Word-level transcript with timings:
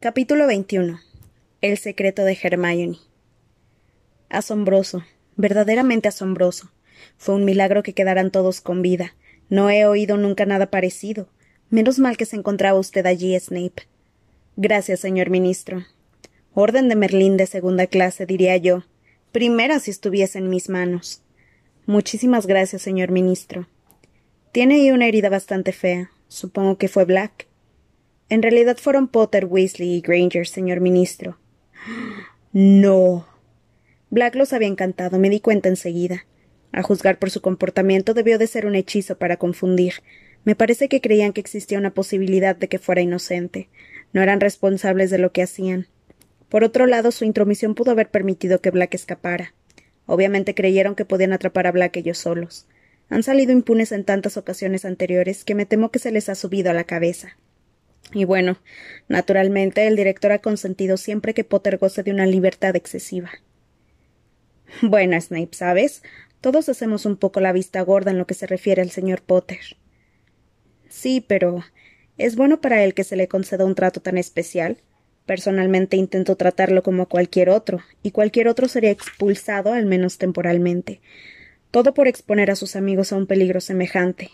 Capítulo 0.00 0.46
21. 0.46 1.00
El 1.60 1.76
secreto 1.76 2.22
de 2.22 2.38
Hermione. 2.40 2.98
Asombroso, 4.28 5.02
verdaderamente 5.34 6.06
asombroso. 6.06 6.70
Fue 7.16 7.34
un 7.34 7.44
milagro 7.44 7.82
que 7.82 7.94
quedaran 7.94 8.30
todos 8.30 8.60
con 8.60 8.80
vida. 8.80 9.16
No 9.48 9.70
he 9.70 9.86
oído 9.86 10.16
nunca 10.16 10.46
nada 10.46 10.70
parecido. 10.70 11.28
Menos 11.68 11.98
mal 11.98 12.16
que 12.16 12.26
se 12.26 12.36
encontraba 12.36 12.78
usted 12.78 13.06
allí, 13.06 13.36
Snape. 13.40 13.88
Gracias, 14.54 15.00
señor 15.00 15.30
ministro. 15.30 15.84
Orden 16.54 16.88
de 16.88 16.94
Merlín 16.94 17.36
de 17.36 17.46
segunda 17.46 17.88
clase, 17.88 18.24
diría 18.24 18.56
yo. 18.56 18.84
Primera 19.32 19.80
si 19.80 19.90
estuviese 19.90 20.38
en 20.38 20.48
mis 20.48 20.68
manos. 20.68 21.22
Muchísimas 21.86 22.46
gracias, 22.46 22.82
señor 22.82 23.10
ministro. 23.10 23.66
Tiene 24.52 24.76
ahí 24.76 24.92
una 24.92 25.08
herida 25.08 25.28
bastante 25.28 25.72
fea. 25.72 26.12
Supongo 26.28 26.78
que 26.78 26.86
fue 26.86 27.04
Black. 27.04 27.47
En 28.28 28.42
realidad 28.42 28.76
fueron 28.76 29.08
Potter, 29.08 29.46
Weasley 29.46 29.94
y 29.94 30.00
Granger, 30.00 30.46
señor 30.46 30.80
ministro. 30.80 31.38
No. 32.52 33.26
Black 34.10 34.34
los 34.34 34.52
había 34.52 34.68
encantado, 34.68 35.18
me 35.18 35.30
di 35.30 35.40
cuenta 35.40 35.68
enseguida. 35.68 36.26
A 36.72 36.82
juzgar 36.82 37.18
por 37.18 37.30
su 37.30 37.40
comportamiento 37.40 38.14
debió 38.14 38.38
de 38.38 38.46
ser 38.46 38.66
un 38.66 38.74
hechizo 38.74 39.16
para 39.16 39.38
confundir. 39.38 39.94
Me 40.44 40.54
parece 40.54 40.88
que 40.88 41.00
creían 41.00 41.32
que 41.32 41.40
existía 41.40 41.78
una 41.78 41.94
posibilidad 41.94 42.54
de 42.54 42.68
que 42.68 42.78
fuera 42.78 43.00
inocente. 43.00 43.68
No 44.12 44.22
eran 44.22 44.40
responsables 44.40 45.10
de 45.10 45.18
lo 45.18 45.32
que 45.32 45.42
hacían. 45.42 45.86
Por 46.48 46.64
otro 46.64 46.86
lado, 46.86 47.12
su 47.12 47.24
intromisión 47.24 47.74
pudo 47.74 47.90
haber 47.90 48.10
permitido 48.10 48.60
que 48.60 48.70
Black 48.70 48.94
escapara. 48.94 49.54
Obviamente 50.06 50.54
creyeron 50.54 50.94
que 50.94 51.04
podían 51.04 51.32
atrapar 51.32 51.66
a 51.66 51.72
Black 51.72 51.96
ellos 51.96 52.18
solos. 52.18 52.66
Han 53.10 53.22
salido 53.22 53.52
impunes 53.52 53.92
en 53.92 54.04
tantas 54.04 54.36
ocasiones 54.36 54.84
anteriores 54.84 55.44
que 55.44 55.54
me 55.54 55.66
temo 55.66 55.90
que 55.90 55.98
se 55.98 56.12
les 56.12 56.28
ha 56.28 56.34
subido 56.34 56.70
a 56.70 56.74
la 56.74 56.84
cabeza. 56.84 57.36
Y 58.12 58.24
bueno, 58.24 58.58
naturalmente 59.08 59.86
el 59.86 59.96
director 59.96 60.32
ha 60.32 60.38
consentido 60.38 60.96
siempre 60.96 61.34
que 61.34 61.44
Potter 61.44 61.78
goce 61.78 62.02
de 62.02 62.10
una 62.10 62.26
libertad 62.26 62.74
excesiva. 62.76 63.30
Bueno, 64.82 65.20
Snape, 65.20 65.50
¿sabes? 65.52 66.02
Todos 66.40 66.68
hacemos 66.68 67.04
un 67.06 67.16
poco 67.16 67.40
la 67.40 67.52
vista 67.52 67.80
gorda 67.82 68.10
en 68.10 68.18
lo 68.18 68.26
que 68.26 68.34
se 68.34 68.46
refiere 68.46 68.82
al 68.82 68.90
señor 68.90 69.22
Potter. 69.22 69.58
Sí, 70.88 71.24
pero 71.26 71.64
¿es 72.16 72.36
bueno 72.36 72.60
para 72.60 72.84
él 72.84 72.94
que 72.94 73.04
se 73.04 73.16
le 73.16 73.28
conceda 73.28 73.64
un 73.64 73.74
trato 73.74 74.00
tan 74.00 74.18
especial? 74.18 74.78
Personalmente 75.26 75.96
intento 75.96 76.36
tratarlo 76.36 76.82
como 76.82 77.08
cualquier 77.08 77.50
otro, 77.50 77.80
y 78.02 78.12
cualquier 78.12 78.48
otro 78.48 78.68
sería 78.68 78.90
expulsado, 78.90 79.74
al 79.74 79.84
menos 79.84 80.16
temporalmente. 80.16 81.02
Todo 81.70 81.92
por 81.92 82.08
exponer 82.08 82.50
a 82.50 82.56
sus 82.56 82.76
amigos 82.76 83.12
a 83.12 83.16
un 83.16 83.26
peligro 83.26 83.60
semejante. 83.60 84.30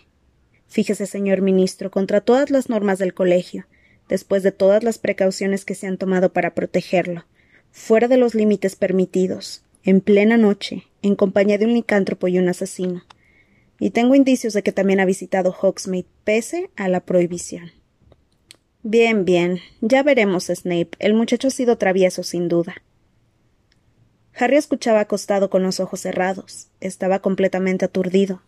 Fíjese, 0.75 1.07
señor 1.07 1.41
ministro, 1.41 1.93
contra 1.93 2.21
todas 2.21 2.51
las 2.51 2.69
normas 2.69 2.99
del 2.99 3.15
colegio, 3.15 3.65
después 4.09 4.43
de 4.43 4.51
todas 4.51 4.83
las 4.83 4.99
precauciones 4.99 5.65
que 5.65 5.77
se 5.77 5.87
han 5.87 5.99
tomado 5.99 6.33
para 6.33 6.53
protegerlo, 6.53 7.27
fuera 7.71 8.09
de 8.09 8.17
los 8.17 8.35
límites 8.35 8.75
permitidos, 8.75 9.63
en 9.85 10.01
plena 10.01 10.37
noche, 10.37 10.89
en 11.01 11.15
compañía 11.15 11.59
de 11.59 11.67
un 11.67 11.75
licántropo 11.75 12.27
y 12.27 12.41
un 12.41 12.49
asesino. 12.49 13.05
Y 13.79 13.91
tengo 13.91 14.17
indicios 14.17 14.53
de 14.53 14.65
que 14.65 14.73
también 14.73 14.99
ha 14.99 15.05
visitado 15.05 15.53
Hogsmeade, 15.53 16.09
pese 16.25 16.71
a 16.75 16.89
la 16.89 16.99
prohibición. 16.99 17.71
Bien, 18.83 19.25
bien. 19.25 19.61
Ya 19.81 20.03
veremos, 20.03 20.47
Snape. 20.47 20.91
El 20.99 21.15
muchacho 21.15 21.47
ha 21.47 21.53
sido 21.53 21.79
travieso, 21.79 22.25
sin 22.25 22.49
duda. 22.49 22.83
Harry 24.37 24.57
escuchaba 24.57 24.99
acostado 24.99 25.51
con 25.51 25.63
los 25.63 25.79
ojos 25.79 26.01
cerrados. 26.01 26.67
Estaba 26.81 27.21
completamente 27.21 27.85
aturdido. 27.85 28.43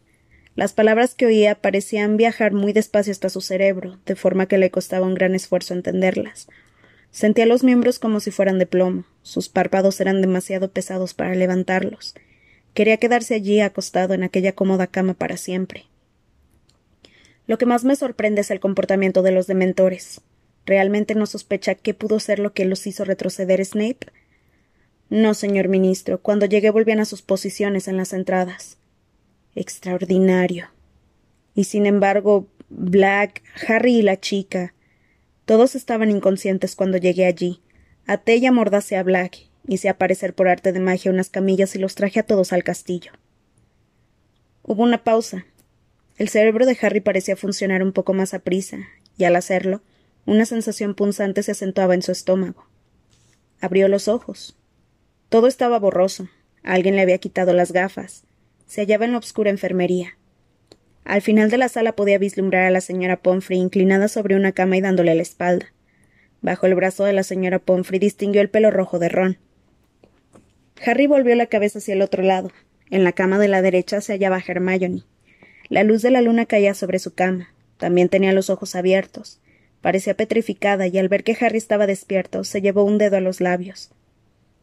Las 0.57 0.73
palabras 0.73 1.15
que 1.15 1.27
oía 1.27 1.55
parecían 1.55 2.17
viajar 2.17 2.55
muy 2.55 2.73
despacio 2.73 3.11
hasta 3.11 3.29
su 3.29 3.43
cerebro, 3.43 3.99
de 4.07 4.17
forma 4.17 4.47
que 4.47 4.57
le 4.57 4.71
costaba 4.71 5.07
un 5.07 5.13
gran 5.15 5.35
esfuerzo 5.35 5.75
entenderlas. 5.75 6.49
Sentía 7.11 7.45
los 7.45 7.63
miembros 7.63 7.99
como 7.99 8.21
si 8.21 8.31
fueran 8.31 8.59
de 8.59 8.65
plomo, 8.65 9.05
sus 9.21 9.51
párpados 9.51 10.01
eran 10.01 10.23
demasiado 10.23 10.71
pesados 10.71 11.13
para 11.13 11.35
levantarlos. 11.35 12.15
Quería 12.73 12.97
quedarse 12.97 13.35
allí 13.35 13.61
acostado 13.61 14.15
en 14.15 14.23
aquella 14.23 14.55
cómoda 14.55 14.87
cama 14.87 15.13
para 15.13 15.37
siempre. 15.37 15.85
Lo 17.47 17.59
que 17.59 17.67
más 17.67 17.85
me 17.85 17.95
sorprende 17.95 18.41
es 18.41 18.51
el 18.51 18.59
comportamiento 18.59 19.21
de 19.21 19.33
los 19.33 19.47
dementores. 19.47 20.23
¿Realmente 20.65 21.15
no 21.15 21.27
sospecha 21.27 21.75
qué 21.75 21.93
pudo 21.93 22.19
ser 22.19 22.39
lo 22.39 22.55
que 22.55 22.65
los 22.65 22.87
hizo 22.87 23.05
retroceder 23.05 23.63
Snape? 23.63 24.07
No, 25.11 25.35
señor 25.35 25.69
ministro. 25.69 26.19
Cuando 26.23 26.47
llegué 26.47 26.71
volvían 26.71 27.01
a 27.01 27.05
sus 27.05 27.21
posiciones 27.21 27.89
en 27.89 27.99
las 27.99 28.15
entradas 28.15 28.79
extraordinario. 29.57 30.69
Y 31.55 31.65
sin 31.65 31.87
embargo, 31.87 32.47
Black, 32.69 33.43
Harry 33.67 33.97
y 33.97 34.03
la 34.03 34.21
chica. 34.21 34.75
Todos 35.45 35.75
estaban 35.75 36.11
inconscientes 36.11 36.77
cuando 36.77 36.99
llegué 36.99 37.27
allí. 37.27 37.63
Até 38.07 38.37
y 38.37 38.47
amordacé 38.47 38.97
a 38.97 39.03
Black, 39.03 39.39
hice 39.67 39.89
aparecer 39.89 40.35
por 40.35 40.49
arte 40.49 40.73
de 40.73 40.81
magia 40.81 41.11
unas 41.11 41.31
camillas 41.31 41.75
y 41.75 41.79
los 41.79 41.95
traje 41.95 42.21
a 42.21 42.23
todos 42.25 42.53
al 42.53 42.63
castillo. 42.63 43.13
Hubo 44.63 44.83
una 44.83 45.03
pausa. 45.03 45.47
El 46.19 46.29
cerebro 46.29 46.67
de 46.67 46.79
Harry 46.81 47.01
parecía 47.01 47.37
funcionar 47.37 47.83
un 47.83 47.93
poco 47.93 48.13
más 48.15 48.35
a 48.35 48.41
prisa, 48.41 48.79
y 49.17 49.25
al 49.25 49.37
hacerlo, 49.37 49.83
una 50.25 50.47
sensación 50.47 50.95
punzante 50.95 51.43
se 51.43 51.53
acentuaba 51.53 51.95
en 51.95 52.03
su 52.03 52.13
estómago. 52.13 52.67
Abrió 53.61 53.89
los 53.89 54.09
ojos. 54.09 54.57
Todo 55.29 55.47
estaba 55.47 55.79
borroso. 55.79 56.29
Alguien 56.63 56.97
le 56.97 57.03
había 57.03 57.19
quitado 57.19 57.53
las 57.53 57.73
gafas 57.73 58.25
se 58.67 58.83
hallaba 58.83 59.05
en 59.05 59.13
la 59.13 59.19
obscura 59.19 59.51
enfermería. 59.51 60.17
Al 61.05 61.23
final 61.23 61.51
de 61.51 61.59
la 61.59 61.69
sala 61.69 61.93
podía 61.93 62.19
vislumbrar 62.19 62.65
a 62.65 62.71
la 62.71 62.81
señora 62.81 63.17
Pomfrey 63.17 63.59
inclinada 63.59 64.09
sobre 64.09 64.35
una 64.35 64.53
cama 64.53 64.77
y 64.77 64.81
dándole 64.81 65.15
la 65.15 65.23
espalda. 65.23 65.73
Bajo 66.43 66.67
el 66.67 66.75
brazo 66.75 67.05
de 67.05 67.13
la 67.13 67.23
señora 67.23 67.61
Pomfrey 67.61 67.99
distinguió 67.99 68.41
el 68.41 68.51
pelo 68.51 68.71
rojo 68.71 68.99
de 68.99 69.09
Ron. 69.09 69.39
Harry 70.85 71.07
volvió 71.07 71.35
la 71.35 71.47
cabeza 71.47 71.79
hacia 71.79 71.95
el 71.95 72.03
otro 72.03 72.23
lado. 72.23 72.51
En 72.91 73.05
la 73.05 73.13
cama 73.13 73.39
de 73.39 73.49
la 73.49 73.63
derecha 73.63 74.01
se 74.01 74.13
hallaba 74.13 74.43
Hermione. 74.47 75.03
La 75.69 75.85
luz 75.85 76.03
de 76.03 76.11
la 76.11 76.21
luna 76.21 76.47
caía 76.47 76.75
sobre 76.75 76.99
su 76.99 77.15
cama. 77.15 77.53
También 77.79 78.09
tenía 78.09 78.33
los 78.33 78.51
ojos 78.51 78.75
abiertos. 78.75 79.41
Parecía 79.81 80.15
petrificada 80.15 80.87
y 80.87 80.99
al 80.99 81.09
ver 81.09 81.25
que 81.25 81.37
Harry 81.41 81.59
estaba 81.59 81.87
despierto 81.87 82.45
se 82.45 82.61
llevó 82.61 82.85
un 82.85 82.99
dedo 82.99 83.17
a 83.17 83.21
los 83.21 83.41
labios. 83.41 83.91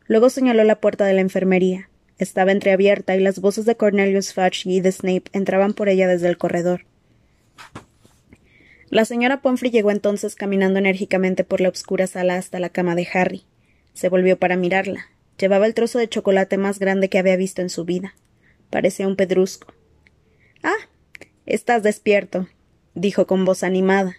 Luego 0.07 0.29
señaló 0.29 0.63
la 0.63 0.81
puerta 0.81 1.05
de 1.05 1.13
la 1.13 1.21
enfermería. 1.21 1.89
Estaba 2.23 2.53
entreabierta 2.53 3.17
y 3.17 3.19
las 3.19 3.41
voces 3.41 3.65
de 3.65 3.75
Cornelius 3.75 4.33
Fudge 4.33 4.65
y 4.65 4.79
de 4.79 4.93
Snape 4.93 5.25
entraban 5.33 5.73
por 5.73 5.89
ella 5.89 6.07
desde 6.07 6.29
el 6.29 6.37
corredor. 6.37 6.85
La 8.89 9.03
señora 9.03 9.41
Pomfrey 9.41 9.71
llegó 9.71 9.91
entonces 9.91 10.33
caminando 10.33 10.79
enérgicamente 10.79 11.43
por 11.43 11.59
la 11.59 11.67
oscura 11.67 12.07
sala 12.07 12.37
hasta 12.37 12.61
la 12.61 12.69
cama 12.69 12.95
de 12.95 13.09
Harry. 13.13 13.43
Se 13.93 14.07
volvió 14.07 14.39
para 14.39 14.55
mirarla. 14.55 15.07
Llevaba 15.37 15.65
el 15.65 15.73
trozo 15.73 15.99
de 15.99 16.07
chocolate 16.07 16.57
más 16.57 16.79
grande 16.79 17.09
que 17.09 17.19
había 17.19 17.35
visto 17.35 17.61
en 17.61 17.69
su 17.69 17.83
vida. 17.83 18.15
Parecía 18.69 19.05
un 19.05 19.17
pedrusco. 19.17 19.73
Ah. 20.63 20.71
Estás 21.45 21.83
despierto, 21.83 22.47
dijo 22.95 23.27
con 23.27 23.43
voz 23.43 23.63
animada. 23.63 24.15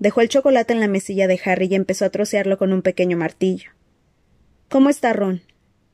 Dejó 0.00 0.22
el 0.22 0.28
chocolate 0.28 0.72
en 0.72 0.80
la 0.80 0.88
mesilla 0.88 1.28
de 1.28 1.40
Harry 1.44 1.68
y 1.70 1.76
empezó 1.76 2.04
a 2.04 2.10
trocearlo 2.10 2.58
con 2.58 2.72
un 2.72 2.82
pequeño 2.82 3.16
martillo. 3.16 3.70
¿Cómo 4.68 4.90
está 4.90 5.12
Ron? 5.12 5.40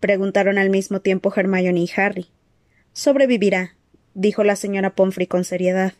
Preguntaron 0.04 0.58
al 0.58 0.68
mismo 0.68 1.00
tiempo 1.00 1.32
Hermione 1.34 1.80
y 1.80 1.90
Harry. 1.96 2.26
Sobrevivirá, 2.92 3.74
dijo 4.12 4.44
la 4.44 4.54
señora 4.54 4.94
Pomfrey 4.94 5.26
con 5.26 5.44
seriedad. 5.44 5.94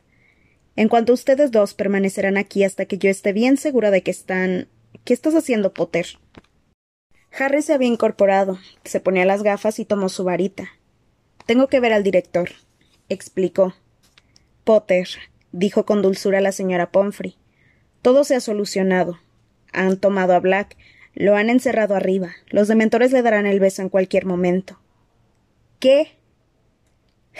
En 0.77 0.91
cuanto 0.91 1.15
ustedes 1.15 1.51
dos 1.51 1.73
permanecerán 1.73 2.37
aquí 2.37 2.65
hasta 2.65 2.85
que 2.85 2.99
yo 2.99 3.09
esté 3.09 3.33
bien 3.33 3.57
segura 3.57 3.91
de 3.91 4.03
que 4.03 4.11
están. 4.11 4.69
¿Qué 5.07 5.15
estás 5.15 5.35
haciendo, 5.35 5.73
Potter? 5.73 6.07
Harry 7.33 7.63
se 7.63 7.73
había 7.73 7.89
incorporado, 7.89 8.59
se 8.85 9.01
ponía 9.01 9.25
las 9.25 9.43
gafas 9.43 9.79
y 9.79 9.87
tomó 9.87 10.11
su 10.11 10.23
varita. 10.23 10.69
Tengo 11.47 11.69
que 11.69 11.81
ver 11.81 11.95
al 11.95 12.03
director, 12.03 12.51
explicó. 13.09 13.75
Potter, 14.65 15.09
dijo 15.50 15.87
con 15.87 16.03
dulzura 16.03 16.43
la 16.43 16.53
señora 16.53 16.91
Pomfrey. 16.91 17.39
Todo 18.03 18.25
se 18.25 18.35
ha 18.35 18.41
solucionado. 18.41 19.19
Han 19.73 19.97
tomado 19.97 20.35
a 20.35 20.41
Black, 20.41 20.77
lo 21.14 21.37
han 21.37 21.50
encerrado 21.50 21.94
arriba. 21.94 22.32
Los 22.49 22.69
dementores 22.69 23.12
le 23.12 23.22
darán 23.22 23.46
el 23.46 23.61
beso 23.61 23.82
en 23.82 23.88
cualquier 23.88 24.26
momento. 24.26 24.78
¿Qué? 25.78 26.19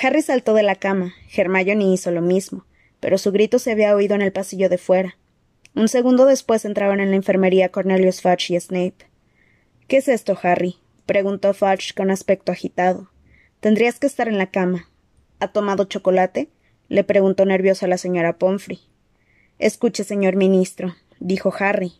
Harry 0.01 0.23
saltó 0.23 0.55
de 0.55 0.63
la 0.63 0.77
cama. 0.77 1.15
Hermione 1.35 1.93
hizo 1.93 2.11
lo 2.11 2.21
mismo, 2.21 2.67
pero 3.01 3.19
su 3.19 3.33
grito 3.33 3.59
se 3.59 3.73
había 3.73 3.95
oído 3.95 4.15
en 4.15 4.23
el 4.23 4.33
pasillo 4.33 4.69
de 4.69 4.79
fuera. 4.79 5.17
Un 5.75 5.89
segundo 5.89 6.27
después 6.27 6.65
entraban 6.65 7.01
en 7.01 7.11
la 7.11 7.17
enfermería 7.17 7.71
Cornelius 7.71 8.23
Fudge 8.23 8.51
y 8.51 8.61
Snape. 8.61 9.07
¿Qué 9.89 9.99
es 9.99 10.09
esto, 10.09 10.39
Harry? 10.43 10.77
preguntó 11.05 11.53
Fudge 11.53 11.95
con 11.95 12.11
aspecto 12.11 12.53
agitado. 12.53 13.11
Tendrías 13.61 13.99
que 13.99 14.07
estar 14.07 14.29
en 14.29 14.39
la 14.39 14.51
cama. 14.51 14.89
¿Ha 15.41 15.49
tomado 15.49 15.85
chocolate? 15.85 16.51
le 16.89 17.03
preguntó 17.03 17.45
nerviosa 17.45 17.87
la 17.87 17.99
señora 17.99 18.39
Pomfrey. 18.39 18.81
Escuche, 19.59 20.05
señor 20.05 20.37
ministro, 20.37 20.95
dijo 21.19 21.53
Harry. 21.59 21.95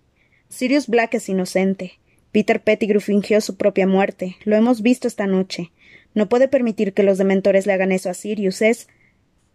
Sirius 0.55 0.87
Black 0.87 1.15
es 1.15 1.29
inocente. 1.29 1.99
Peter 2.31 2.63
Pettigrew 2.63 3.01
fingió 3.01 3.41
su 3.41 3.57
propia 3.57 3.89
muerte. 3.89 4.37
Lo 4.45 4.55
hemos 4.55 4.83
visto 4.83 5.09
esta 5.09 5.27
noche. 5.27 5.73
No 6.15 6.29
puede 6.29 6.47
permitir 6.47 6.93
que 6.93 7.03
los 7.03 7.19
dementores 7.19 7.67
le 7.67 7.73
hagan 7.73 7.91
eso 7.91 8.09
a 8.09 8.15
Sirius. 8.15 8.63
Es. 8.63 8.87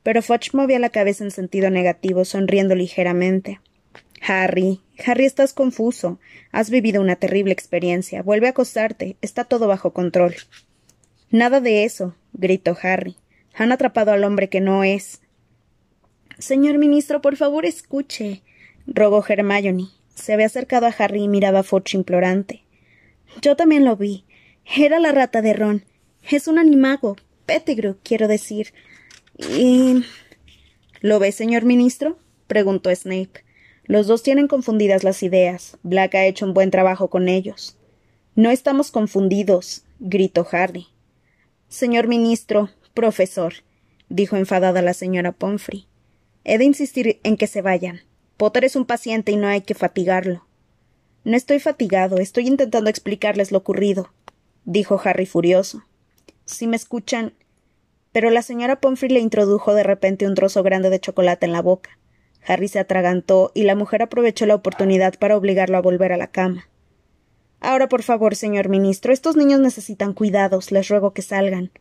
Pero 0.03 0.21
Fudge 0.21 0.49
movía 0.51 0.77
la 0.77 0.89
cabeza 0.89 1.23
en 1.23 1.31
sentido 1.31 1.69
negativo, 1.69 2.25
sonriendo 2.25 2.75
ligeramente. 2.75 3.61
Harry, 4.21 4.81
Harry, 5.05 5.23
estás 5.23 5.53
confuso. 5.53 6.19
Has 6.51 6.69
vivido 6.69 7.01
una 7.01 7.15
terrible 7.15 7.53
experiencia. 7.53 8.21
Vuelve 8.21 8.47
a 8.47 8.49
acostarte. 8.49 9.15
Está 9.21 9.45
todo 9.45 9.69
bajo 9.69 9.93
control. 9.93 10.35
Nada 11.31 11.61
de 11.61 11.85
eso, 11.85 12.13
gritó 12.33 12.77
Harry. 12.83 13.15
Han 13.53 13.71
atrapado 13.71 14.11
al 14.11 14.25
hombre 14.25 14.49
que 14.49 14.59
no 14.59 14.83
es. 14.83 15.21
Señor 16.39 16.77
ministro, 16.77 17.21
por 17.21 17.37
favor, 17.37 17.65
escuche, 17.65 18.41
rogó 18.85 19.23
Hermione. 19.25 19.98
Se 20.19 20.33
había 20.33 20.47
acercado 20.47 20.85
a 20.85 20.95
Harry 20.97 21.23
y 21.23 21.27
miraba 21.29 21.59
a 21.59 21.63
Fudge 21.63 21.95
implorante. 21.95 22.63
Yo 23.41 23.55
también 23.55 23.85
lo 23.85 23.95
vi. 23.95 24.25
Era 24.75 24.99
la 24.99 25.13
rata 25.13 25.41
de 25.41 25.53
Ron. 25.53 25.85
Es 26.29 26.47
un 26.47 26.59
animago. 26.59 27.15
Pettigrew, 27.45 27.97
quiero 28.03 28.27
decir. 28.27 28.73
Y. 29.37 30.03
¿Lo 30.99 31.19
ve, 31.19 31.31
señor 31.31 31.63
ministro? 31.63 32.19
preguntó 32.47 32.93
Snape. 32.93 33.45
Los 33.85 34.07
dos 34.07 34.21
tienen 34.21 34.47
confundidas 34.47 35.05
las 35.05 35.23
ideas. 35.23 35.77
Black 35.83 36.15
ha 36.15 36.25
hecho 36.25 36.45
un 36.45 36.53
buen 36.53 36.69
trabajo 36.69 37.09
con 37.09 37.29
ellos. 37.29 37.77
No 38.35 38.51
estamos 38.51 38.91
confundidos, 38.91 39.85
gritó 39.99 40.45
Harry. 40.51 40.87
Señor 41.69 42.07
ministro, 42.07 42.69
profesor, 42.93 43.53
dijo 44.09 44.35
enfadada 44.35 44.81
la 44.81 44.93
señora 44.93 45.31
Pomfrey. 45.31 45.87
He 46.43 46.57
de 46.57 46.65
insistir 46.65 47.19
en 47.23 47.37
que 47.37 47.47
se 47.47 47.61
vayan. 47.61 48.01
Potter 48.39 48.63
es 48.63 48.77
un 48.77 48.85
paciente 48.85 49.33
y 49.33 49.35
no 49.35 49.47
hay 49.47 49.59
que 49.59 49.73
fatigarlo. 49.73 50.45
No 51.25 51.35
estoy 51.35 51.59
fatigado, 51.59 52.19
estoy 52.19 52.47
intentando 52.47 52.89
explicarles 52.89 53.51
lo 53.51 53.57
ocurrido, 53.57 54.13
dijo 54.63 54.97
Harry 55.03 55.25
furioso. 55.25 55.83
Si 56.45 56.65
me 56.65 56.77
escuchan. 56.77 57.33
Pero 58.13 58.29
la 58.29 58.41
señora 58.41 58.79
Pomfrey 58.79 59.11
le 59.11 59.19
introdujo 59.19 59.73
de 59.73 59.83
repente 59.83 60.25
un 60.25 60.35
trozo 60.35 60.63
grande 60.63 60.89
de 60.89 61.01
chocolate 61.01 61.47
en 61.47 61.51
la 61.51 61.61
boca. 61.61 61.99
Harry 62.47 62.69
se 62.69 62.79
atragantó 62.79 63.51
y 63.53 63.63
la 63.63 63.75
mujer 63.75 64.03
aprovechó 64.03 64.45
la 64.45 64.55
oportunidad 64.55 65.15
para 65.19 65.35
obligarlo 65.35 65.75
a 65.77 65.81
volver 65.81 66.13
a 66.13 66.17
la 66.17 66.27
cama. 66.27 66.69
Ahora, 67.59 67.89
por 67.89 68.03
favor, 68.03 68.37
señor 68.37 68.69
ministro, 68.69 69.11
estos 69.11 69.35
niños 69.35 69.59
necesitan 69.59 70.13
cuidados. 70.13 70.71
Les 70.71 70.87
ruego 70.87 71.11
que 71.11 71.23
salgan. 71.23 71.71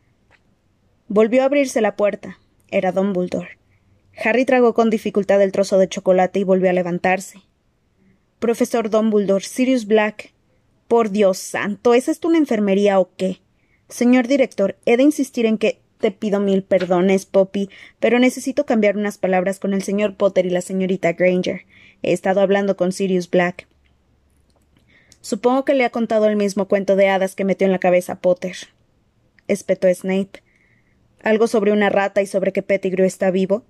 Volvió 1.07 1.43
a 1.43 1.45
abrirse 1.45 1.81
la 1.81 1.95
puerta. 1.95 2.41
Era 2.69 2.91
Dumbledore. 2.91 3.58
Harry 4.23 4.45
tragó 4.45 4.75
con 4.75 4.91
dificultad 4.91 5.41
el 5.43 5.53
trozo 5.53 5.79
de 5.79 5.89
chocolate 5.89 6.41
y 6.41 6.45
volvió 6.45 6.71
a 6.71 6.73
levantarse. 6.73 7.43
Profesor 8.39 8.91
Dumbledore, 8.91 9.45
Sirius 9.45 9.87
Black. 9.87 10.33
Por 10.89 11.11
Dios 11.11 11.39
santo, 11.39 11.95
¿es 11.95 12.09
esto 12.09 12.29
una 12.29 12.39
enfermería 12.39 12.99
o 12.99 13.11
qué? 13.17 13.41
Señor 13.89 14.27
director, 14.27 14.77
he 14.87 14.97
de 14.97 15.03
insistir 15.03 15.47
en 15.47 15.59
que 15.59 15.81
te 15.99 16.11
pido 16.11 16.41
mil 16.41 16.63
perdones, 16.63 17.27
Poppy, 17.27 17.69
pero 18.01 18.19
necesito 18.19 18.65
cambiar 18.65 18.97
unas 18.97 19.19
palabras 19.19 19.59
con 19.59 19.75
el 19.75 19.83
señor 19.83 20.17
Potter 20.17 20.47
y 20.47 20.51
la 20.51 20.63
señorita 20.63 21.13
Granger. 21.13 21.63
He 22.03 22.13
estado 22.13 22.41
hablando 22.41 22.77
con 22.77 22.93
Sirius 22.93 23.29
Black. 23.29 23.67
Supongo 25.21 25.65
que 25.65 25.75
le 25.75 25.85
ha 25.85 25.91
contado 25.91 26.27
el 26.27 26.37
mismo 26.37 26.69
cuento 26.69 26.97
de 26.97 27.09
hadas 27.09 27.35
que 27.35 27.45
metió 27.45 27.67
en 27.67 27.73
la 27.73 27.81
cabeza 27.81 28.21
Potter. 28.21 28.57
espetó 29.49 29.93
Snape. 29.93 30.43
¿Algo 31.23 31.49
sobre 31.49 31.73
una 31.73 31.91
rata 31.91 32.23
y 32.23 32.27
sobre 32.27 32.53
que 32.53 32.63
Pettigrew 32.63 33.07
está 33.07 33.31
vivo? 33.31 33.65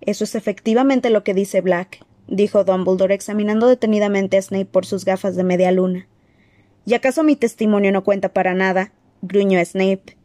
Eso 0.00 0.24
es 0.24 0.34
efectivamente 0.34 1.10
lo 1.10 1.24
que 1.24 1.34
dice 1.34 1.60
Black, 1.60 2.04
dijo 2.26 2.64
Dumbledore 2.64 3.14
examinando 3.14 3.66
detenidamente 3.66 4.36
a 4.36 4.42
Snape 4.42 4.66
por 4.66 4.86
sus 4.86 5.04
gafas 5.04 5.36
de 5.36 5.44
media 5.44 5.72
luna. 5.72 6.06
¿Y 6.86 6.94
acaso 6.94 7.22
mi 7.22 7.36
testimonio 7.36 7.92
no 7.92 8.04
cuenta 8.04 8.32
para 8.32 8.54
nada? 8.54 8.92
gruñó 9.22 9.62
Snape. 9.64 10.16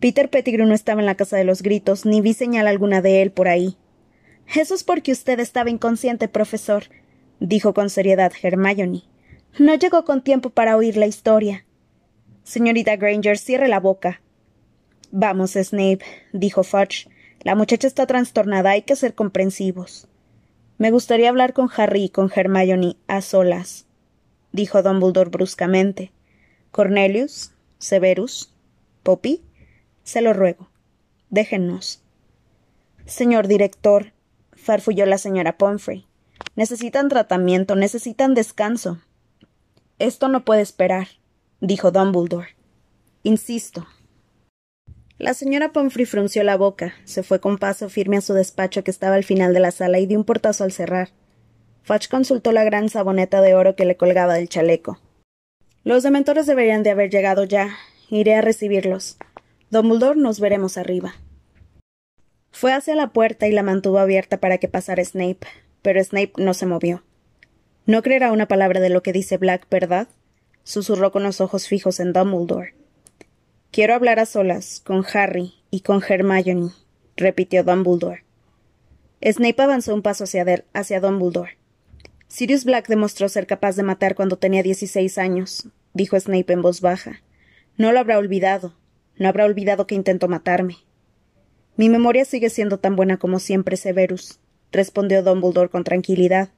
Peter 0.00 0.30
Pettigrew 0.30 0.66
no 0.66 0.74
estaba 0.74 1.00
en 1.00 1.06
la 1.06 1.16
casa 1.16 1.36
de 1.36 1.44
los 1.44 1.62
gritos, 1.62 2.06
ni 2.06 2.20
vi 2.20 2.32
señal 2.32 2.66
alguna 2.66 3.02
de 3.02 3.22
él 3.22 3.30
por 3.30 3.48
ahí. 3.48 3.76
Eso 4.54 4.74
es 4.74 4.84
porque 4.84 5.12
usted 5.12 5.40
estaba 5.40 5.70
inconsciente, 5.70 6.28
profesor, 6.28 6.84
dijo 7.40 7.74
con 7.74 7.90
seriedad 7.90 8.32
Hermione. 8.40 9.02
No 9.58 9.74
llegó 9.74 10.04
con 10.04 10.22
tiempo 10.22 10.50
para 10.50 10.76
oír 10.76 10.96
la 10.96 11.06
historia. 11.06 11.64
Señorita 12.44 12.96
Granger, 12.96 13.38
cierre 13.38 13.68
la 13.68 13.80
boca. 13.80 14.20
Vamos, 15.10 15.52
Snape, 15.52 16.04
dijo 16.32 16.62
Fudge. 16.62 17.08
La 17.48 17.54
muchacha 17.54 17.86
está 17.86 18.06
trastornada, 18.06 18.72
hay 18.72 18.82
que 18.82 18.94
ser 18.94 19.14
comprensivos. 19.14 20.06
Me 20.76 20.90
gustaría 20.90 21.30
hablar 21.30 21.54
con 21.54 21.70
Harry 21.74 22.04
y 22.04 22.08
con 22.10 22.30
Hermione 22.30 22.98
a 23.06 23.22
solas, 23.22 23.86
dijo 24.52 24.82
Dumbledore 24.82 25.30
bruscamente. 25.30 26.12
Cornelius, 26.72 27.52
Severus, 27.78 28.52
Poppy, 29.02 29.42
se 30.02 30.20
lo 30.20 30.34
ruego. 30.34 30.68
Déjennos. 31.30 32.02
Señor 33.06 33.48
director, 33.48 34.12
farfulló 34.52 35.06
la 35.06 35.16
señora 35.16 35.56
Pomfrey. 35.56 36.06
Necesitan 36.54 37.08
tratamiento, 37.08 37.76
necesitan 37.76 38.34
descanso. 38.34 39.00
Esto 39.98 40.28
no 40.28 40.44
puede 40.44 40.60
esperar, 40.60 41.08
dijo 41.62 41.92
Dumbledore. 41.92 42.56
Insisto. 43.22 43.86
La 45.18 45.34
señora 45.34 45.72
Pomfrey 45.72 46.06
frunció 46.06 46.44
la 46.44 46.56
boca, 46.56 46.94
se 47.04 47.24
fue 47.24 47.40
con 47.40 47.58
paso 47.58 47.88
firme 47.88 48.16
a 48.16 48.20
su 48.20 48.34
despacho 48.34 48.84
que 48.84 48.92
estaba 48.92 49.16
al 49.16 49.24
final 49.24 49.52
de 49.52 49.58
la 49.58 49.72
sala 49.72 49.98
y 49.98 50.06
dio 50.06 50.16
un 50.16 50.24
portazo 50.24 50.62
al 50.62 50.70
cerrar. 50.70 51.08
Fudge 51.82 52.08
consultó 52.08 52.52
la 52.52 52.62
gran 52.62 52.88
saboneta 52.88 53.40
de 53.40 53.56
oro 53.56 53.74
que 53.74 53.84
le 53.84 53.96
colgaba 53.96 54.34
del 54.34 54.48
chaleco. 54.48 55.00
Los 55.82 56.04
dementores 56.04 56.46
deberían 56.46 56.84
de 56.84 56.90
haber 56.90 57.10
llegado 57.10 57.42
ya. 57.42 57.74
Iré 58.10 58.36
a 58.36 58.42
recibirlos. 58.42 59.16
Dumbledore 59.70 60.20
nos 60.20 60.38
veremos 60.38 60.78
arriba. 60.78 61.14
Fue 62.52 62.72
hacia 62.72 62.94
la 62.94 63.08
puerta 63.08 63.48
y 63.48 63.52
la 63.52 63.64
mantuvo 63.64 63.98
abierta 63.98 64.38
para 64.38 64.58
que 64.58 64.68
pasara 64.68 65.04
Snape, 65.04 65.46
pero 65.82 66.02
Snape 66.02 66.32
no 66.36 66.54
se 66.54 66.66
movió. 66.66 67.02
No 67.86 68.02
creerá 68.02 68.30
una 68.30 68.46
palabra 68.46 68.80
de 68.80 68.90
lo 68.90 69.02
que 69.02 69.12
dice 69.12 69.36
Black, 69.36 69.66
¿verdad? 69.68 70.06
susurró 70.62 71.10
con 71.10 71.22
los 71.22 71.40
ojos 71.40 71.66
fijos 71.66 71.98
en 71.98 72.12
Dumbledore. 72.12 72.74
Quiero 73.70 73.94
hablar 73.94 74.18
a 74.18 74.24
solas, 74.24 74.80
con 74.84 75.04
Harry 75.12 75.52
y 75.70 75.80
con 75.80 76.02
Hermione, 76.02 76.70
repitió 77.16 77.64
Dumbledore. 77.64 78.24
Snape 79.22 79.62
avanzó 79.62 79.94
un 79.94 80.00
paso 80.00 80.24
hacia, 80.24 80.64
hacia 80.72 81.00
Dumbledore. 81.00 81.58
Sirius 82.28 82.64
Black 82.64 82.88
demostró 82.88 83.28
ser 83.28 83.46
capaz 83.46 83.76
de 83.76 83.82
matar 83.82 84.14
cuando 84.14 84.38
tenía 84.38 84.62
dieciséis 84.62 85.18
años, 85.18 85.68
dijo 85.92 86.18
Snape 86.18 86.52
en 86.52 86.62
voz 86.62 86.80
baja. 86.80 87.20
No 87.76 87.92
lo 87.92 88.00
habrá 88.00 88.16
olvidado, 88.18 88.74
no 89.16 89.28
habrá 89.28 89.44
olvidado 89.44 89.86
que 89.86 89.94
intentó 89.94 90.28
matarme. 90.28 90.78
Mi 91.76 91.90
memoria 91.90 92.24
sigue 92.24 92.48
siendo 92.48 92.78
tan 92.78 92.96
buena 92.96 93.18
como 93.18 93.38
siempre, 93.38 93.76
Severus, 93.76 94.40
respondió 94.72 95.22
Dumbledore 95.22 95.68
con 95.68 95.84
tranquilidad. 95.84 96.48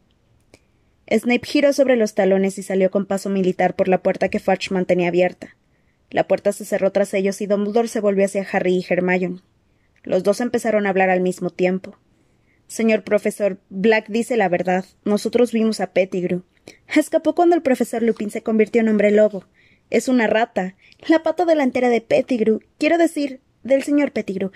Snape 1.10 1.44
giró 1.44 1.72
sobre 1.72 1.96
los 1.96 2.14
talones 2.14 2.56
y 2.58 2.62
salió 2.62 2.92
con 2.92 3.04
paso 3.04 3.30
militar 3.30 3.74
por 3.74 3.88
la 3.88 4.00
puerta 4.00 4.28
que 4.28 4.38
Fudge 4.38 4.70
mantenía 4.70 5.08
abierta. 5.08 5.56
La 6.10 6.26
puerta 6.26 6.52
se 6.52 6.64
cerró 6.64 6.90
tras 6.90 7.14
ellos 7.14 7.40
y 7.40 7.46
Dumbledore 7.46 7.88
se 7.88 8.00
volvió 8.00 8.24
hacia 8.24 8.46
Harry 8.52 8.74
y 8.76 8.86
Hermione. 8.88 9.40
Los 10.02 10.22
dos 10.22 10.40
empezaron 10.40 10.86
a 10.86 10.90
hablar 10.90 11.10
al 11.10 11.20
mismo 11.20 11.50
tiempo. 11.50 11.96
Señor 12.66 13.04
profesor, 13.04 13.58
Black 13.68 14.08
dice 14.08 14.36
la 14.36 14.48
verdad. 14.48 14.84
Nosotros 15.04 15.52
vimos 15.52 15.80
a 15.80 15.92
Pettigrew. 15.92 16.42
Escapó 16.94 17.34
cuando 17.34 17.54
el 17.54 17.62
profesor 17.62 18.02
Lupin 18.02 18.30
se 18.30 18.42
convirtió 18.42 18.80
en 18.80 18.88
hombre 18.88 19.10
lobo. 19.10 19.44
Es 19.90 20.08
una 20.08 20.26
rata. 20.26 20.76
La 21.08 21.22
pata 21.22 21.44
delantera 21.44 21.88
de 21.88 22.00
Pettigrew. 22.00 22.60
Quiero 22.78 22.98
decir, 22.98 23.40
del 23.62 23.82
señor 23.82 24.12
Pettigrew. 24.12 24.50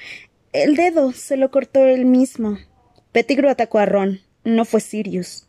El 0.52 0.76
dedo 0.76 1.12
se 1.12 1.36
lo 1.36 1.50
cortó 1.50 1.84
él 1.84 2.04
mismo. 2.04 2.58
Pettigrew 3.12 3.50
atacó 3.50 3.78
a 3.78 3.86
Ron. 3.86 4.20
No 4.44 4.64
fue 4.64 4.80
Sirius. 4.80 5.48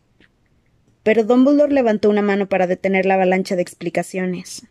Pero 1.04 1.24
Dumbledore 1.24 1.74
levantó 1.74 2.10
una 2.10 2.24
mano 2.24 2.50
para 2.50 2.66
detener 2.66 3.06
la 3.06 3.14
avalancha 3.14 3.56
de 3.56 3.62
explicaciones. 3.62 4.68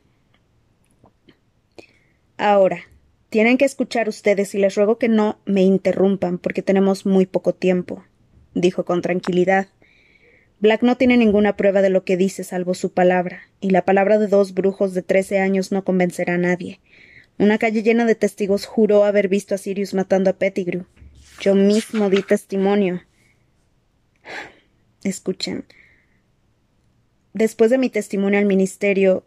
Ahora, 2.36 2.84
tienen 3.30 3.58
que 3.58 3.64
escuchar 3.64 4.08
ustedes 4.08 4.54
y 4.54 4.58
les 4.58 4.74
ruego 4.74 4.98
que 4.98 5.08
no 5.08 5.38
me 5.44 5.62
interrumpan 5.62 6.38
porque 6.38 6.62
tenemos 6.62 7.06
muy 7.06 7.26
poco 7.26 7.54
tiempo, 7.54 8.04
dijo 8.54 8.84
con 8.84 9.02
tranquilidad. 9.02 9.68
Black 10.60 10.82
no 10.82 10.96
tiene 10.96 11.16
ninguna 11.16 11.56
prueba 11.56 11.82
de 11.82 11.90
lo 11.90 12.04
que 12.04 12.16
dice 12.16 12.44
salvo 12.44 12.74
su 12.74 12.92
palabra, 12.92 13.42
y 13.60 13.70
la 13.70 13.84
palabra 13.84 14.18
de 14.18 14.28
dos 14.28 14.54
brujos 14.54 14.94
de 14.94 15.02
trece 15.02 15.38
años 15.38 15.72
no 15.72 15.84
convencerá 15.84 16.34
a 16.34 16.38
nadie. 16.38 16.80
Una 17.38 17.58
calle 17.58 17.82
llena 17.82 18.04
de 18.04 18.14
testigos 18.14 18.66
juró 18.66 19.04
haber 19.04 19.28
visto 19.28 19.54
a 19.54 19.58
Sirius 19.58 19.94
matando 19.94 20.30
a 20.30 20.34
Pettigrew. 20.34 20.86
Yo 21.40 21.54
mismo 21.54 22.08
di 22.08 22.22
testimonio. 22.22 23.02
Escuchen. 25.02 25.64
Después 27.32 27.70
de 27.70 27.78
mi 27.78 27.90
testimonio 27.90 28.38
al 28.38 28.46
ministerio, 28.46 29.26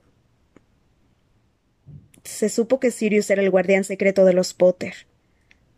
se 2.27 2.49
supo 2.49 2.79
que 2.79 2.91
Sirius 2.91 3.29
era 3.29 3.41
el 3.41 3.49
guardián 3.49 3.83
secreto 3.83 4.25
de 4.25 4.33
los 4.33 4.53
Potter. 4.53 4.93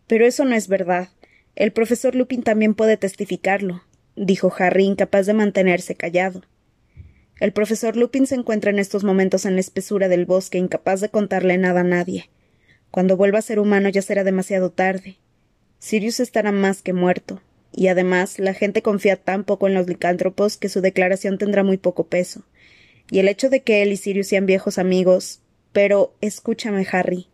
Pero 0.07 0.25
eso 0.25 0.45
no 0.45 0.55
es 0.55 0.67
verdad. 0.67 1.09
El 1.55 1.71
profesor 1.71 2.15
Lupin 2.15 2.43
también 2.43 2.73
puede 2.73 2.97
testificarlo 2.97 3.83
dijo 4.25 4.53
Harry, 4.57 4.85
incapaz 4.85 5.25
de 5.25 5.33
mantenerse 5.33 5.95
callado. 5.95 6.43
El 7.39 7.53
profesor 7.53 7.95
Lupin 7.95 8.27
se 8.27 8.35
encuentra 8.35 8.69
en 8.69 8.79
estos 8.79 9.03
momentos 9.03 9.45
en 9.45 9.55
la 9.55 9.61
espesura 9.61 10.09
del 10.09 10.25
bosque, 10.25 10.57
incapaz 10.57 10.99
de 10.99 11.09
contarle 11.09 11.57
nada 11.57 11.81
a 11.81 11.85
nadie. 11.85 12.29
Cuando 12.91 13.15
vuelva 13.15 13.39
a 13.39 13.43
ser 13.43 13.59
humano 13.59 13.87
ya 13.87 14.01
será 14.01 14.23
demasiado 14.25 14.71
tarde. 14.71 15.17
Sirius 15.79 16.19
estará 16.19 16.51
más 16.51 16.81
que 16.81 16.91
muerto. 16.91 17.41
Y 17.71 17.87
además, 17.87 18.39
la 18.39 18.53
gente 18.53 18.81
confía 18.81 19.15
tan 19.15 19.45
poco 19.45 19.67
en 19.67 19.75
los 19.75 19.87
licántropos 19.87 20.57
que 20.57 20.69
su 20.69 20.81
declaración 20.81 21.37
tendrá 21.37 21.63
muy 21.63 21.77
poco 21.77 22.07
peso. 22.07 22.43
Y 23.09 23.19
el 23.19 23.29
hecho 23.29 23.49
de 23.49 23.61
que 23.61 23.83
él 23.83 23.93
y 23.93 23.97
Sirius 23.97 24.27
sean 24.27 24.45
viejos 24.45 24.77
amigos. 24.77 25.39
Pero 25.71 26.15
escúchame, 26.21 26.85
Harry. 26.91 27.27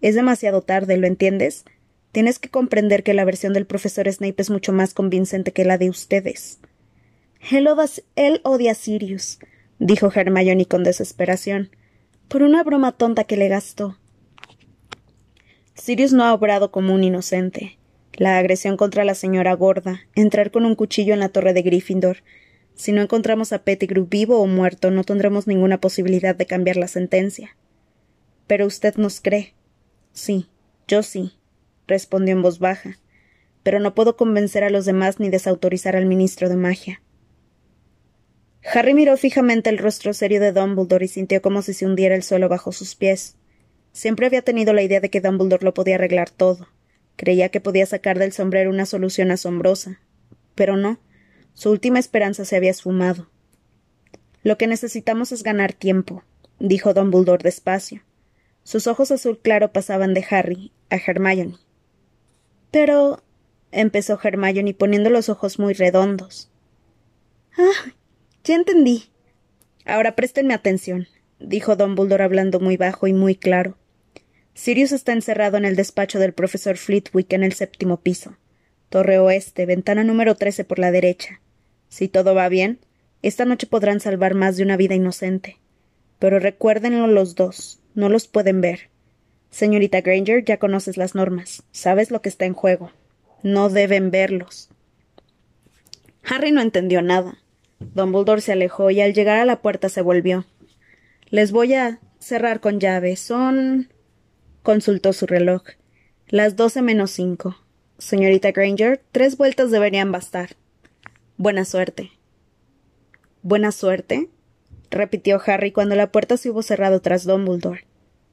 Es 0.00 0.14
demasiado 0.14 0.62
tarde, 0.62 0.96
¿lo 0.96 1.06
entiendes? 1.06 1.64
Tienes 2.12 2.38
que 2.38 2.50
comprender 2.50 3.02
que 3.02 3.14
la 3.14 3.24
versión 3.24 3.52
del 3.52 3.66
profesor 3.66 4.10
Snape 4.10 4.42
es 4.42 4.50
mucho 4.50 4.72
más 4.72 4.92
convincente 4.92 5.52
que 5.52 5.64
la 5.64 5.78
de 5.78 5.88
ustedes. 5.88 6.58
Él, 7.50 8.40
odia 8.44 8.72
a 8.72 8.74
Sirius, 8.74 9.38
dijo 9.78 10.12
Hermione 10.14 10.66
con 10.66 10.84
desesperación, 10.84 11.70
por 12.28 12.42
una 12.42 12.62
broma 12.62 12.92
tonta 12.92 13.24
que 13.24 13.36
le 13.36 13.48
gastó. 13.48 13.98
Sirius 15.74 16.12
no 16.12 16.24
ha 16.24 16.34
obrado 16.34 16.70
como 16.70 16.94
un 16.94 17.02
inocente. 17.02 17.78
La 18.14 18.36
agresión 18.38 18.76
contra 18.76 19.04
la 19.04 19.14
señora 19.14 19.54
gorda, 19.54 20.02
entrar 20.14 20.50
con 20.50 20.66
un 20.66 20.74
cuchillo 20.74 21.14
en 21.14 21.20
la 21.20 21.30
torre 21.30 21.54
de 21.54 21.62
Gryffindor. 21.62 22.18
Si 22.74 22.92
no 22.92 23.00
encontramos 23.00 23.52
a 23.52 23.64
Pettigrew 23.64 24.06
vivo 24.06 24.40
o 24.40 24.46
muerto, 24.46 24.90
no 24.90 25.02
tendremos 25.02 25.46
ninguna 25.46 25.80
posibilidad 25.80 26.36
de 26.36 26.46
cambiar 26.46 26.76
la 26.76 26.88
sentencia. 26.88 27.56
Pero 28.46 28.66
usted 28.66 28.96
nos 28.96 29.20
cree. 29.20 29.54
Sí, 30.12 30.48
yo 30.88 31.02
sí, 31.02 31.32
respondió 31.86 32.34
en 32.34 32.42
voz 32.42 32.58
baja. 32.58 32.98
Pero 33.62 33.80
no 33.80 33.94
puedo 33.94 34.16
convencer 34.16 34.64
a 34.64 34.70
los 34.70 34.84
demás 34.84 35.20
ni 35.20 35.30
desautorizar 35.30 35.96
al 35.96 36.06
ministro 36.06 36.48
de 36.48 36.56
magia. 36.56 37.02
Harry 38.64 38.94
miró 38.94 39.16
fijamente 39.16 39.70
el 39.70 39.78
rostro 39.78 40.14
serio 40.14 40.40
de 40.40 40.52
Dumbledore 40.52 41.04
y 41.04 41.08
sintió 41.08 41.42
como 41.42 41.62
si 41.62 41.74
se 41.74 41.86
hundiera 41.86 42.14
el 42.14 42.22
suelo 42.22 42.48
bajo 42.48 42.72
sus 42.72 42.94
pies. 42.94 43.36
Siempre 43.92 44.26
había 44.26 44.42
tenido 44.42 44.72
la 44.72 44.82
idea 44.82 45.00
de 45.00 45.10
que 45.10 45.20
Dumbledore 45.20 45.64
lo 45.64 45.74
podía 45.74 45.96
arreglar 45.96 46.30
todo. 46.30 46.68
Creía 47.16 47.50
que 47.50 47.60
podía 47.60 47.86
sacar 47.86 48.18
del 48.18 48.32
sombrero 48.32 48.70
una 48.70 48.86
solución 48.86 49.30
asombrosa. 49.30 50.00
Pero 50.54 50.76
no. 50.76 51.00
Su 51.54 51.70
última 51.70 51.98
esperanza 51.98 52.44
se 52.44 52.56
había 52.56 52.70
esfumado. 52.70 53.28
Lo 54.42 54.56
que 54.58 54.66
necesitamos 54.66 55.32
es 55.32 55.42
ganar 55.42 55.72
tiempo, 55.72 56.24
dijo 56.58 56.94
Dumbledore 56.94 57.42
despacio. 57.42 58.02
Sus 58.64 58.86
ojos 58.86 59.10
azul 59.10 59.38
claro 59.40 59.72
pasaban 59.72 60.14
de 60.14 60.24
Harry 60.30 60.72
a 60.90 60.96
Hermione. 60.96 61.56
Pero. 62.70 63.22
empezó 63.70 64.18
Hermione 64.22 64.74
poniendo 64.74 65.10
los 65.10 65.28
ojos 65.28 65.58
muy 65.58 65.74
redondos. 65.74 66.50
Ah, 67.56 67.92
ya 68.44 68.54
entendí. 68.54 69.10
Ahora 69.84 70.14
préstenme 70.14 70.54
atención, 70.54 71.08
dijo 71.40 71.76
Dumbledore 71.76 72.24
hablando 72.24 72.60
muy 72.60 72.76
bajo 72.76 73.06
y 73.06 73.12
muy 73.12 73.34
claro. 73.34 73.76
Sirius 74.54 74.92
está 74.92 75.12
encerrado 75.12 75.56
en 75.56 75.64
el 75.64 75.76
despacho 75.76 76.18
del 76.18 76.34
profesor 76.34 76.76
Flitwick 76.76 77.32
en 77.32 77.42
el 77.42 77.52
séptimo 77.52 77.98
piso. 77.98 78.36
Torre 78.90 79.18
oeste, 79.18 79.66
ventana 79.66 80.04
número 80.04 80.34
trece 80.34 80.64
por 80.64 80.78
la 80.78 80.90
derecha. 80.90 81.40
Si 81.88 82.08
todo 82.08 82.34
va 82.34 82.48
bien, 82.48 82.78
esta 83.22 83.44
noche 83.44 83.66
podrán 83.66 84.00
salvar 84.00 84.34
más 84.34 84.56
de 84.56 84.62
una 84.62 84.76
vida 84.76 84.94
inocente. 84.94 85.58
Pero 86.18 86.38
recuérdenlo 86.38 87.06
los 87.06 87.34
dos, 87.34 87.81
no 87.94 88.08
los 88.08 88.28
pueden 88.28 88.60
ver. 88.60 88.90
Señorita 89.50 90.00
Granger, 90.00 90.44
ya 90.44 90.58
conoces 90.58 90.96
las 90.96 91.14
normas, 91.14 91.62
sabes 91.72 92.10
lo 92.10 92.22
que 92.22 92.28
está 92.28 92.46
en 92.46 92.54
juego. 92.54 92.90
No 93.42 93.68
deben 93.68 94.10
verlos. 94.10 94.70
Harry 96.24 96.52
no 96.52 96.60
entendió 96.60 97.02
nada. 97.02 97.38
Dumbledore 97.80 98.40
se 98.40 98.52
alejó 98.52 98.90
y 98.90 99.00
al 99.00 99.12
llegar 99.12 99.38
a 99.38 99.44
la 99.44 99.60
puerta 99.60 99.88
se 99.88 100.02
volvió. 100.02 100.46
Les 101.28 101.50
voy 101.50 101.74
a 101.74 101.98
cerrar 102.18 102.60
con 102.60 102.78
llave. 102.78 103.16
Son. 103.16 103.88
consultó 104.62 105.12
su 105.12 105.26
reloj. 105.26 105.62
Las 106.28 106.56
doce 106.56 106.82
menos 106.82 107.10
cinco. 107.10 107.56
Señorita 107.98 108.52
Granger, 108.52 109.02
tres 109.12 109.36
vueltas 109.36 109.70
deberían 109.70 110.12
bastar. 110.12 110.56
Buena 111.36 111.64
suerte. 111.64 112.12
¿Buena 113.42 113.72
suerte? 113.72 114.28
Repitió 114.92 115.40
Harry 115.44 115.72
cuando 115.72 115.96
la 115.96 116.12
puerta 116.12 116.36
se 116.36 116.50
hubo 116.50 116.62
cerrado 116.62 117.00
tras 117.00 117.24
Dumbledore. 117.24 117.84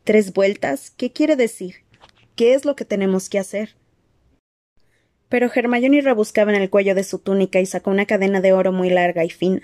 ¿Tres 0.03 0.33
vueltas? 0.33 0.91
¿Qué 0.91 1.11
quiere 1.11 1.35
decir? 1.35 1.77
¿Qué 2.35 2.53
es 2.53 2.65
lo 2.65 2.75
que 2.75 2.85
tenemos 2.85 3.29
que 3.29 3.39
hacer? 3.39 3.75
Pero 5.29 5.49
Hermione 5.53 6.01
rebuscaba 6.01 6.51
en 6.53 6.61
el 6.61 6.69
cuello 6.69 6.95
de 6.95 7.03
su 7.03 7.19
túnica 7.19 7.59
y 7.59 7.65
sacó 7.65 7.91
una 7.91 8.05
cadena 8.05 8.41
de 8.41 8.53
oro 8.53 8.71
muy 8.71 8.89
larga 8.89 9.23
y 9.23 9.29
fina. 9.29 9.61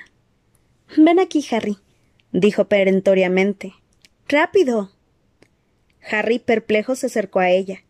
Ven 0.97 1.19
aquí, 1.19 1.45
Harry, 1.51 1.77
dijo 2.31 2.65
perentoriamente. 2.65 3.73
¡Rápido! 4.27 4.91
Harry, 6.11 6.39
perplejo, 6.39 6.95
se 6.95 7.07
acercó 7.07 7.39
a 7.39 7.49
ella. 7.49 7.83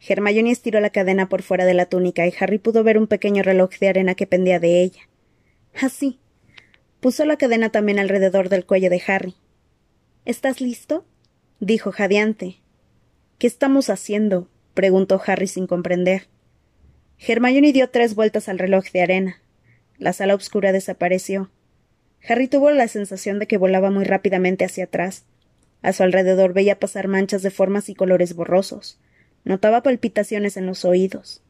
Hermione 0.00 0.50
estiró 0.50 0.80
la 0.80 0.90
cadena 0.90 1.28
por 1.28 1.42
fuera 1.42 1.66
de 1.66 1.74
la 1.74 1.86
túnica 1.86 2.26
y 2.26 2.32
Harry 2.38 2.58
pudo 2.58 2.84
ver 2.84 2.98
un 2.98 3.08
pequeño 3.08 3.42
reloj 3.42 3.70
de 3.78 3.88
arena 3.88 4.14
que 4.14 4.26
pendía 4.26 4.60
de 4.60 4.82
ella. 4.82 5.02
Así. 5.74 6.18
Puso 7.00 7.24
la 7.24 7.36
cadena 7.36 7.70
también 7.70 7.98
alrededor 7.98 8.48
del 8.48 8.66
cuello 8.66 8.90
de 8.90 9.02
Harry. 9.06 9.34
¿Estás 10.24 10.60
listo? 10.60 11.04
dijo 11.60 11.92
jadeante. 11.92 12.56
¿Qué 13.38 13.46
estamos 13.46 13.88
haciendo? 13.88 14.48
preguntó 14.74 15.20
Harry 15.24 15.46
sin 15.46 15.66
comprender. 15.68 16.28
Hermione 17.18 17.72
dio 17.72 17.88
tres 17.90 18.14
vueltas 18.14 18.48
al 18.48 18.58
reloj 18.58 18.84
de 18.92 19.02
arena. 19.02 19.42
La 19.96 20.12
sala 20.12 20.34
oscura 20.34 20.72
desapareció. 20.72 21.50
Harry 22.28 22.48
tuvo 22.48 22.70
la 22.70 22.88
sensación 22.88 23.38
de 23.38 23.46
que 23.46 23.58
volaba 23.58 23.90
muy 23.90 24.04
rápidamente 24.04 24.64
hacia 24.64 24.84
atrás. 24.84 25.24
A 25.82 25.92
su 25.92 26.02
alrededor 26.02 26.52
veía 26.52 26.80
pasar 26.80 27.06
manchas 27.06 27.42
de 27.42 27.50
formas 27.50 27.88
y 27.88 27.94
colores 27.94 28.34
borrosos. 28.34 28.98
Notaba 29.44 29.84
palpitaciones 29.84 30.56
en 30.56 30.66
los 30.66 30.84
oídos. 30.84 31.42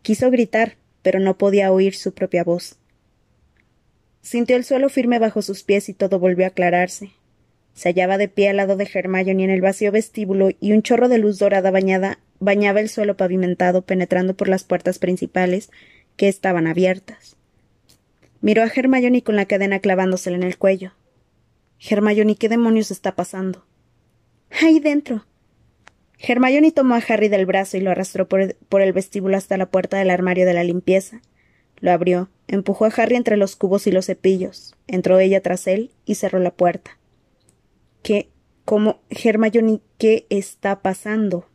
Quiso 0.00 0.30
gritar, 0.30 0.76
pero 1.02 1.20
no 1.20 1.36
podía 1.36 1.72
oír 1.72 1.94
su 1.94 2.14
propia 2.14 2.42
voz. 2.42 2.78
Sintió 4.24 4.56
el 4.56 4.64
suelo 4.64 4.88
firme 4.88 5.18
bajo 5.18 5.42
sus 5.42 5.64
pies 5.64 5.90
y 5.90 5.92
todo 5.92 6.18
volvió 6.18 6.46
a 6.46 6.48
aclararse. 6.48 7.10
Se 7.74 7.90
hallaba 7.90 8.16
de 8.16 8.26
pie 8.26 8.48
al 8.48 8.56
lado 8.56 8.74
de 8.74 8.88
Hermione 8.90 9.44
en 9.44 9.50
el 9.50 9.60
vacío 9.60 9.92
vestíbulo 9.92 10.48
y 10.60 10.72
un 10.72 10.80
chorro 10.80 11.10
de 11.10 11.18
luz 11.18 11.38
dorada 11.38 11.70
bañada 11.70 12.18
bañaba 12.40 12.80
el 12.80 12.88
suelo 12.88 13.18
pavimentado 13.18 13.82
penetrando 13.82 14.34
por 14.34 14.48
las 14.48 14.64
puertas 14.64 14.98
principales 14.98 15.70
que 16.16 16.28
estaban 16.28 16.66
abiertas. 16.66 17.36
Miró 18.40 18.62
a 18.62 18.70
Hermione 18.74 19.22
con 19.22 19.36
la 19.36 19.44
cadena 19.44 19.80
clavándosela 19.80 20.36
en 20.36 20.42
el 20.42 20.56
cuello. 20.56 20.92
Hermione, 21.78 22.36
¿qué 22.36 22.48
demonios 22.48 22.90
está 22.90 23.14
pasando? 23.14 23.66
Ahí 24.62 24.80
dentro. 24.80 25.26
Hermione 26.18 26.72
tomó 26.72 26.94
a 26.94 27.02
Harry 27.06 27.28
del 27.28 27.44
brazo 27.44 27.76
y 27.76 27.80
lo 27.80 27.90
arrastró 27.90 28.26
por, 28.26 28.54
por 28.70 28.80
el 28.80 28.94
vestíbulo 28.94 29.36
hasta 29.36 29.58
la 29.58 29.66
puerta 29.66 29.98
del 29.98 30.08
armario 30.08 30.46
de 30.46 30.54
la 30.54 30.64
limpieza. 30.64 31.20
Lo 31.84 31.92
abrió, 31.92 32.30
empujó 32.48 32.86
a 32.86 32.92
Harry 32.96 33.14
entre 33.14 33.36
los 33.36 33.56
cubos 33.56 33.86
y 33.86 33.92
los 33.92 34.06
cepillos, 34.06 34.74
entró 34.86 35.18
ella 35.18 35.42
tras 35.42 35.66
él 35.66 35.90
y 36.06 36.14
cerró 36.14 36.38
la 36.38 36.50
puerta. 36.50 36.96
¿Qué? 38.02 38.30
¿Cómo? 38.64 39.02
Hermione, 39.10 39.82
¿qué 39.98 40.26
está 40.30 40.80
pasando? 40.80 41.46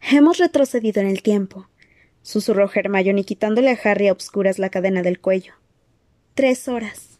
Hemos 0.00 0.38
retrocedido 0.38 1.00
en 1.00 1.08
el 1.08 1.24
tiempo, 1.24 1.66
susurró 2.22 2.70
Hermione 2.72 3.24
quitándole 3.24 3.68
a 3.68 3.78
Harry 3.82 4.06
a 4.06 4.12
obscuras 4.12 4.60
la 4.60 4.70
cadena 4.70 5.02
del 5.02 5.18
cuello. 5.18 5.54
Tres 6.34 6.68
horas. 6.68 7.18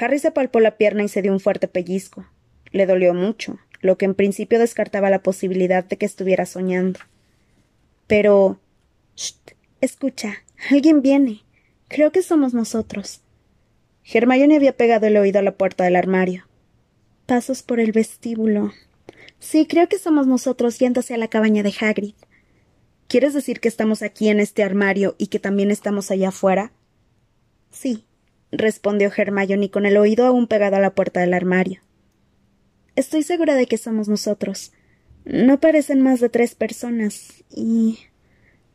Harry 0.00 0.18
se 0.18 0.30
palpó 0.30 0.60
la 0.60 0.78
pierna 0.78 1.02
y 1.02 1.08
se 1.08 1.20
dio 1.20 1.30
un 1.30 1.40
fuerte 1.40 1.68
pellizco. 1.68 2.26
Le 2.70 2.86
dolió 2.86 3.12
mucho, 3.12 3.58
lo 3.82 3.98
que 3.98 4.06
en 4.06 4.14
principio 4.14 4.58
descartaba 4.58 5.10
la 5.10 5.22
posibilidad 5.22 5.84
de 5.84 5.98
que 5.98 6.06
estuviera 6.06 6.46
soñando. 6.46 7.00
Pero. 8.06 8.58
Shh, 9.16 9.34
escucha, 9.84 10.44
alguien 10.70 11.02
viene. 11.02 11.42
Creo 11.88 12.12
que 12.12 12.22
somos 12.22 12.54
nosotros. 12.54 13.20
Hermione 14.04 14.56
había 14.56 14.76
pegado 14.76 15.06
el 15.06 15.16
oído 15.16 15.38
a 15.38 15.42
la 15.42 15.56
puerta 15.56 15.84
del 15.84 15.96
armario. 15.96 16.46
Pasos 17.26 17.62
por 17.62 17.80
el 17.80 17.92
vestíbulo, 17.92 18.72
Sí, 19.44 19.66
creo 19.66 19.90
que 19.90 19.98
somos 19.98 20.26
nosotros 20.26 20.78
yéndose 20.78 21.12
a 21.12 21.18
la 21.18 21.28
cabaña 21.28 21.62
de 21.62 21.74
Hagrid. 21.78 22.14
¿Quieres 23.08 23.34
decir 23.34 23.60
que 23.60 23.68
estamos 23.68 24.00
aquí 24.00 24.30
en 24.30 24.40
este 24.40 24.62
armario 24.62 25.16
y 25.18 25.26
que 25.26 25.38
también 25.38 25.70
estamos 25.70 26.10
allá 26.10 26.30
afuera? 26.30 26.72
Sí, 27.70 28.06
respondió 28.50 29.12
Hermione 29.14 29.70
con 29.70 29.84
el 29.84 29.98
oído 29.98 30.24
aún 30.24 30.46
pegado 30.46 30.76
a 30.76 30.80
la 30.80 30.94
puerta 30.94 31.20
del 31.20 31.34
armario. 31.34 31.82
Estoy 32.96 33.22
segura 33.22 33.54
de 33.54 33.66
que 33.66 33.76
somos 33.76 34.08
nosotros. 34.08 34.72
No 35.26 35.60
parecen 35.60 36.00
más 36.00 36.20
de 36.20 36.30
tres 36.30 36.54
personas 36.54 37.44
y. 37.50 37.98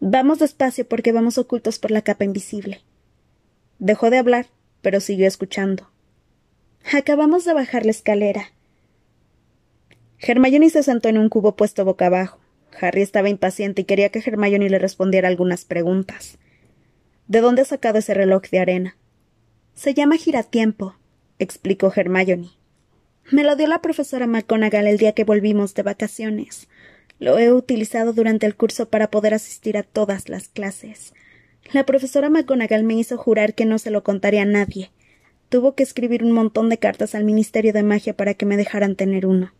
Vamos 0.01 0.39
despacio 0.39 0.88
porque 0.88 1.12
vamos 1.12 1.38
ocultos 1.38 1.77
por 1.77 1.91
la 1.91 2.01
capa 2.01 2.24
invisible. 2.24 2.82
Dejó 3.79 4.10
de 4.10 4.18
hablar, 4.18 4.48
pero 4.82 5.01
siguió 5.01 5.27
escuchando. 5.27 5.89
Acabamos 6.94 7.44
de 7.44 7.53
bajar 7.53 7.86
la 7.86 7.91
escalera. 7.91 8.53
Hermione 10.20 10.70
se 10.70 10.84
sentó 10.84 11.10
en 11.10 11.18
un 11.18 11.29
cubo 11.29 11.56
puesto 11.56 11.84
boca 11.84 12.08
abajo. 12.08 12.39
Harry 12.79 13.01
estaba 13.01 13.29
impaciente 13.29 13.82
y 13.82 13.86
quería 13.86 14.10
que 14.10 14.20
Hermione 14.20 14.70
le 14.70 14.79
respondiera 14.79 15.27
algunas 15.27 15.65
preguntas. 15.65 16.38
¿De 17.27 17.41
dónde 17.41 17.63
ha 17.63 17.65
sacado 17.65 18.00
ese 18.00 18.13
reloj 18.13 18.44
de 18.50 18.60
arena? 18.60 18.98
Se 19.74 19.94
llama 19.94 20.18
giratiempo, 20.18 20.96
explicó 21.39 21.91
Hermione. 21.94 22.51
Me 23.32 23.44
lo 23.44 23.56
dio 23.56 23.68
la 23.68 23.82
profesora 23.82 24.27
McGonagall 24.27 24.88
el 24.88 24.98
día 24.98 25.12
que 25.12 25.24
volvimos 25.24 25.74
de 25.74 25.84
vacaciones. 25.84 26.68
Lo 27.20 27.38
he 27.38 27.52
utilizado 27.52 28.14
durante 28.14 28.46
el 28.46 28.56
curso 28.56 28.90
para 28.90 29.12
poder 29.12 29.34
asistir 29.34 29.78
a 29.78 29.84
todas 29.84 30.30
las 30.30 30.48
clases. 30.48 31.14
La 31.74 31.86
profesora 31.86 32.30
McGonagall 32.30 32.84
me 32.84 32.96
hizo 32.96 33.18
jurar 33.18 33.54
que 33.54 33.66
no 33.66 33.78
se 33.78 33.92
lo 33.92 34.04
contaría 34.04 34.44
a 34.44 34.46
nadie. 34.46 34.92
Tuvo 35.50 35.76
que 35.76 35.84
escribir 35.84 36.24
un 36.24 36.32
montón 36.32 36.70
de 36.70 36.78
cartas 36.78 37.16
al 37.16 37.26
Ministerio 37.26 37.74
de 37.74 37.84
Magia 37.84 38.16
para 38.16 38.34
que 38.34 38.46
me 38.46 38.58
dejaran 38.58 38.96
tener 38.96 39.26
uno. 39.26 39.52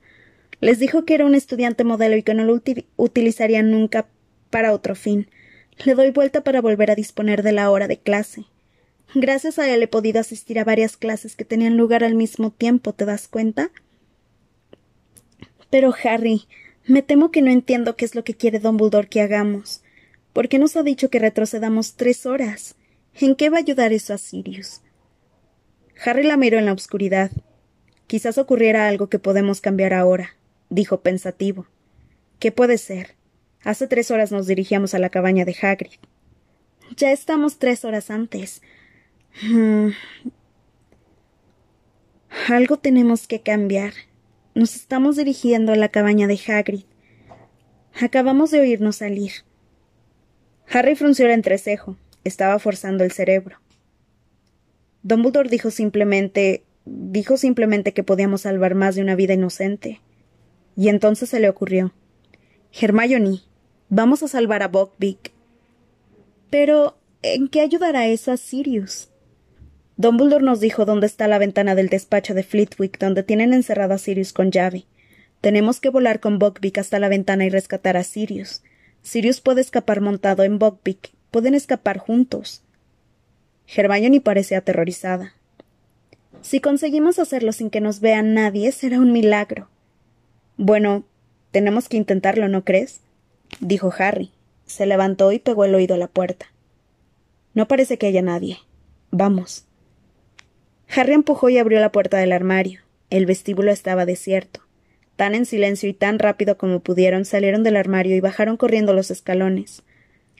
Les 0.62 0.80
dijo 0.80 1.06
que 1.06 1.13
era 1.13 1.25
un 1.25 1.36
estudiante 1.36 1.84
modelo 1.84 2.16
y 2.16 2.24
que 2.24 2.34
no 2.34 2.46
lo 2.46 2.62
utilizaría 2.98 3.62
nunca 3.62 4.08
para 4.50 4.74
otro 4.74 4.96
fin. 4.96 5.30
Le 5.86 5.96
doy 5.96 6.12
vuelta 6.12 6.44
para 6.44 6.62
volver 6.62 6.92
a 6.92 6.96
disponer 6.96 7.44
de 7.44 7.51
la 7.51 7.70
hora 7.70 7.88
de 7.88 8.00
clase. 8.00 8.46
Gracias 9.16 9.58
a 9.58 9.70
él 9.74 9.82
he 9.82 9.88
podido 9.88 10.20
asistir 10.20 10.60
a 10.60 10.63
varias 10.63 10.96
clases 10.96 11.36
que 11.36 11.46
tenían 11.46 11.78
lugar 11.78 12.04
al 12.04 12.16
mismo 12.16 12.51
tiempo, 12.51 12.94
¿te 12.94 13.06
das 13.06 13.28
cuenta? 13.28 13.72
Pero, 15.70 15.94
Harry, 16.04 16.48
me 16.89 17.03
temo 17.03 17.31
que 17.31 17.41
no 17.41 17.51
entiendo 17.51 17.96
qué 17.96 18.03
es 18.03 18.15
lo 18.15 18.24
que 18.24 18.34
quiere 18.34 18.60
Dumbledore 18.60 19.08
que 19.08 19.22
hagamos. 19.22 19.84
¿Por 20.34 20.50
qué 20.50 20.58
nos 20.58 20.75
ha 20.75 20.84
dicho 20.84 21.10
que 21.10 21.19
retrocedamos 21.19 21.96
tres 21.96 22.25
horas? 22.25 22.75
¿En 23.19 23.36
qué 23.36 23.50
va 23.50 23.58
a 23.58 23.60
ayudar 23.60 23.93
eso 23.93 24.13
a 24.13 24.17
Sirius? 24.17 24.81
Harry 26.03 26.24
la 26.24 26.36
miró 26.36 26.58
en 26.58 26.65
la 26.65 26.74
oscuridad. 26.74 27.31
Quizás 28.08 28.39
ocurriera 28.39 28.88
algo 28.88 29.08
que 29.08 29.19
podemos 29.19 29.62
cambiar 29.62 29.93
ahora, 29.93 30.36
dijo 30.69 31.01
pensativo. 31.01 31.67
¿Qué 32.39 32.51
puede 32.51 32.77
ser? 32.79 33.15
Hace 33.63 33.88
tres 33.88 34.10
horas 34.10 34.31
nos 34.31 34.48
dirigíamos 34.48 34.96
a 34.96 35.00
la 35.00 35.10
cabaña 35.10 35.46
de 35.46 35.55
Hagrid. 35.62 36.00
Ya 36.96 37.12
estamos 37.12 37.60
tres 37.60 37.86
horas 37.86 38.10
antes. 38.10 38.63
Hmm. 39.43 39.89
Algo 42.48 42.77
tenemos 42.77 43.27
que 43.27 43.41
cambiar. 43.41 43.93
Nos 44.60 44.75
estamos 44.75 45.16
dirigiendo 45.16 45.72
a 45.72 45.78
la 45.78 45.88
cabaña 45.88 46.28
de 46.28 46.38
Hagrid. 46.46 46.84
Acabamos 48.01 48.51
de 48.51 48.60
oírnos 48.60 48.98
salir. 48.98 49.32
Harry 50.70 50.98
frunció 50.98 51.28
el 51.28 51.32
entrecejo. 51.32 51.96
Estaba 52.25 52.60
forzando 52.60 53.06
el 53.06 53.13
cerebro. 53.13 53.62
Dumbledore 55.01 55.48
dijo 55.48 55.72
simplemente 55.72 56.66
dijo 56.84 57.38
simplemente 57.38 57.94
que 57.94 58.04
podíamos 58.04 58.42
salvar 58.42 58.75
más 58.75 58.96
de 58.96 59.01
una 59.01 59.16
vida 59.16 59.34
inocente. 59.34 60.01
Y 60.75 60.89
entonces 60.89 61.30
se 61.30 61.39
le 61.39 61.48
ocurrió. 61.48 61.94
Hermione, 62.74 63.39
Vamos 63.88 64.24
a 64.24 64.28
salvar 64.28 64.62
a 64.62 64.68
Buckbeak. 64.68 65.32
Pero, 66.50 66.98
¿en 67.22 67.48
qué 67.48 67.62
ayudará 67.62 68.08
eso 68.08 68.34
a 68.34 68.36
Sirius? 68.36 69.08
Dumbledore 70.00 70.46
nos 70.46 70.62
dijo 70.62 70.86
dónde 70.86 71.08
está 71.08 71.27
la 71.27 71.39
ventana 71.39 71.75
del 71.75 71.89
despacho 71.89 72.34
de 72.34 72.44
Flitwick, 72.44 72.98
donde 73.00 73.22
tienen 73.22 73.53
encerrado 73.53 73.96
a 73.96 73.98
Sirius 73.98 74.32
con 74.32 74.50
llave. 74.50 74.86
Tenemos 75.41 75.82
que 75.82 75.89
volar 75.89 76.22
con 76.22 76.39
Buckbeak 76.39 76.77
hasta 76.77 77.00
la 77.00 77.10
ventana 77.10 77.44
y 77.44 77.50
rescatar 77.50 77.98
a 77.98 78.06
Sirius. 78.06 78.62
Sirius 79.01 79.41
puede 79.41 79.60
escapar 79.60 80.00
montado 80.00 80.44
en 80.44 80.58
Buckbeak. 80.58 81.12
Pueden 81.32 81.53
escapar 81.53 81.98
juntos. 81.98 82.62
Hermione 83.68 84.22
parece 84.22 84.56
aterrorizada. 84.56 85.34
Si 86.41 86.62
conseguimos 86.62 87.20
hacerlo 87.20 87.51
sin 87.51 87.70
que 87.70 87.82
nos 87.82 88.00
vea 88.00 88.22
nadie, 88.22 88.72
será 88.72 89.00
un 89.00 89.12
milagro. 89.12 89.68
Bueno, 90.56 91.03
tenemos 91.51 91.89
que 91.89 91.98
intentarlo, 91.98 92.48
¿no 92.48 92.63
crees? 92.63 93.01
dijo 93.60 93.94
Harry. 93.98 94.32
Se 94.65 94.86
levantó 94.86 95.34
y 95.34 95.39
pegó 95.39 95.65
el 95.65 95.75
oído 95.75 95.96
a 95.96 95.98
la 95.98 96.08
puerta. 96.08 96.46
No 97.53 97.68
parece 97.68 97.98
que 97.98 98.08
haya 98.08 98.22
nadie. 98.22 98.60
Vamos. 99.12 99.65
Harry 100.96 101.13
empujó 101.13 101.50
y 101.50 101.58
abrió 101.58 101.79
la 101.79 101.91
puerta 101.91 102.17
del 102.17 102.31
armario. 102.31 102.81
El 103.10 103.25
vestíbulo 103.25 103.72
estaba 103.72 104.05
desierto. 104.05 104.62
Tan 105.15 105.36
en 105.36 105.46
silencio 105.46 105.89
y 105.89 105.93
tan 105.93 106.17
rápido 106.17 106.58
como 106.58 106.79
pudieron 106.79 107.25
salieron 107.25 107.63
del 107.63 107.75
armario 107.75 108.15
y 108.15 108.22
bajaron 108.22 108.58
corriendo 108.58 108.93
los 108.93 109.12
escalones. 109.12 109.84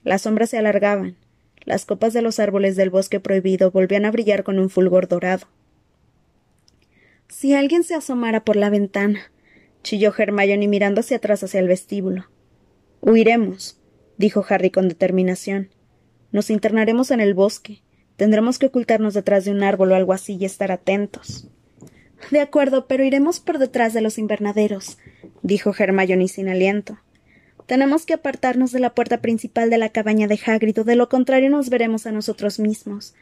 Las 0.04 0.24
sombras 0.24 0.50
se 0.50 0.58
alargaban. 0.58 1.18
Las 1.66 1.86
copas 1.86 2.14
de 2.14 2.22
los 2.22 2.40
árboles 2.40 2.76
del 2.76 2.90
bosque 2.90 3.20
prohibido 3.20 3.72
volvían 3.72 4.06
a 4.06 4.12
brillar 4.12 4.44
con 4.44 4.58
un 4.58 4.70
fulgor 4.70 5.08
dorado. 5.08 5.48
Si 7.28 7.54
alguien 7.54 7.84
se 7.84 7.94
asomara 7.94 8.44
por 8.44 8.56
la 8.56 8.70
ventana, 8.70 9.32
chilló 9.84 10.14
Hermione 10.18 10.68
mirando 10.68 11.02
hacia 11.02 11.18
atrás 11.18 11.44
hacia 11.44 11.60
el 11.60 11.68
vestíbulo. 11.68 12.28
Huiremos, 13.02 13.80
dijo 14.18 14.44
Harry 14.50 14.72
con 14.72 14.88
determinación. 14.88 15.70
Nos 16.32 16.50
internaremos 16.50 17.12
en 17.12 17.20
el 17.20 17.34
bosque. 17.34 17.82
Tendremos 18.20 18.60
que 18.60 18.66
ocultarnos 18.66 19.14
detrás 19.14 19.46
de 19.46 19.52
un 19.52 19.64
árbol 19.64 19.94
o 19.94 19.96
algo 19.96 20.12
así 20.12 20.36
y 20.36 20.44
estar 20.44 20.74
atentos. 20.74 21.48
De 22.32 22.42
acuerdo, 22.42 22.86
pero 22.86 23.06
iremos 23.06 23.40
por 23.40 23.60
detrás 23.60 23.94
de 23.94 24.02
los 24.02 24.18
invernaderos, 24.18 24.98
dijo 25.42 25.74
Hermione 25.74 26.28
sin 26.28 26.50
aliento. 26.50 27.00
Tenemos 27.66 28.06
que 28.06 28.16
apartarnos 28.16 28.74
de 28.74 28.82
la 28.82 28.94
puerta 28.94 29.22
principal 29.22 29.70
de 29.70 29.78
la 29.78 29.88
cabaña 29.88 30.28
de 30.28 30.38
Hagrid, 30.46 30.82
o 30.82 30.84
de 30.84 30.98
lo 30.98 31.08
contrario 31.08 31.50
nos 31.50 31.70
veremos 31.70 32.08
a 32.08 32.12
nosotros 32.12 32.60
mismos. 32.60 33.16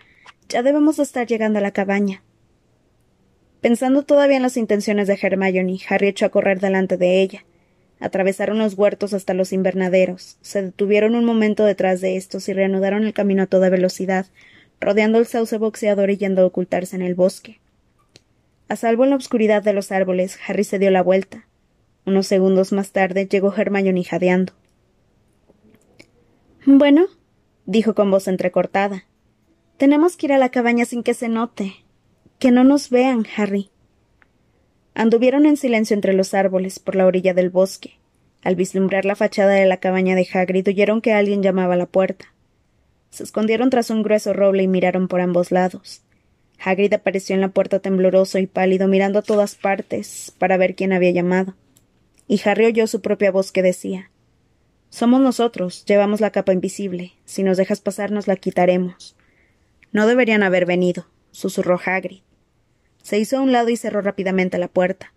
Ya 0.50 0.64
debemos 0.64 0.98
de 0.98 1.04
estar 1.04 1.28
llegando 1.28 1.60
a 1.60 1.62
la 1.62 1.70
cabaña. 1.70 2.24
Pensando 3.62 4.02
todavía 4.02 4.38
en 4.38 4.44
las 4.44 4.58
intenciones 4.58 5.08
de 5.08 5.20
Hermione, 5.22 5.78
Harry 5.88 6.08
echó 6.08 6.26
a 6.26 6.30
correr 6.30 6.60
delante 6.60 6.98
de 6.98 7.22
ella. 7.22 7.46
Atravesaron 8.00 8.58
los 8.58 8.74
huertos 8.74 9.14
hasta 9.14 9.36
los 9.36 9.54
invernaderos, 9.54 10.40
se 10.42 10.64
detuvieron 10.64 11.14
un 11.14 11.24
momento 11.24 11.66
detrás 11.66 12.02
de 12.02 12.18
estos 12.18 12.50
y 12.50 12.54
reanudaron 12.54 13.04
el 13.04 13.14
camino 13.14 13.44
a 13.44 13.48
toda 13.48 13.70
velocidad, 13.70 14.26
rodeando 14.80 15.18
el 15.20 15.26
sauce 15.26 15.58
boxeador 15.58 16.10
y 16.10 16.18
yendo 16.18 16.42
a 16.42 16.46
ocultarse 16.46 16.96
en 16.96 17.02
el 17.02 17.16
bosque. 17.16 17.60
A 18.70 18.76
salvo 18.76 19.04
en 19.04 19.12
la 19.12 19.16
oscuridad 19.16 19.64
de 19.64 19.74
los 19.74 19.92
árboles, 19.92 20.38
Harry 20.48 20.64
se 20.64 20.80
dio 20.80 20.92
la 20.92 21.02
vuelta. 21.02 21.48
Unos 22.06 22.28
segundos 22.28 22.72
más 22.72 22.92
tarde 22.92 23.28
llegó 23.28 23.54
Hermione 23.54 24.04
jadeando. 24.04 24.54
Bueno, 26.66 27.06
dijo 27.66 27.96
con 27.96 28.12
voz 28.12 28.28
entrecortada. 28.28 29.06
Tenemos 29.78 30.18
que 30.18 30.26
ir 30.26 30.34
a 30.34 30.38
la 30.38 30.50
cabaña 30.50 30.86
sin 30.86 31.04
que 31.04 31.14
se 31.14 31.30
note. 31.30 31.76
Que 32.40 32.52
no 32.52 32.64
nos 32.64 32.90
vean, 32.90 33.26
Harry. 33.36 33.70
Anduvieron 34.94 35.46
en 35.46 35.58
silencio 35.58 35.94
entre 35.94 36.14
los 36.14 36.34
árboles, 36.34 36.80
por 36.80 36.96
la 36.96 37.06
orilla 37.06 37.34
del 37.34 37.50
bosque. 37.50 38.00
Al 38.44 38.56
vislumbrar 38.56 39.06
la 39.06 39.16
fachada 39.16 39.54
de 39.54 39.66
la 39.66 39.78
cabaña 39.78 40.16
de 40.16 40.28
Hagrid 40.32 40.68
oyeron 40.68 41.02
que 41.02 41.14
alguien 41.14 41.44
llamaba 41.44 41.76
a 41.76 41.78
la 41.78 41.86
puerta. 41.86 42.34
Se 43.10 43.24
escondieron 43.24 43.70
tras 43.70 43.90
un 43.90 44.04
grueso 44.04 44.34
roble 44.34 44.64
y 44.64 44.68
miraron 44.68 45.08
por 45.08 45.22
ambos 45.22 45.52
lados. 45.52 46.02
Hagrid 46.60 46.94
apareció 46.94 47.36
en 47.36 47.42
la 47.42 47.50
puerta 47.50 47.80
tembloroso 47.80 48.40
y 48.40 48.48
pálido, 48.48 48.88
mirando 48.88 49.20
a 49.20 49.22
todas 49.22 49.56
partes 49.56 50.34
para 50.38 50.58
ver 50.58 50.76
quién 50.76 50.94
había 50.94 51.12
llamado. 51.12 51.56
Y 52.28 52.42
Harry 52.46 52.66
oyó 52.66 52.88
su 52.88 53.02
propia 53.02 53.32
voz 53.32 53.52
que 53.52 53.62
decía 53.62 54.12
Somos 54.90 55.22
nosotros, 55.22 55.86
llevamos 55.86 56.20
la 56.20 56.32
capa 56.32 56.54
invisible. 56.54 57.14
Si 57.26 57.44
nos 57.44 57.58
dejas 57.58 57.82
pasar 57.82 58.12
nos 58.12 58.28
la 58.28 58.36
quitaremos. 58.36 59.16
No 59.92 60.08
deberían 60.08 60.44
haber 60.44 60.66
venido, 60.66 61.08
susurró 61.32 61.80
Hagrid. 61.84 62.22
Se 63.02 63.18
hizo 63.18 63.38
a 63.38 63.42
un 63.42 63.52
lado 63.52 63.70
y 63.70 63.78
cerró 63.78 64.02
rápidamente 64.02 64.58
la 64.58 64.68
puerta. 64.68 65.14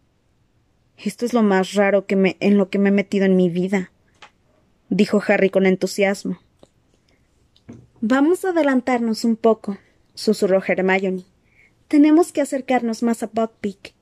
Esto 0.97 1.25
es 1.25 1.33
lo 1.33 1.43
más 1.43 1.75
raro 1.75 2.07
que 2.07 2.15
me, 2.15 2.37
en 2.41 2.59
lo 2.59 2.69
que 2.69 2.79
me 2.79 2.91
he 2.91 2.93
metido 2.93 3.25
en 3.25 3.35
mi 3.35 3.49
vida, 3.49 3.91
dijo 4.91 5.23
Harry 5.27 5.51
con 5.51 5.67
entusiasmo. 5.67 6.39
Vamos 8.03 8.47
a 8.47 8.51
adelantarnos 8.51 9.25
un 9.25 9.37
poco, 9.37 9.77
susurró 10.15 10.63
Hermione. 10.67 11.27
Tenemos 11.87 12.33
que 12.33 12.41
acercarnos 12.41 13.03
más 13.03 13.23
a 13.23 13.27
Buckbeak. 13.27 13.93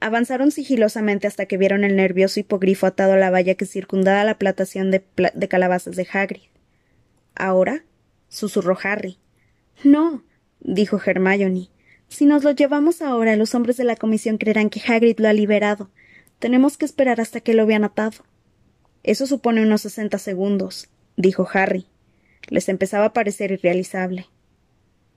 Avanzaron 0.00 0.50
sigilosamente 0.50 1.28
hasta 1.28 1.46
que 1.46 1.58
vieron 1.58 1.84
el 1.84 1.94
nervioso 1.94 2.40
hipogrifo 2.40 2.86
atado 2.88 3.12
a 3.12 3.18
la 3.18 3.30
valla 3.30 3.54
que 3.54 3.66
circundaba 3.66 4.24
la 4.24 4.36
plantación 4.36 4.90
de, 4.90 5.04
de 5.32 5.48
calabazas 5.48 5.94
de 5.94 6.08
Hagrid. 6.12 6.48
¿Ahora? 7.36 7.84
susurró 8.28 8.76
Harry. 8.82 9.18
No, 9.84 10.24
dijo 10.58 11.00
Hermione. 11.06 11.68
Si 12.08 12.26
nos 12.26 12.42
lo 12.42 12.50
llevamos 12.50 13.00
ahora, 13.00 13.36
los 13.36 13.54
hombres 13.54 13.76
de 13.76 13.84
la 13.84 13.94
comisión 13.94 14.38
creerán 14.38 14.70
que 14.70 14.80
Hagrid 14.80 15.20
lo 15.20 15.28
ha 15.28 15.32
liberado. 15.32 15.88
Tenemos 16.40 16.76
que 16.76 16.84
esperar 16.84 17.20
hasta 17.20 17.40
que 17.40 17.54
lo 17.54 17.64
vean 17.64 17.84
atado. 17.84 18.24
Eso 19.02 19.26
supone 19.26 19.62
unos 19.62 19.82
sesenta 19.82 20.18
segundos, 20.18 20.88
dijo 21.16 21.48
Harry. 21.52 21.86
Les 22.48 22.68
empezaba 22.68 23.06
a 23.06 23.12
parecer 23.12 23.52
irrealizable. 23.52 24.26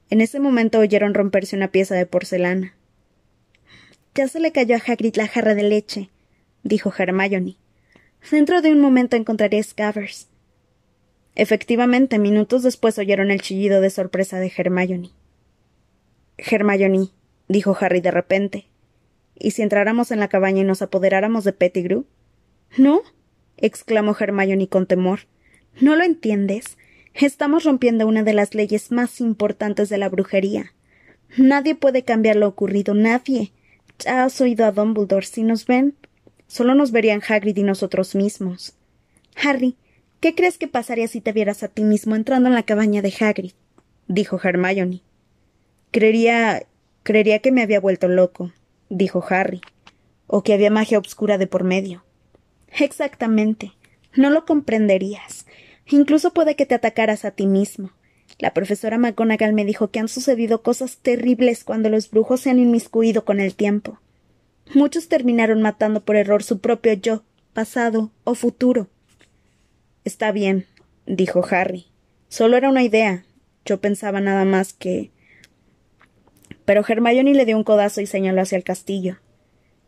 En 0.09 0.21
ese 0.21 0.39
momento 0.39 0.79
oyeron 0.79 1.13
romperse 1.13 1.55
una 1.55 1.69
pieza 1.69 1.95
de 1.95 2.05
porcelana. 2.05 2.75
Ya 4.15 4.27
se 4.27 4.39
le 4.39 4.51
cayó 4.51 4.75
a 4.75 4.81
Hagrid 4.85 5.15
la 5.15 5.27
jarra 5.27 5.55
de 5.55 5.63
leche, 5.63 6.09
dijo 6.63 6.93
Hermione. 6.95 7.57
Dentro 8.29 8.61
de 8.61 8.71
un 8.71 8.79
momento 8.79 9.15
encontraré 9.15 9.61
Scavers. 9.63 10.27
Efectivamente, 11.35 12.19
minutos 12.19 12.61
después 12.61 12.99
oyeron 12.99 13.31
el 13.31 13.41
chillido 13.41 13.81
de 13.81 13.89
sorpresa 13.89 14.39
de 14.39 14.51
Hermione. 14.55 15.09
Hermione, 16.37 17.09
dijo 17.47 17.75
Harry 17.79 18.01
de 18.01 18.11
repente. 18.11 18.67
¿Y 19.35 19.51
si 19.51 19.63
entráramos 19.63 20.11
en 20.11 20.19
la 20.19 20.27
cabaña 20.27 20.61
y 20.61 20.63
nos 20.65 20.83
apoderáramos 20.83 21.43
de 21.43 21.53
Pettigrew? 21.53 22.05
No, 22.77 23.01
exclamó 23.57 24.15
Hermione 24.19 24.67
con 24.67 24.85
temor. 24.85 25.21
¿No 25.79 25.95
lo 25.95 26.03
entiendes? 26.03 26.77
Estamos 27.13 27.63
rompiendo 27.63 28.07
una 28.07 28.23
de 28.23 28.33
las 28.33 28.55
leyes 28.55 28.91
más 28.91 29.21
importantes 29.21 29.89
de 29.89 29.97
la 29.97 30.09
brujería. 30.09 30.73
Nadie 31.37 31.75
puede 31.75 32.03
cambiar 32.03 32.35
lo 32.35 32.47
ocurrido, 32.47 32.93
nadie. 32.93 33.51
Ya 33.99 34.23
has 34.23 34.39
oído 34.41 34.65
a 34.65 34.71
Dumbledore. 34.71 35.25
Si 35.25 35.43
nos 35.43 35.65
ven, 35.65 35.95
Solo 36.53 36.75
nos 36.75 36.91
verían 36.91 37.23
Hagrid 37.27 37.57
y 37.57 37.63
nosotros 37.63 38.13
mismos. 38.13 38.75
Harry, 39.35 39.75
¿qué 40.19 40.35
crees 40.35 40.59
que 40.59 40.67
pasaría 40.67 41.07
si 41.07 41.19
te 41.19 41.31
vieras 41.31 41.63
a 41.63 41.67
ti 41.67 41.83
mismo 41.83 42.15
entrando 42.15 42.47
en 42.47 42.53
la 42.53 42.61
cabaña 42.61 43.01
de 43.01 43.11
Hagrid? 43.19 43.53
dijo 44.07 44.39
Hermione. 44.43 45.01
Creería. 45.89 46.67
creería 47.01 47.39
que 47.39 47.51
me 47.51 47.63
había 47.63 47.79
vuelto 47.79 48.07
loco, 48.07 48.51
dijo 48.89 49.25
Harry, 49.27 49.61
o 50.27 50.43
que 50.43 50.53
había 50.53 50.69
magia 50.69 50.99
obscura 50.99 51.39
de 51.39 51.47
por 51.47 51.63
medio. 51.63 52.05
Exactamente. 52.79 53.73
No 54.15 54.29
lo 54.29 54.45
comprenderías. 54.45 55.45
Incluso 55.87 56.33
puede 56.33 56.55
que 56.55 56.65
te 56.65 56.75
atacaras 56.75 57.25
a 57.25 57.31
ti 57.31 57.45
mismo. 57.45 57.91
La 58.39 58.53
profesora 58.53 58.97
McGonagall 58.97 59.53
me 59.53 59.65
dijo 59.65 59.89
que 59.89 59.99
han 59.99 60.07
sucedido 60.07 60.61
cosas 60.63 60.97
terribles 60.97 61.63
cuando 61.63 61.89
los 61.89 62.09
brujos 62.09 62.41
se 62.41 62.49
han 62.49 62.59
inmiscuido 62.59 63.25
con 63.25 63.39
el 63.39 63.55
tiempo. 63.55 63.99
Muchos 64.73 65.07
terminaron 65.07 65.61
matando 65.61 66.03
por 66.03 66.15
error 66.15 66.41
su 66.41 66.59
propio 66.59 66.93
yo, 66.93 67.23
pasado 67.53 68.11
o 68.23 68.33
futuro. 68.33 68.87
Está 70.03 70.31
bien, 70.31 70.65
dijo 71.05 71.45
Harry. 71.49 71.87
Solo 72.27 72.57
era 72.57 72.69
una 72.69 72.83
idea. 72.83 73.25
Yo 73.65 73.79
pensaba 73.79 74.19
nada 74.19 74.45
más 74.45 74.73
que. 74.73 75.11
Pero 76.65 76.83
Hermione 76.87 77.33
le 77.33 77.45
dio 77.45 77.57
un 77.57 77.63
codazo 77.63 78.01
y 78.01 78.07
señaló 78.07 78.41
hacia 78.41 78.57
el 78.57 78.63
castillo. 78.63 79.17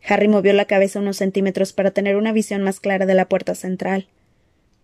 Harry 0.07 0.27
movió 0.27 0.53
la 0.53 0.65
cabeza 0.65 0.99
unos 0.99 1.17
centímetros 1.17 1.73
para 1.73 1.91
tener 1.91 2.15
una 2.15 2.31
visión 2.31 2.61
más 2.61 2.79
clara 2.79 3.05
de 3.05 3.15
la 3.15 3.27
puerta 3.27 3.55
central. 3.55 4.07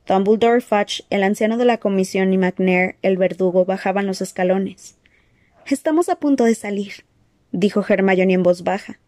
Dumbledore, 0.08 0.62
Fudge, 0.62 1.04
el 1.10 1.24
anciano 1.24 1.58
de 1.58 1.66
la 1.66 1.78
comisión 1.78 2.34
y 2.34 2.38
McNair, 2.38 2.96
el 3.04 3.18
verdugo, 3.18 3.66
bajaban 3.66 4.08
los 4.08 4.22
escalones. 4.22 4.98
Estamos 5.68 6.10
a 6.10 6.16
punto 6.16 6.44
de 6.44 6.56
salir, 6.56 7.06
dijo 7.52 7.86
Hermione 7.88 8.34
en 8.34 8.44
voz 8.44 8.64
baja. 8.64 9.00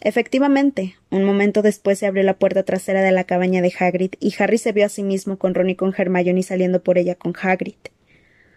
Efectivamente, 0.00 0.96
un 1.10 1.24
momento 1.24 1.62
después 1.62 1.98
se 1.98 2.06
abrió 2.06 2.22
la 2.24 2.38
puerta 2.38 2.64
trasera 2.64 3.02
de 3.02 3.12
la 3.12 3.24
cabaña 3.24 3.62
de 3.62 3.72
Hagrid 3.78 4.12
y 4.20 4.34
Harry 4.38 4.58
se 4.58 4.72
vio 4.72 4.86
a 4.86 4.88
sí 4.88 5.02
mismo 5.02 5.38
con 5.38 5.54
Ron 5.54 5.70
y 5.70 5.76
con 5.76 5.94
Hermione 5.96 6.42
saliendo 6.42 6.82
por 6.82 6.98
ella 6.98 7.14
con 7.14 7.32
Hagrid. 7.40 7.74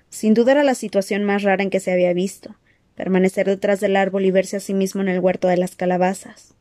Sin 0.09 0.33
duda 0.33 0.51
era 0.53 0.63
la 0.63 0.75
situación 0.75 1.23
más 1.23 1.43
rara 1.43 1.63
en 1.63 1.69
que 1.69 1.79
se 1.79 1.91
había 1.91 2.13
visto, 2.13 2.55
permanecer 2.95 3.47
detrás 3.47 3.79
del 3.79 3.95
árbol 3.95 4.25
y 4.25 4.31
verse 4.31 4.57
a 4.57 4.59
sí 4.59 4.73
mismo 4.73 5.01
en 5.01 5.09
el 5.09 5.19
huerto 5.19 5.47
de 5.47 5.57
las 5.57 5.75
calabazas. 5.75 6.55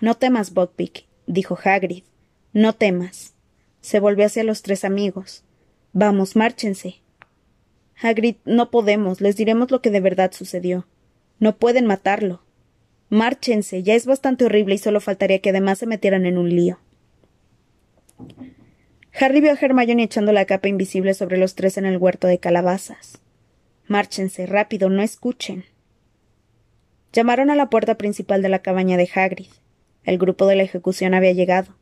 No 0.00 0.14
temas, 0.14 0.52
Buckbeak, 0.52 1.06
dijo 1.26 1.58
Hagrid. 1.62 2.04
No 2.52 2.72
temas. 2.74 3.34
Se 3.80 4.00
volvió 4.00 4.26
hacia 4.26 4.44
los 4.44 4.62
tres 4.62 4.84
amigos. 4.84 5.44
Vamos, 5.92 6.36
márchense. 6.36 7.02
Hagrid, 8.00 8.36
no 8.44 8.70
podemos. 8.70 9.20
Les 9.20 9.36
diremos 9.36 9.70
lo 9.70 9.80
que 9.80 9.90
de 9.90 10.00
verdad 10.00 10.32
sucedió. 10.32 10.86
No 11.38 11.56
pueden 11.56 11.86
matarlo. 11.86 12.42
Márchense. 13.08 13.82
Ya 13.82 13.94
es 13.94 14.06
bastante 14.06 14.44
horrible 14.44 14.74
y 14.74 14.78
solo 14.78 15.00
faltaría 15.00 15.38
que 15.38 15.50
además 15.50 15.78
se 15.78 15.86
metieran 15.86 16.26
en 16.26 16.38
un 16.38 16.48
lío. 16.48 16.78
Harry 19.18 19.40
vio 19.40 19.52
a 19.52 19.58
Hermione 19.60 20.02
echando 20.02 20.32
la 20.32 20.44
capa 20.44 20.68
invisible 20.68 21.14
sobre 21.14 21.36
los 21.36 21.54
tres 21.54 21.76
en 21.76 21.86
el 21.86 21.98
huerto 21.98 22.26
de 22.26 22.38
calabazas. 22.38 23.20
Márchense, 23.86 24.46
rápido, 24.46 24.88
no 24.88 25.02
escuchen. 25.02 25.64
Llamaron 27.12 27.50
a 27.50 27.54
la 27.54 27.70
puerta 27.70 27.96
principal 27.96 28.42
de 28.42 28.48
la 28.48 28.60
cabaña 28.60 28.96
de 28.96 29.08
Hagrid. 29.14 29.50
El 30.04 30.18
grupo 30.18 30.46
de 30.46 30.56
la 30.56 30.62
ejecución 30.62 31.14
había 31.14 31.32
llegado. 31.32 31.74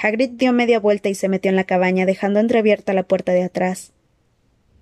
Hagrid 0.00 0.30
dio 0.30 0.52
media 0.52 0.78
vuelta 0.78 1.08
y 1.08 1.14
se 1.14 1.28
metió 1.28 1.50
en 1.50 1.56
la 1.56 1.64
cabaña, 1.64 2.06
dejando 2.06 2.40
entreabierta 2.40 2.94
la 2.94 3.02
puerta 3.02 3.32
de 3.32 3.42
atrás. 3.42 3.92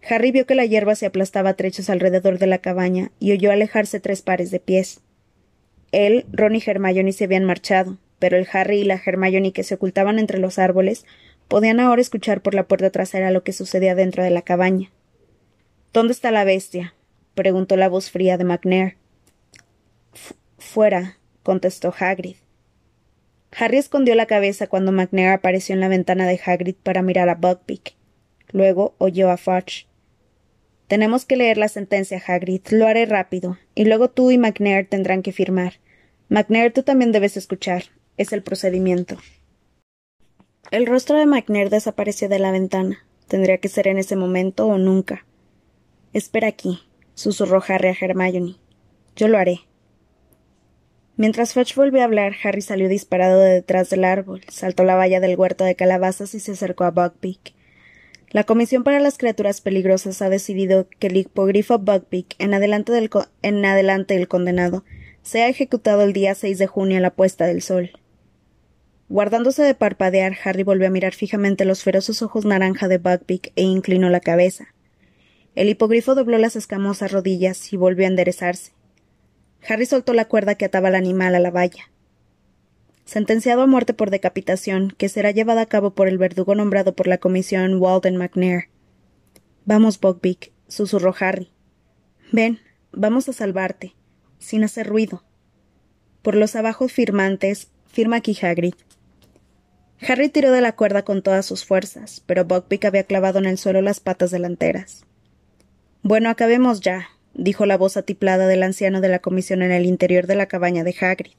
Harry 0.08 0.30
vio 0.30 0.46
que 0.46 0.54
la 0.54 0.64
hierba 0.64 0.94
se 0.94 1.06
aplastaba 1.06 1.50
a 1.50 1.54
trechos 1.54 1.90
alrededor 1.90 2.38
de 2.38 2.46
la 2.46 2.58
cabaña 2.58 3.10
y 3.18 3.32
oyó 3.32 3.50
alejarse 3.50 4.00
tres 4.00 4.22
pares 4.22 4.50
de 4.50 4.60
pies. 4.60 5.00
Él, 5.92 6.26
Ron 6.32 6.54
y 6.56 6.62
Hermione 6.64 7.12
se 7.12 7.24
habían 7.24 7.44
marchado, 7.44 7.98
pero 8.18 8.36
el 8.36 8.46
Harry 8.52 8.80
y 8.80 8.84
la 8.84 9.00
Hermione 9.04 9.52
que 9.52 9.64
se 9.64 9.74
ocultaban 9.74 10.18
entre 10.18 10.38
los 10.38 10.58
árboles 10.58 11.04
podían 11.48 11.80
ahora 11.80 12.02
escuchar 12.02 12.42
por 12.42 12.54
la 12.54 12.68
puerta 12.68 12.90
trasera 12.90 13.30
lo 13.30 13.42
que 13.42 13.52
sucedía 13.52 13.94
dentro 13.94 14.22
de 14.22 14.30
la 14.30 14.42
cabaña. 14.42 14.90
¿Dónde 15.92 16.12
está 16.12 16.30
la 16.30 16.44
bestia? 16.44 16.94
preguntó 17.34 17.76
la 17.76 17.88
voz 17.88 18.10
fría 18.10 18.36
de 18.36 18.44
McNair. 18.44 18.96
Fuera, 20.58 21.18
contestó 21.42 21.94
Hagrid. 21.98 22.36
Harry 23.56 23.78
escondió 23.78 24.14
la 24.14 24.26
cabeza 24.26 24.66
cuando 24.66 24.92
McNair 24.92 25.30
apareció 25.30 25.74
en 25.74 25.80
la 25.80 25.88
ventana 25.88 26.26
de 26.26 26.40
Hagrid 26.44 26.76
para 26.82 27.02
mirar 27.02 27.28
a 27.28 27.34
Buckbeak. 27.34 27.94
Luego 28.50 28.94
oyó 28.98 29.30
a 29.30 29.36
Fudge. 29.36 29.86
Tenemos 30.86 31.24
que 31.24 31.36
leer 31.36 31.58
la 31.58 31.68
sentencia, 31.68 32.22
Hagrid. 32.26 32.62
Lo 32.70 32.86
haré 32.86 33.06
rápido. 33.06 33.58
Y 33.74 33.84
luego 33.84 34.08
tú 34.08 34.30
y 34.30 34.38
McNair 34.38 34.88
tendrán 34.88 35.22
que 35.22 35.32
firmar. 35.32 35.74
McNair, 36.28 36.72
tú 36.72 36.82
también 36.82 37.12
debes 37.12 37.36
escuchar. 37.36 37.84
Es 38.16 38.32
el 38.32 38.42
procedimiento. 38.42 39.18
El 40.70 40.86
rostro 40.86 41.18
de 41.18 41.26
McNair 41.26 41.70
desapareció 41.70 42.28
de 42.28 42.38
la 42.38 42.52
ventana. 42.52 43.04
Tendría 43.26 43.58
que 43.58 43.68
ser 43.68 43.88
en 43.88 43.98
ese 43.98 44.16
momento 44.16 44.66
o 44.66 44.78
nunca. 44.78 45.26
Espera 46.12 46.48
aquí, 46.48 46.80
susurró 47.14 47.62
Harry 47.68 47.88
a 47.88 47.96
Hermione. 47.98 48.56
Yo 49.14 49.28
lo 49.28 49.38
haré. 49.38 49.67
Mientras 51.18 51.52
Fudge 51.52 51.74
volvió 51.74 52.02
a 52.02 52.04
hablar, 52.04 52.34
Harry 52.44 52.62
salió 52.62 52.88
disparado 52.88 53.40
de 53.40 53.50
detrás 53.50 53.90
del 53.90 54.04
árbol, 54.04 54.42
saltó 54.46 54.84
la 54.84 54.94
valla 54.94 55.18
del 55.18 55.36
huerto 55.36 55.64
de 55.64 55.74
calabazas 55.74 56.32
y 56.32 56.38
se 56.38 56.52
acercó 56.52 56.84
a 56.84 56.92
Buckbeak. 56.92 57.54
La 58.30 58.44
Comisión 58.44 58.84
para 58.84 59.00
las 59.00 59.18
Criaturas 59.18 59.60
Peligrosas 59.60 60.22
ha 60.22 60.28
decidido 60.28 60.86
que 61.00 61.08
el 61.08 61.16
hipogrifo 61.16 61.80
Buckbeak, 61.80 62.36
en 62.38 62.54
adelante, 62.54 62.92
del 62.92 63.10
el 63.42 64.28
condenado, 64.28 64.84
sea 65.22 65.48
ejecutado 65.48 66.02
el 66.02 66.12
día 66.12 66.36
6 66.36 66.56
de 66.56 66.68
junio 66.68 66.98
a 66.98 67.00
la 67.00 67.10
puesta 67.10 67.46
del 67.46 67.62
sol. 67.62 67.90
Guardándose 69.08 69.64
de 69.64 69.74
parpadear, 69.74 70.36
Harry 70.44 70.62
volvió 70.62 70.86
a 70.86 70.90
mirar 70.90 71.14
fijamente 71.14 71.64
los 71.64 71.82
feroces 71.82 72.22
ojos 72.22 72.44
naranja 72.44 72.86
de 72.86 72.98
Buckbeak 72.98 73.50
e 73.56 73.62
inclinó 73.62 74.08
la 74.08 74.20
cabeza. 74.20 74.72
El 75.56 75.68
hipogrifo 75.68 76.14
dobló 76.14 76.38
las 76.38 76.54
escamosas 76.54 77.10
rodillas 77.10 77.72
y 77.72 77.76
volvió 77.76 78.04
a 78.04 78.08
enderezarse. 78.08 78.77
Harry 79.66 79.86
soltó 79.86 80.14
la 80.14 80.26
cuerda 80.26 80.54
que 80.54 80.64
ataba 80.64 80.88
al 80.88 80.94
animal 80.94 81.34
a 81.34 81.40
la 81.40 81.50
valla. 81.50 81.90
Sentenciado 83.04 83.62
a 83.62 83.66
muerte 83.66 83.94
por 83.94 84.10
decapitación, 84.10 84.94
que 84.96 85.08
será 85.08 85.30
llevada 85.30 85.62
a 85.62 85.66
cabo 85.66 85.94
por 85.94 86.08
el 86.08 86.18
verdugo 86.18 86.54
nombrado 86.54 86.94
por 86.94 87.06
la 87.06 87.18
comisión 87.18 87.80
Walden 87.80 88.16
McNair. 88.16 88.68
Vamos, 89.64 89.98
Buckbeak, 89.98 90.52
susurró 90.66 91.14
Harry. 91.18 91.50
Ven, 92.32 92.60
vamos 92.92 93.28
a 93.28 93.32
salvarte, 93.32 93.94
sin 94.38 94.62
hacer 94.64 94.86
ruido. 94.86 95.24
Por 96.22 96.34
los 96.34 96.54
abajo 96.56 96.88
firmantes, 96.88 97.68
firma 97.86 98.16
aquí 98.16 98.36
Hagrid. 98.40 98.74
Harry 100.06 100.28
tiró 100.28 100.52
de 100.52 100.60
la 100.60 100.72
cuerda 100.72 101.02
con 101.02 101.22
todas 101.22 101.46
sus 101.46 101.64
fuerzas, 101.64 102.22
pero 102.26 102.44
Buckbeak 102.44 102.84
había 102.84 103.04
clavado 103.04 103.38
en 103.38 103.46
el 103.46 103.58
suelo 103.58 103.80
las 103.82 104.00
patas 104.00 104.30
delanteras. 104.30 105.04
Bueno, 106.02 106.30
acabemos 106.30 106.80
ya, 106.80 107.08
dijo 107.34 107.66
la 107.66 107.76
voz 107.76 107.96
atiplada 107.96 108.46
del 108.46 108.62
anciano 108.62 109.00
de 109.00 109.08
la 109.08 109.18
comisión 109.20 109.62
en 109.62 109.72
el 109.72 109.86
interior 109.86 110.26
de 110.26 110.34
la 110.34 110.46
cabaña 110.46 110.84
de 110.84 110.94
Hagrid. 111.00 111.32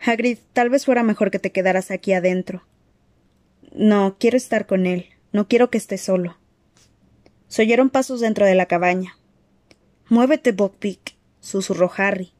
Hagrid, 0.00 0.38
tal 0.52 0.70
vez 0.70 0.84
fuera 0.84 1.02
mejor 1.02 1.30
que 1.30 1.38
te 1.38 1.52
quedaras 1.52 1.90
aquí 1.90 2.12
adentro. 2.12 2.62
No, 3.72 4.16
quiero 4.18 4.36
estar 4.36 4.66
con 4.66 4.86
él. 4.86 5.06
No 5.32 5.48
quiero 5.48 5.68
que 5.70 5.78
esté 5.78 5.98
solo. 5.98 6.36
Se 7.48 7.62
oyeron 7.62 7.90
pasos 7.90 8.20
dentro 8.20 8.46
de 8.46 8.54
la 8.54 8.66
cabaña. 8.66 9.16
Muévete, 10.08 10.52
Buckbeak, 10.52 11.16
susurró 11.40 11.90
Harry. 11.96 12.32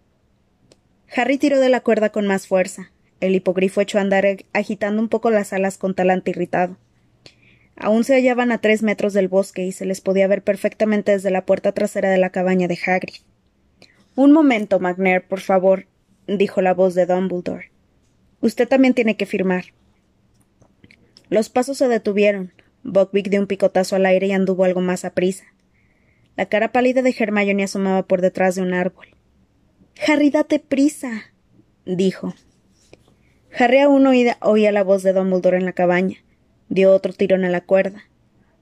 Harry 1.17 1.39
tiró 1.39 1.59
de 1.59 1.69
la 1.69 1.81
cuerda 1.81 2.11
con 2.11 2.27
más 2.27 2.47
fuerza. 2.47 2.91
El 3.21 3.35
hipogrifo 3.35 3.81
echó 3.81 3.99
a 3.99 4.03
andar 4.03 4.27
agitando 4.53 5.01
un 5.01 5.09
poco 5.09 5.31
las 5.31 5.53
alas 5.53 5.79
con 5.79 5.95
talante 5.95 6.31
irritado. 6.31 6.77
Aún 7.77 8.05
se 8.05 8.15
hallaban 8.15 8.53
a 8.53 8.59
tres 8.59 8.83
metros 8.83 9.13
del 9.13 9.29
bosque 9.29 9.65
y 9.65 9.73
se 9.73 9.85
les 9.85 10.01
podía 10.01 10.29
ver 10.29 10.43
perfectamente 10.43 11.13
desde 11.13 11.31
la 11.31 11.45
puerta 11.45 11.73
trasera 11.73 12.11
de 12.11 12.19
la 12.19 12.31
cabaña 12.31 12.69
de 12.69 12.79
Hagrid. 12.87 13.23
Un 14.15 14.33
momento, 14.33 14.79
McNair, 14.79 15.27
por 15.27 15.41
favor, 15.41 15.87
dijo 16.29 16.63
la 16.63 16.73
voz 16.73 16.95
de 16.95 17.07
Dumbledore. 17.07 17.73
Usted 18.41 18.69
también 18.69 18.95
tiene 18.95 19.17
que 19.17 19.27
firmar. 19.27 19.65
Los 21.31 21.49
pasos 21.49 21.79
se 21.79 21.89
detuvieron. 21.89 22.53
Buckbeak 22.85 23.29
dio 23.29 23.41
un 23.41 23.47
picotazo 23.47 23.97
al 23.97 24.07
aire 24.07 24.29
y 24.29 24.33
anduvo 24.33 24.65
algo 24.65 24.81
más 24.81 25.05
a 25.05 25.15
prisa. 25.15 25.45
La 26.37 26.47
cara 26.47 26.71
pálida 26.71 27.03
de 27.03 27.15
Hermione 27.17 27.65
asomaba 27.65 28.07
por 28.07 28.21
detrás 28.21 28.55
de 28.55 28.63
un 28.63 28.75
árbol. 28.75 29.09
Harry, 30.07 30.31
date 30.31 30.59
prisa, 30.59 31.33
dijo. 31.87 32.35
Harry 33.57 33.79
aún 33.79 34.07
oía 34.07 34.73
la 34.73 34.83
voz 34.85 35.03
de 35.03 35.13
Dumbledore 35.13 35.57
en 35.57 35.65
la 35.65 35.73
cabaña. 35.73 36.24
Dio 36.69 36.93
otro 36.93 37.13
tirón 37.13 37.45
a 37.45 37.51
la 37.51 37.61
cuerda. 37.61 38.05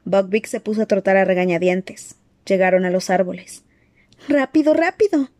Buckbeak 0.04 0.46
se 0.46 0.60
puso 0.60 0.82
a 0.82 0.86
trotar 0.86 1.16
a 1.16 1.24
regañadientes. 1.24 2.16
Llegaron 2.46 2.84
a 2.84 2.90
los 2.90 3.10
árboles. 3.10 3.64
Rápido, 4.28 4.74
rápido. 4.74 5.30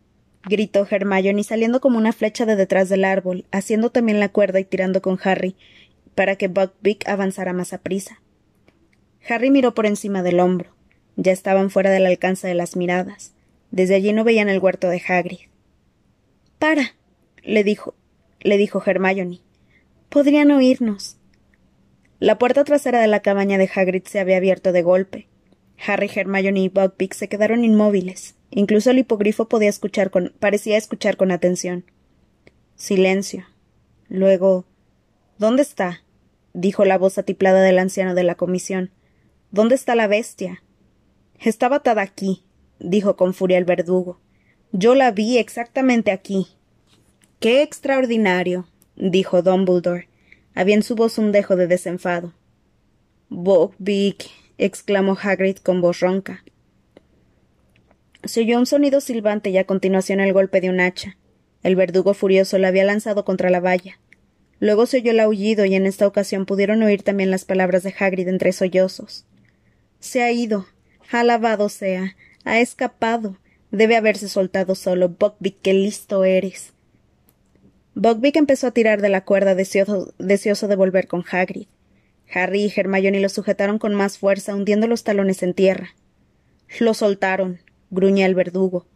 gritó 0.45 0.87
Hermione 0.89 1.45
saliendo 1.45 1.81
como 1.81 1.99
una 1.99 2.13
flecha 2.13 2.47
de 2.47 2.57
detrás 2.57 2.89
del 2.89 3.05
árbol, 3.05 3.45
haciendo 3.51 3.91
también 3.91 4.21
la 4.21 4.29
cuerda 4.29 4.61
y 4.61 4.65
tirando 4.65 5.03
con 5.03 5.19
Harry, 5.23 5.57
para 6.15 6.37
que 6.37 6.49
Buckbeak 6.49 7.09
avanzara 7.09 7.53
más 7.53 7.73
a 7.73 7.79
prisa. 7.79 8.21
Harry 9.29 9.51
miró 9.51 9.75
por 9.75 9.87
encima 9.87 10.23
del 10.23 10.41
hombro. 10.41 10.71
Ya 11.17 11.33
estaban 11.33 11.71
fuera 11.71 11.91
del 11.91 12.07
alcance 12.07 12.49
de 12.49 12.55
las 12.55 12.77
miradas. 12.77 13.33
Desde 13.71 13.95
allí 13.95 14.13
no 14.13 14.25
veían 14.25 14.49
el 14.49 14.59
huerto 14.59 14.89
de 14.89 15.03
Hagrid. 15.07 15.49
Para. 16.59 16.95
le 17.43 17.65
dijo, 17.65 17.95
le 18.41 18.57
dijo 18.57 18.83
Hermione. 18.85 19.41
Podrían 20.09 20.51
oírnos. 20.51 21.17
La 22.23 22.39
puerta 22.39 22.63
trasera 22.63 23.01
de 23.01 23.09
la 23.09 23.19
cabaña 23.19 23.59
de 23.59 23.69
Hagrid 23.75 24.05
se 24.05 24.21
había 24.21 24.37
abierto 24.37 24.71
de 24.71 24.83
golpe. 24.83 25.27
Harry, 25.85 26.09
Hermione 26.15 26.61
y 26.61 26.69
Buckbeak 26.69 27.15
se 27.15 27.29
quedaron 27.29 27.65
inmóviles. 27.65 28.37
Incluso 28.51 28.93
el 28.93 29.01
hipogrifo 29.01 29.49
podía 29.49 29.69
escuchar 29.69 30.13
con, 30.13 30.33
parecía 30.39 30.77
escuchar 30.77 31.17
con 31.17 31.33
atención. 31.33 31.85
Silencio. 32.77 33.47
Luego. 34.09 34.67
¿Dónde 35.39 35.63
está? 35.63 36.05
dijo 36.53 36.85
la 36.85 36.97
voz 36.97 37.19
atiplada 37.19 37.61
del 37.61 37.81
anciano 37.81 38.15
de 38.15 38.23
la 38.23 38.37
comisión. 38.37 38.93
¿Dónde 39.51 39.75
está 39.75 39.97
la 39.97 40.07
bestia? 40.07 40.63
Estaba 41.41 41.79
atada 41.79 42.03
aquí, 42.03 42.45
dijo 42.79 43.17
con 43.17 43.35
furia 43.35 43.59
el 43.59 43.65
verdugo. 43.65 44.21
Yo 44.71 44.95
la 44.95 45.11
vi 45.11 45.39
exactamente 45.39 46.13
aquí. 46.13 46.47
Qué 47.41 47.63
extraordinario, 47.63 48.69
dijo 48.95 49.43
Dumbledore. 49.43 50.12
Había 50.55 50.75
en 50.75 50.83
su 50.83 50.95
voz 50.95 51.19
un 51.19 51.33
dejo 51.33 51.57
de 51.57 51.67
desenfado. 51.67 52.35
Buckbeak, 53.29 54.29
exclamó 54.59 55.17
Hagrid 55.21 55.57
con 55.57 55.81
voz 55.81 56.01
ronca. 56.01 56.45
Se 58.25 58.41
oyó 58.41 58.59
un 58.59 58.67
sonido 58.67 59.01
silbante 59.01 59.51
y 59.51 59.59
a 59.59 59.65
continuación 59.65 60.21
el 60.21 60.33
golpe 60.33 60.61
de 60.61 60.71
un 60.71 60.81
hacha. 60.81 61.17
El 61.63 61.77
verdugo 61.77 62.15
furioso 62.15 62.59
la 62.59 62.69
había 62.69 62.85
lanzado 62.85 63.25
contra 63.25 63.51
la 63.51 63.61
valla. 63.61 63.99
Luego 64.61 64.87
se 64.87 64.99
oyó 64.99 65.11
el 65.11 65.21
aullido 65.21 65.65
y 65.65 65.75
en 65.75 65.87
esta 65.87 66.07
ocasión 66.07 66.47
pudieron 66.47 66.83
oír 66.83 67.03
también 67.03 67.31
las 67.31 67.45
palabras 67.45 67.83
de 67.83 67.95
Hagrid 67.99 68.29
entre 68.29 68.53
sollozos. 68.53 69.25
Se 69.99 70.23
ha 70.23 70.31
ido. 70.31 70.67
Alabado 71.11 71.69
sea. 71.69 72.15
Ha 72.45 72.61
escapado. 72.61 73.39
Debe 73.71 73.97
haberse 73.97 74.29
soltado 74.29 74.75
solo. 74.75 75.09
Buckbeak, 75.09 75.57
qué 75.63 75.75
listo 75.75 76.25
eres. 76.25 76.73
Buckbeak 77.95 78.37
empezó 78.37 78.69
a 78.69 78.71
tirar 78.71 79.03
de 79.03 79.11
la 79.11 79.25
cuerda 79.25 79.55
deseoso, 79.55 80.69
de 80.69 80.77
volver 80.77 81.09
con 81.09 81.25
Hagrid. 81.31 81.67
Harry 82.33 82.65
y 82.65 82.73
Hermione 82.75 83.21
lo 83.21 83.29
sujetaron 83.29 83.79
con 83.79 83.95
más 83.95 84.17
fuerza, 84.17 84.55
hundiendo 84.55 84.87
los 84.87 85.05
talones 85.05 85.43
en 85.43 85.53
tierra. 85.53 85.95
Lo 86.81 86.95
soltaron, 86.95 87.61
gruñía 87.91 88.25
el 88.25 88.35
verdugo. 88.35 88.87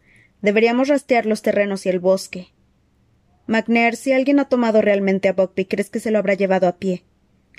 Deberíamos 0.41 0.89
rastrear 0.89 1.27
los 1.27 1.43
terrenos 1.43 1.85
y 1.85 1.91
el 1.91 1.99
bosque. 1.99 2.49
McNair, 3.47 3.97
si 3.97 4.13
alguien 4.13 4.41
ha 4.41 4.49
tomado 4.49 4.81
realmente 4.81 5.29
a 5.29 5.35
Buckbeak, 5.35 5.69
¿crees 5.69 5.91
que 5.91 6.01
se 6.01 6.11
lo 6.11 6.19
habrá 6.19 6.35
llevado 6.35 6.67
a 6.67 6.77
pie? 6.77 7.05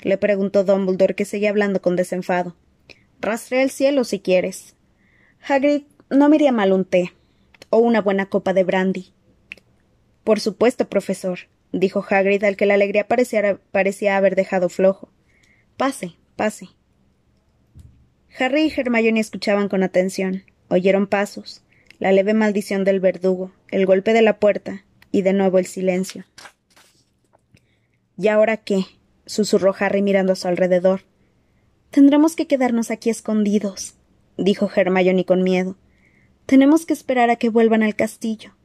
le 0.02 0.18
preguntó 0.18 0.64
Dumbledore, 0.64 1.14
que 1.14 1.24
seguía 1.24 1.50
hablando 1.50 1.80
con 1.80 1.94
desenfado. 1.96 2.56
Rastrea 3.20 3.62
el 3.62 3.70
cielo 3.70 4.04
si 4.04 4.20
quieres. 4.20 4.74
Hagrid, 5.46 5.82
no 6.10 6.28
me 6.28 6.36
iría 6.36 6.52
mal 6.52 6.72
un 6.72 6.84
té. 6.84 7.12
O 7.70 7.78
una 7.78 8.00
buena 8.00 8.26
copa 8.26 8.52
de 8.54 8.64
brandy. 8.64 9.12
Por 10.28 10.40
supuesto, 10.40 10.90
profesor, 10.90 11.38
dijo 11.72 12.04
Hagrid, 12.06 12.44
al 12.44 12.58
que 12.58 12.66
la 12.66 12.74
alegría 12.74 13.08
parecía 13.08 14.14
haber 14.18 14.36
dejado 14.36 14.68
flojo. 14.68 15.08
Pase, 15.78 16.16
pase. 16.36 16.68
Harry 18.38 18.66
y 18.66 18.72
Hermione 18.78 19.20
escuchaban 19.20 19.70
con 19.70 19.82
atención. 19.82 20.44
Oyeron 20.68 21.06
pasos, 21.06 21.62
la 21.98 22.12
leve 22.12 22.34
maldición 22.34 22.84
del 22.84 23.00
verdugo, 23.00 23.52
el 23.70 23.86
golpe 23.86 24.12
de 24.12 24.20
la 24.20 24.38
puerta, 24.38 24.84
y 25.12 25.22
de 25.22 25.32
nuevo 25.32 25.58
el 25.58 25.64
silencio. 25.64 26.26
¿Y 28.18 28.28
ahora 28.28 28.58
qué? 28.58 28.84
susurró 29.24 29.74
Harry 29.78 30.02
mirando 30.02 30.34
a 30.34 30.36
su 30.36 30.46
alrededor. 30.46 31.04
Tendremos 31.90 32.36
que 32.36 32.46
quedarnos 32.46 32.90
aquí 32.90 33.08
escondidos, 33.08 33.94
dijo 34.36 34.70
Hermione 34.76 35.24
con 35.24 35.42
miedo. 35.42 35.78
Tenemos 36.44 36.84
que 36.84 36.92
esperar 36.92 37.30
a 37.30 37.36
que 37.36 37.48
vuelvan 37.48 37.82
al 37.82 37.96
castillo. 37.96 38.57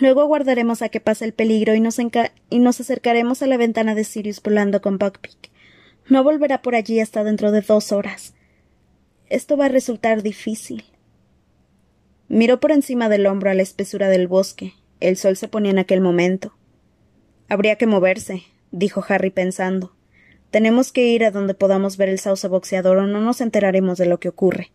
Luego 0.00 0.20
aguardaremos 0.20 0.82
a 0.82 0.88
que 0.88 1.00
pase 1.00 1.24
el 1.24 1.32
peligro 1.32 1.74
y 1.74 1.80
nos, 1.80 1.98
y 1.98 2.58
nos 2.58 2.80
acercaremos 2.80 3.42
a 3.42 3.46
la 3.46 3.56
ventana 3.56 3.94
de 3.94 4.04
Sirius 4.04 4.42
volando 4.42 4.80
con 4.82 4.98
Buckbeak. 4.98 5.50
No 6.08 6.22
volverá 6.22 6.62
por 6.62 6.74
allí 6.74 7.00
hasta 7.00 7.24
dentro 7.24 7.50
de 7.50 7.62
dos 7.62 7.92
horas. 7.92 8.34
Esto 9.28 9.56
va 9.56 9.66
a 9.66 9.70
resultar 9.70 10.22
difícil. 10.22 10.84
Miró 12.28 12.60
por 12.60 12.72
encima 12.72 13.08
del 13.08 13.26
hombro 13.26 13.50
a 13.50 13.54
la 13.54 13.62
espesura 13.62 14.08
del 14.08 14.28
bosque. 14.28 14.74
El 15.00 15.16
sol 15.16 15.36
se 15.36 15.48
ponía 15.48 15.70
en 15.70 15.78
aquel 15.78 16.00
momento. 16.00 16.54
Habría 17.48 17.76
que 17.76 17.86
moverse, 17.86 18.42
dijo 18.70 19.04
Harry 19.08 19.30
pensando. 19.30 19.94
Tenemos 20.50 20.92
que 20.92 21.06
ir 21.06 21.24
a 21.24 21.30
donde 21.30 21.54
podamos 21.54 21.96
ver 21.96 22.08
el 22.08 22.18
sauce 22.18 22.48
boxeador 22.48 22.98
o 22.98 23.06
no 23.06 23.20
nos 23.20 23.40
enteraremos 23.40 23.98
de 23.98 24.06
lo 24.06 24.18
que 24.18 24.28
ocurre. 24.28 24.72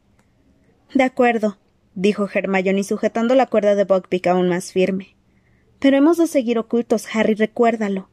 De 0.94 1.04
acuerdo, 1.04 1.58
dijo 1.96 2.28
Hermione 2.34 2.84
sujetando 2.84 3.36
la 3.36 3.48
cuerda 3.48 3.76
de 3.76 3.86
Buckbeak 3.86 4.28
aún 4.28 4.50
más 4.50 4.72
firme. 4.72 5.16
Pero 5.80 5.98
hemos 5.98 6.18
de 6.18 6.28
seguir 6.28 6.58
ocultos, 6.60 7.08
Harry, 7.14 7.34
recuérdalo. 7.34 8.10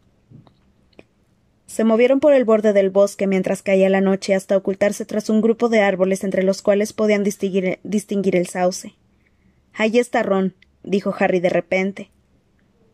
Se 1.66 1.84
movieron 1.84 2.18
por 2.18 2.32
el 2.32 2.46
borde 2.46 2.72
del 2.72 2.88
bosque 2.88 3.26
mientras 3.26 3.62
caía 3.62 3.90
la 3.90 4.00
noche 4.00 4.34
hasta 4.34 4.56
ocultarse 4.56 5.04
tras 5.04 5.28
un 5.28 5.42
grupo 5.42 5.68
de 5.68 5.80
árboles 5.80 6.24
entre 6.24 6.42
los 6.42 6.62
cuales 6.62 6.94
podían 6.94 7.24
distinguir, 7.24 8.36
el 8.36 8.46
sauce. 8.46 8.94
Ahí 9.74 9.98
está 9.98 10.22
Ron, 10.22 10.54
dijo 10.82 11.14
Harry 11.18 11.40
de 11.40 11.50
repente. 11.50 12.10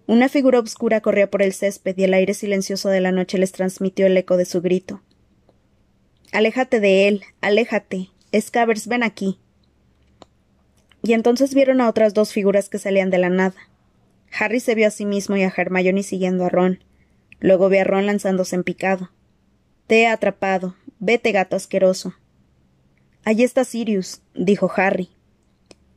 Una 0.07 0.29
figura 0.29 0.59
obscura 0.59 1.01
corría 1.01 1.31
por 1.31 1.41
el 1.41 1.53
césped 1.53 1.97
y 1.97 2.03
el 2.03 2.15
aire 2.15 2.35
silencioso 2.35 2.89
de 2.89 3.01
la 3.01 3.13
noche 3.13 3.39
les 3.39 3.53
transmitió 3.53 4.07
el 4.07 4.17
eco 4.17 4.37
de 4.37 4.45
su 4.45 4.61
grito. 4.61 5.03
Aléjate 6.33 6.81
de 6.81 7.07
él, 7.07 7.23
aléjate. 7.41 8.09
Scavers, 8.37 8.89
ven 8.89 9.05
aquí. 9.05 9.39
Y 11.05 11.13
entonces 11.13 11.55
vieron 11.55 11.83
a 11.83 11.89
otras 11.89 12.15
dos 12.15 12.33
figuras 12.33 12.71
que 12.71 12.79
salían 12.79 13.11
de 13.11 13.19
la 13.19 13.29
nada. 13.29 13.55
Harry 14.37 14.59
se 14.59 14.75
vio 14.75 14.89
a 14.89 14.91
sí 14.91 15.05
mismo 15.05 15.37
y 15.37 15.43
a 15.43 15.53
Hermione 15.55 16.03
siguiendo 16.03 16.47
a 16.47 16.49
Ron. 16.49 16.83
Luego 17.41 17.69
vio 17.69 17.83
a 17.83 17.85
Ron 17.85 18.07
lanzándose 18.07 18.57
en 18.57 18.65
picado. 18.65 19.11
Te 19.87 20.01
he 20.01 20.07
atrapado. 20.07 20.77
Vete, 20.99 21.31
gato 21.33 21.57
asqueroso. 21.57 22.15
Allí 23.23 23.45
está 23.45 23.65
Sirius, 23.65 24.23
dijo 24.35 24.73
Harry. 24.75 25.11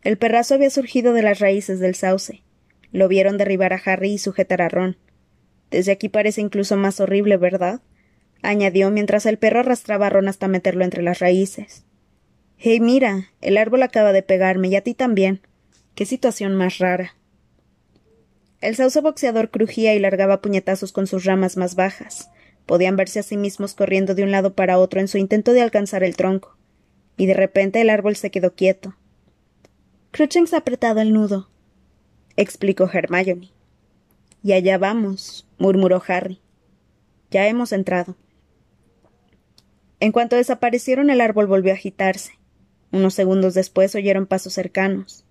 El 0.03 0.17
perrazo 0.17 0.55
había 0.55 0.69
surgido 0.69 1.13
de 1.13 1.21
las 1.21 1.39
raíces 1.39 1.79
del 1.79 1.95
sauce. 1.95 2.43
Lo 2.91 3.07
vieron 3.07 3.37
derribar 3.37 3.71
a 3.71 3.81
Harry 3.85 4.11
y 4.11 4.17
sujetar 4.17 4.61
a 4.61 4.67
Ron. 4.67 4.97
Desde 5.71 5.93
aquí 5.93 6.09
parece 6.09 6.41
incluso 6.41 6.75
más 6.75 6.99
horrible, 6.99 7.37
¿verdad? 7.37 7.81
añadió 8.41 8.91
mientras 8.91 9.25
el 9.25 9.37
perro 9.37 9.61
arrastraba 9.61 10.07
a 10.07 10.09
Ron 10.09 10.27
hasta 10.27 10.49
meterlo 10.49 10.83
entre 10.83 11.01
las 11.01 11.19
raíces. 11.19 11.86
Hey, 12.59 12.79
mira, 12.79 13.29
el 13.41 13.55
árbol 13.55 13.83
acaba 13.83 14.13
de 14.13 14.23
pegarme 14.23 14.69
y 14.69 14.75
a 14.75 14.81
ti 14.81 14.95
también. 14.95 15.41
Qué 15.93 16.05
situación 16.05 16.55
más 16.55 16.79
rara. 16.79 17.15
El 18.61 18.75
sauce 18.75 18.99
boxeador 18.99 19.51
crujía 19.51 19.93
y 19.93 19.99
largaba 19.99 20.41
puñetazos 20.41 20.91
con 20.91 21.05
sus 21.05 21.23
ramas 21.23 21.55
más 21.55 21.75
bajas. 21.75 22.31
Podían 22.65 22.95
verse 22.95 23.19
a 23.19 23.23
sí 23.23 23.37
mismos 23.37 23.75
corriendo 23.75 24.15
de 24.15 24.23
un 24.23 24.31
lado 24.31 24.55
para 24.55 24.79
otro 24.79 24.99
en 24.99 25.07
su 25.07 25.19
intento 25.19 25.53
de 25.53 25.61
alcanzar 25.61 26.03
el 26.03 26.15
tronco. 26.15 26.57
Y 27.15 27.27
de 27.27 27.35
repente 27.35 27.79
el 27.79 27.91
árbol 27.91 28.15
se 28.15 28.31
quedó 28.31 28.55
quieto. 28.55 28.95
Crutchings 30.09 30.55
ha 30.55 30.57
apretado 30.57 30.99
el 30.99 31.13
nudo, 31.13 31.49
explicó 32.37 32.89
Hermione. 32.91 33.51
Y 34.41 34.53
allá 34.53 34.79
vamos, 34.79 35.47
murmuró 35.59 36.01
Harry. 36.07 36.41
Ya 37.29 37.47
hemos 37.47 37.71
entrado. 37.71 38.15
En 39.99 40.11
cuanto 40.11 40.35
desaparecieron, 40.35 41.11
el 41.11 41.21
árbol 41.21 41.45
volvió 41.45 41.71
a 41.71 41.75
agitarse. 41.75 42.36
Unos 42.91 43.13
segundos 43.13 43.53
después 43.53 43.95
oyeron 43.95 44.25
pasos 44.25 44.53
cercanos. 44.53 45.25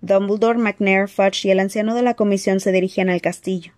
Dumbledore, 0.00 0.58
McNair, 0.58 1.08
Fudge 1.08 1.46
y 1.46 1.50
el 1.50 1.60
anciano 1.60 1.94
de 1.94 2.02
la 2.02 2.14
comisión 2.14 2.60
se 2.60 2.72
dirigían 2.72 3.10
al 3.10 3.20
castillo. 3.20 3.72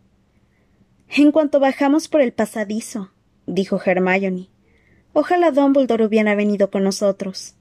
En 1.09 1.33
cuanto 1.33 1.61
bajamos 1.61 2.09
por 2.09 2.21
el 2.21 2.33
pasadizo, 2.33 3.11
dijo 3.47 3.81
Hermione. 3.85 4.49
Ojalá 5.13 5.51
Dumbledore 5.51 6.07
hubiera 6.07 6.35
venido 6.35 6.71
con 6.71 6.85
nosotros. 6.85 7.55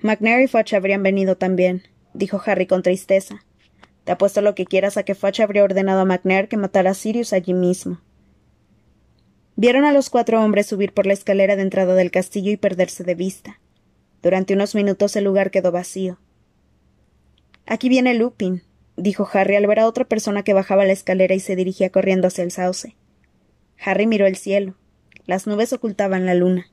McNair 0.00 0.42
y 0.42 0.48
Fudge 0.48 0.74
habrían 0.74 1.02
venido 1.02 1.36
también, 1.36 1.82
dijo 2.14 2.40
Harry 2.46 2.66
con 2.66 2.82
tristeza. 2.82 3.44
Te 4.04 4.12
apuesto 4.12 4.40
lo 4.40 4.54
que 4.54 4.64
quieras 4.64 4.96
a 4.96 5.02
que 5.02 5.14
Fudge 5.14 5.42
habría 5.42 5.64
ordenado 5.64 6.00
a 6.00 6.04
McNair 6.04 6.48
que 6.48 6.56
matara 6.56 6.90
a 6.90 6.94
Sirius 6.94 7.32
allí 7.32 7.52
mismo. 7.52 8.00
Vieron 9.56 9.84
a 9.84 9.92
los 9.92 10.08
cuatro 10.08 10.42
hombres 10.42 10.66
subir 10.66 10.94
por 10.94 11.06
la 11.06 11.12
escalera 11.12 11.54
de 11.54 11.62
entrada 11.62 11.94
del 11.94 12.10
castillo 12.10 12.50
y 12.50 12.56
perderse 12.56 13.04
de 13.04 13.14
vista. 13.14 13.60
Durante 14.22 14.54
unos 14.54 14.74
minutos 14.74 15.16
el 15.16 15.24
lugar 15.24 15.50
quedó 15.50 15.72
vacío. 15.72 16.18
Aquí 17.66 17.88
viene 17.88 18.14
Lupin, 18.14 18.62
dijo 18.96 19.28
Harry 19.32 19.56
al 19.56 19.66
ver 19.66 19.80
a 19.80 19.86
otra 19.86 20.04
persona 20.04 20.42
que 20.42 20.52
bajaba 20.52 20.84
la 20.84 20.92
escalera 20.92 21.34
y 21.34 21.40
se 21.40 21.56
dirigía 21.56 21.90
corriendo 21.90 22.28
hacia 22.28 22.44
el 22.44 22.50
sauce. 22.50 22.96
Harry 23.82 24.06
miró 24.06 24.26
el 24.26 24.36
cielo. 24.36 24.74
Las 25.26 25.46
nubes 25.46 25.72
ocultaban 25.72 26.26
la 26.26 26.34
luna. 26.34 26.66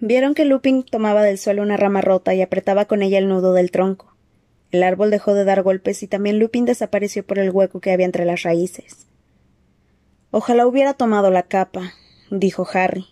Vieron 0.00 0.34
que 0.34 0.44
Lupin 0.44 0.82
tomaba 0.82 1.22
del 1.22 1.38
suelo 1.38 1.62
una 1.62 1.76
rama 1.76 2.02
rota 2.02 2.34
y 2.34 2.42
apretaba 2.42 2.84
con 2.84 3.02
ella 3.02 3.18
el 3.18 3.28
nudo 3.28 3.54
del 3.54 3.70
tronco. 3.70 4.14
El 4.70 4.82
árbol 4.82 5.10
dejó 5.10 5.32
de 5.32 5.44
dar 5.44 5.62
golpes 5.62 6.02
y 6.02 6.06
también 6.08 6.38
Lupin 6.38 6.66
desapareció 6.66 7.24
por 7.24 7.38
el 7.38 7.50
hueco 7.50 7.80
que 7.80 7.92
había 7.92 8.04
entre 8.04 8.26
las 8.26 8.42
raíces. 8.42 9.06
Ojalá 10.30 10.66
hubiera 10.66 10.94
tomado 10.94 11.30
la 11.30 11.44
capa, 11.44 11.94
dijo 12.30 12.66
Harry. 12.74 13.06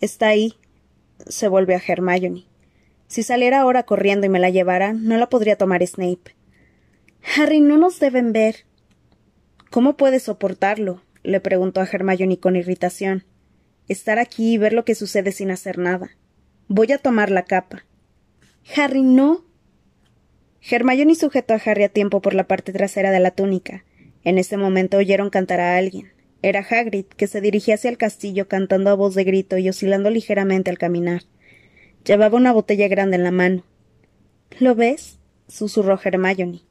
Está 0.00 0.28
ahí. 0.28 0.54
Se 1.26 1.48
volvió 1.48 1.76
a 1.76 1.82
Hermione. 1.86 2.46
Si 3.06 3.22
saliera 3.22 3.60
ahora 3.60 3.82
corriendo 3.82 4.26
y 4.26 4.30
me 4.30 4.38
la 4.38 4.50
llevara, 4.50 4.92
no 4.92 5.16
la 5.18 5.28
podría 5.28 5.56
tomar 5.56 5.86
Snape. 5.86 6.34
Harry, 7.36 7.60
no 7.60 7.76
nos 7.76 8.00
deben 8.00 8.32
ver. 8.32 8.64
¿Cómo 9.70 9.96
puedes 9.96 10.24
soportarlo? 10.24 11.02
le 11.22 11.40
preguntó 11.40 11.80
a 11.80 11.88
Hermione 11.90 12.38
con 12.38 12.56
irritación. 12.56 13.24
Estar 13.88 14.18
aquí 14.18 14.54
y 14.54 14.58
ver 14.58 14.72
lo 14.72 14.84
que 14.84 14.94
sucede 14.94 15.32
sin 15.32 15.50
hacer 15.50 15.78
nada. 15.78 16.10
Voy 16.68 16.92
a 16.92 16.98
tomar 16.98 17.30
la 17.30 17.44
capa. 17.44 17.84
Harry, 18.76 19.02
no. 19.02 19.44
Hermione 20.60 21.14
sujetó 21.14 21.54
a 21.54 21.60
Harry 21.64 21.84
a 21.84 21.88
tiempo 21.88 22.22
por 22.22 22.34
la 22.34 22.46
parte 22.46 22.72
trasera 22.72 23.10
de 23.10 23.20
la 23.20 23.32
túnica. 23.32 23.84
En 24.24 24.38
ese 24.38 24.56
momento 24.56 24.96
oyeron 24.96 25.30
cantar 25.30 25.60
a 25.60 25.76
alguien. 25.76 26.12
Era 26.42 26.66
Hagrid, 26.68 27.06
que 27.06 27.28
se 27.28 27.40
dirigía 27.40 27.76
hacia 27.76 27.90
el 27.90 27.98
castillo 27.98 28.48
cantando 28.48 28.90
a 28.90 28.94
voz 28.94 29.14
de 29.14 29.24
grito 29.24 29.58
y 29.58 29.68
oscilando 29.68 30.10
ligeramente 30.10 30.70
al 30.70 30.78
caminar. 30.78 31.22
Llevaba 32.04 32.36
una 32.36 32.52
botella 32.52 32.88
grande 32.88 33.16
en 33.16 33.24
la 33.24 33.30
mano. 33.30 33.64
¿Lo 34.58 34.74
ves? 34.74 35.18
susurró 35.46 36.00
Hermione. 36.02 36.62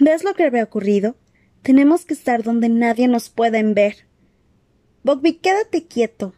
¿Ves 0.00 0.24
lo 0.24 0.34
que 0.34 0.44
había 0.44 0.64
ocurrido? 0.64 1.14
Tenemos 1.62 2.04
que 2.04 2.14
estar 2.14 2.42
donde 2.42 2.68
nadie 2.68 3.06
nos 3.06 3.30
pueda 3.30 3.62
ver. 3.62 4.06
Bogby, 5.04 5.34
quédate 5.34 5.86
quieto. 5.86 6.34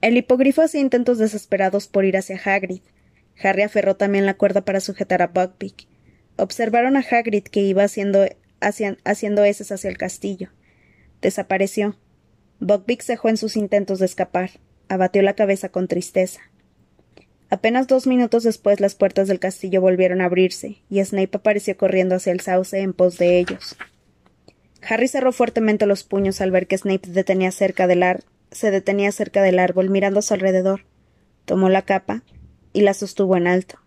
El 0.00 0.16
hipogrifo 0.16 0.62
hacía 0.62 0.80
intentos 0.80 1.18
desesperados 1.18 1.86
por 1.86 2.04
ir 2.04 2.16
hacia 2.16 2.40
Hagrid. 2.44 2.82
Harry 3.42 3.62
aferró 3.62 3.96
también 3.96 4.26
la 4.26 4.34
cuerda 4.34 4.64
para 4.64 4.80
sujetar 4.80 5.22
a 5.22 5.28
Buckbeak. 5.28 5.86
Observaron 6.36 6.96
a 6.96 7.00
Hagrid 7.00 7.44
que 7.44 7.60
iba 7.60 7.84
haciendo, 7.84 8.26
haciendo 8.60 9.44
heces 9.44 9.72
hacia 9.72 9.90
el 9.90 9.98
castillo. 9.98 10.50
Desapareció. 11.20 11.96
Buckbeak 12.60 13.02
cejó 13.02 13.28
en 13.28 13.36
sus 13.36 13.56
intentos 13.56 13.98
de 13.98 14.06
escapar. 14.06 14.50
Abatió 14.88 15.22
la 15.22 15.34
cabeza 15.34 15.68
con 15.68 15.88
tristeza. 15.88 16.40
Apenas 17.48 17.86
dos 17.86 18.06
minutos 18.06 18.42
después 18.42 18.80
las 18.80 18.96
puertas 18.96 19.28
del 19.28 19.38
castillo 19.38 19.80
volvieron 19.80 20.20
a 20.20 20.24
abrirse, 20.24 20.78
y 20.90 21.04
Snape 21.04 21.36
apareció 21.36 21.76
corriendo 21.76 22.16
hacia 22.16 22.32
el 22.32 22.40
sauce 22.40 22.80
en 22.80 22.92
pos 22.92 23.18
de 23.18 23.38
ellos. 23.38 23.76
Harry 24.82 25.06
cerró 25.06 25.32
fuertemente 25.32 25.86
los 25.86 26.02
puños 26.02 26.40
al 26.40 26.50
ver 26.50 26.66
que 26.66 26.78
Snape 26.78 27.08
detenía 27.10 27.52
cerca 27.52 27.86
del 27.86 28.04
se 28.50 28.70
detenía 28.70 29.12
cerca 29.12 29.42
del 29.42 29.58
árbol 29.58 29.90
mirando 29.90 30.20
a 30.20 30.22
su 30.22 30.34
alrededor. 30.34 30.86
Tomó 31.44 31.68
la 31.68 31.82
capa 31.82 32.22
y 32.72 32.80
la 32.80 32.94
sostuvo 32.94 33.36
en 33.36 33.46
alto. 33.46 33.78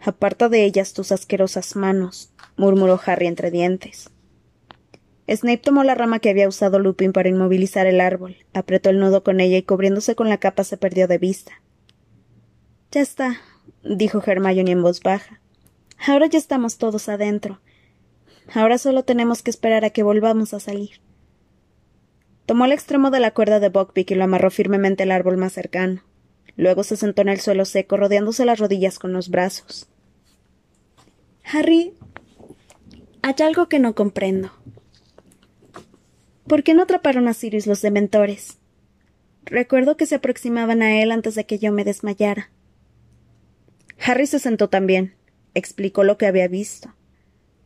Aparta 0.00 0.48
de 0.48 0.64
ellas 0.64 0.92
tus 0.92 1.10
asquerosas 1.10 1.74
manos, 1.74 2.32
murmuró 2.58 3.00
Harry 3.06 3.26
entre 3.26 3.50
dientes. 3.50 4.10
Snape 5.26 5.58
tomó 5.58 5.84
la 5.84 5.94
rama 5.94 6.18
que 6.18 6.30
había 6.30 6.48
usado 6.48 6.78
Lupin 6.78 7.12
para 7.12 7.28
inmovilizar 7.28 7.86
el 7.86 8.00
árbol, 8.00 8.36
apretó 8.52 8.90
el 8.90 8.98
nudo 8.98 9.22
con 9.22 9.40
ella 9.40 9.56
y 9.56 9.62
cubriéndose 9.62 10.14
con 10.14 10.28
la 10.28 10.38
capa 10.38 10.64
se 10.64 10.76
perdió 10.76 11.06
de 11.06 11.18
vista. 11.18 11.52
Ya 12.90 13.00
está, 13.00 13.38
dijo 13.82 14.22
Hermione 14.24 14.70
en 14.70 14.82
voz 14.82 15.02
baja. 15.02 15.40
Ahora 16.06 16.26
ya 16.26 16.38
estamos 16.38 16.78
todos 16.78 17.08
adentro. 17.08 17.60
Ahora 18.54 18.78
solo 18.78 19.04
tenemos 19.04 19.42
que 19.42 19.50
esperar 19.50 19.84
a 19.84 19.90
que 19.90 20.02
volvamos 20.02 20.54
a 20.54 20.60
salir. 20.60 21.00
Tomó 22.46 22.64
el 22.64 22.72
extremo 22.72 23.10
de 23.10 23.20
la 23.20 23.34
cuerda 23.34 23.60
de 23.60 23.68
Buckbeak 23.68 24.10
y 24.10 24.14
lo 24.14 24.24
amarró 24.24 24.50
firmemente 24.50 25.02
al 25.02 25.10
árbol 25.10 25.36
más 25.36 25.52
cercano. 25.52 26.02
Luego 26.56 26.82
se 26.82 26.96
sentó 26.96 27.20
en 27.20 27.28
el 27.28 27.40
suelo 27.40 27.66
seco, 27.66 27.98
rodeándose 27.98 28.46
las 28.46 28.58
rodillas 28.58 28.98
con 28.98 29.12
los 29.12 29.28
brazos. 29.28 29.86
Harry, 31.44 31.92
hay 33.22 33.34
algo 33.40 33.68
que 33.68 33.78
no 33.78 33.94
comprendo. 33.94 34.50
¿Por 36.46 36.62
qué 36.62 36.74
no 36.74 36.82
atraparon 36.82 37.28
a 37.28 37.34
Sirius 37.34 37.66
los 37.66 37.82
dementores? 37.82 38.58
Recuerdo 39.44 39.96
que 39.96 40.06
se 40.06 40.16
aproximaban 40.16 40.82
a 40.82 41.02
él 41.02 41.10
antes 41.10 41.34
de 41.34 41.44
que 41.44 41.58
yo 41.58 41.72
me 41.72 41.84
desmayara. 41.84 42.50
Harry 44.04 44.26
se 44.26 44.38
sentó 44.38 44.68
también. 44.68 45.14
Explicó 45.54 46.04
lo 46.04 46.18
que 46.18 46.26
había 46.26 46.48
visto. 46.48 46.94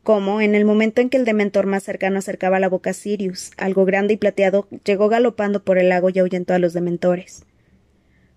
Cómo, 0.03 0.41
en 0.41 0.55
el 0.55 0.65
momento 0.65 1.01
en 1.01 1.11
que 1.11 1.17
el 1.17 1.25
dementor 1.25 1.67
más 1.67 1.85
cercano 1.85 2.19
acercaba 2.19 2.59
la 2.59 2.69
boca 2.69 2.91
a 2.91 2.95
Sirius, 2.95 3.53
algo 3.57 3.85
grande 3.85 4.15
y 4.15 4.17
plateado 4.17 4.67
llegó 4.85 5.09
galopando 5.09 5.65
por 5.65 5.79
el 5.79 5.91
lago 5.91 6.11
y 6.11 6.19
ahuyentó 6.19 6.55
a 6.55 6.59
los 6.59 6.73
dementores. 6.73 7.45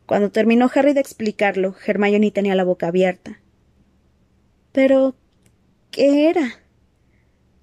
Cuando 0.06 0.30
terminó 0.30 0.69
Harry 0.73 0.93
de 0.93 1.01
explicarlo, 1.01 1.75
Hermione 1.86 2.30
tenía 2.30 2.54
la 2.54 2.63
boca 2.63 2.88
abierta. 2.88 3.39
Pero. 4.71 5.15
¿qué 5.89 6.30
era? 6.30 6.64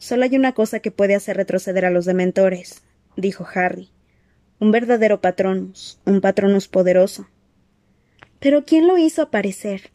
Solo 0.03 0.25
hay 0.25 0.35
una 0.35 0.51
cosa 0.51 0.81
que 0.81 0.91
puede 0.91 1.15
hacer 1.15 1.37
retroceder 1.37 1.85
a 1.85 1.91
los 1.91 2.07
dementores, 2.07 2.83
dijo 3.17 3.47
Harry. 3.55 3.93
Un 4.59 4.73
verdadero 4.73 5.21
patronus, 5.21 6.01
un 6.05 6.21
patronus 6.21 6.67
poderoso. 6.67 7.29
Pero 8.41 8.65
¿quién 8.65 8.89
lo 8.89 8.99
hizo 8.99 9.23
aparecer? 9.23 9.93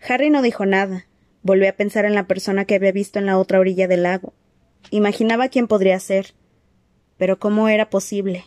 Harry 0.00 0.30
no 0.30 0.42
dijo 0.42 0.66
nada. 0.66 1.06
Volvió 1.42 1.68
a 1.68 1.74
pensar 1.74 2.04
en 2.04 2.16
la 2.16 2.26
persona 2.26 2.64
que 2.64 2.74
había 2.74 2.90
visto 2.90 3.20
en 3.20 3.26
la 3.26 3.38
otra 3.38 3.60
orilla 3.60 3.86
del 3.86 4.02
lago. 4.02 4.32
Imaginaba 4.90 5.50
quién 5.50 5.68
podría 5.68 6.00
ser. 6.00 6.34
Pero 7.16 7.38
¿cómo 7.38 7.68
era 7.68 7.90
posible? 7.90 8.44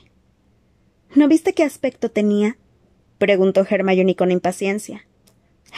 ¿No 1.15 1.29
viste 1.29 1.53
qué 1.53 1.63
aspecto 1.63 2.11
tenía? 2.11 2.57
preguntó 3.17 3.65
Hermione 3.65 4.17
con 4.17 4.31
impaciencia. 4.31 5.05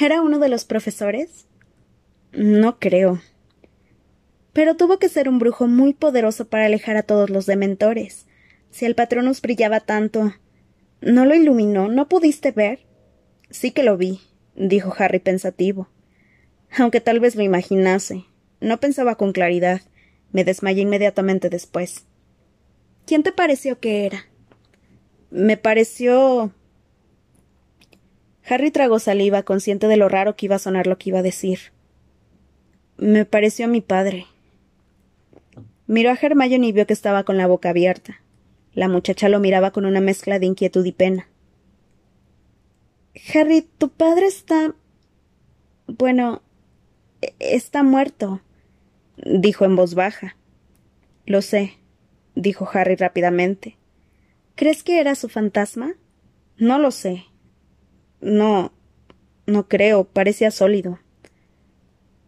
¿Era 0.02 0.24
uno 0.24 0.39
de 0.39 0.50
los 0.50 0.65
profesores? 0.65 1.46
No 2.32 2.80
creo. 2.80 3.22
Pero 4.54 4.76
tuvo 4.76 5.00
que 5.00 5.10
ser 5.10 5.28
un 5.28 5.39
brujo 5.39 5.68
muy 5.68 5.94
poderoso 5.94 6.48
para 6.48 6.66
alejar 6.66 6.96
a 6.96 7.04
todos 7.04 7.30
los 7.30 7.46
dementores. 7.46 8.28
Si 8.70 8.86
el 8.86 8.96
patronus 8.96 9.42
brillaba 9.42 9.80
tanto. 9.80 10.34
¿No 11.02 11.26
lo 11.26 11.36
iluminó? 11.36 11.89
¿No 11.89 12.08
pudiste 12.08 12.52
ver? 12.52 12.86
Sí 13.50 13.72
que 13.72 13.84
lo 13.84 13.98
vi, 13.98 14.22
dijo 14.56 14.94
Harry 14.98 15.20
pensativo. 15.20 15.89
Aunque 16.78 17.02
tal 17.02 17.20
vez 17.20 17.36
lo 17.36 17.44
imaginase. 17.44 18.26
No 18.62 18.80
pensaba 18.80 19.16
con 19.16 19.32
claridad. 19.32 19.82
Me 20.32 20.44
desmayé 20.44 20.82
inmediatamente 20.82 21.50
después. 21.50 22.06
¿Quién 23.06 23.24
te 23.24 23.32
pareció 23.32 23.80
que 23.80 24.06
era? 24.06 24.26
Me 25.30 25.58
pareció. 25.58 26.52
Harry 28.48 28.72
tragó 28.72 29.00
saliva, 29.00 29.44
consciente 29.44 29.88
de 29.88 29.98
lo 29.98 30.10
raro 30.10 30.36
que 30.36 30.46
iba 30.46 30.56
a 30.56 30.60
sonar 30.60 30.88
lo 30.88 30.98
que 30.98 31.10
iba 31.10 31.20
a 31.20 31.24
decir. 31.24 31.60
Me 32.98 33.26
pareció 33.26 33.66
a 33.66 33.70
mi 33.70 33.82
padre. 33.82 34.26
Miró 35.88 36.12
a 36.12 36.17
Hermione 36.22 36.67
y 36.67 36.72
vio 36.72 36.88
que 36.88 36.93
estaba 36.93 37.24
con 37.24 37.38
la 37.38 37.48
boca 37.48 37.69
abierta. 37.69 38.22
La 38.74 38.88
muchacha 38.88 39.30
lo 39.30 39.39
miraba 39.39 39.72
con 39.72 39.86
una 39.86 40.02
mezcla 40.02 40.39
de 40.39 40.48
inquietud 40.48 40.86
y 40.86 40.91
pena. 40.91 41.28
Harry, 43.34 43.67
tu 43.78 43.89
padre 43.89 44.26
está. 44.28 44.74
Bueno. 45.88 46.41
está 47.39 47.84
muerto, 47.84 48.41
dijo 49.17 49.65
en 49.65 49.76
voz 49.76 49.93
baja. 49.96 50.36
Lo 51.26 51.41
sé, 51.41 51.78
dijo 52.36 52.67
Harry 52.74 52.96
rápidamente. 52.96 53.78
¿Crees 54.56 54.84
que 54.84 55.00
era 55.00 55.15
su 55.15 55.30
fantasma? 55.30 55.93
No 56.58 56.80
lo 56.80 56.91
sé. 56.91 57.26
No. 58.22 58.72
no 59.46 59.67
creo. 59.67 60.06
parecía 60.06 60.52
sólido. 60.52 61.00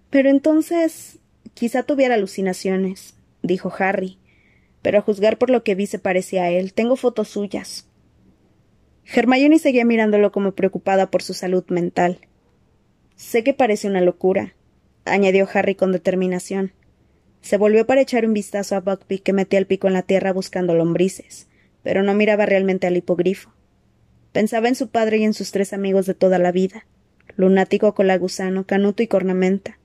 Pero 0.10 0.30
entonces. 0.30 1.20
quizá 1.54 1.84
tuviera 1.84 2.15
alucinaciones, 2.15 3.15
dijo 3.48 3.72
Harry. 3.78 4.18
Pero 4.82 5.00
a 5.00 5.02
juzgar 5.02 5.38
por 5.38 5.50
lo 5.50 5.64
que 5.64 5.76
vi 5.76 5.88
se 5.88 6.00
parecía 6.00 6.44
a 6.44 6.50
él. 6.50 6.74
Tengo 6.74 6.96
fotos 6.96 7.30
suyas. 7.30 7.88
Hermione 9.06 9.60
seguía 9.60 9.86
mirándolo 9.86 10.32
como 10.32 10.54
preocupada 10.54 11.12
por 11.12 11.22
su 11.22 11.34
salud 11.34 11.64
mental. 11.70 12.20
Sé 13.16 13.44
que 13.44 13.54
parece 13.54 13.88
una 13.88 14.02
locura, 14.02 14.56
añadió 15.06 15.48
Harry 15.54 15.76
con 15.76 15.92
determinación. 15.92 16.74
Se 17.42 17.58
volvió 17.58 17.86
para 17.86 18.02
echar 18.02 18.26
un 18.26 18.34
vistazo 18.34 18.76
a 18.76 18.82
Buckbeak 18.82 19.22
que 19.22 19.34
metía 19.34 19.60
el 19.60 19.68
pico 19.68 19.88
en 19.88 19.94
la 19.94 20.02
tierra 20.02 20.34
buscando 20.34 20.74
lombrices, 20.74 21.48
pero 21.84 22.02
no 22.02 22.16
miraba 22.16 22.46
realmente 22.46 22.88
al 22.88 22.98
hipogrifo. 22.98 23.54
Pensaba 24.32 24.68
en 24.68 24.76
su 24.76 24.90
padre 24.90 25.20
y 25.20 25.24
en 25.24 25.34
sus 25.34 25.52
tres 25.52 25.72
amigos 25.72 26.08
de 26.08 26.16
toda 26.16 26.40
la 26.40 26.52
vida, 26.52 26.88
lunático, 27.38 27.94
colagusano, 27.94 28.66
canuto 28.66 29.04
y 29.04 29.08
cornamenta. 29.08 29.78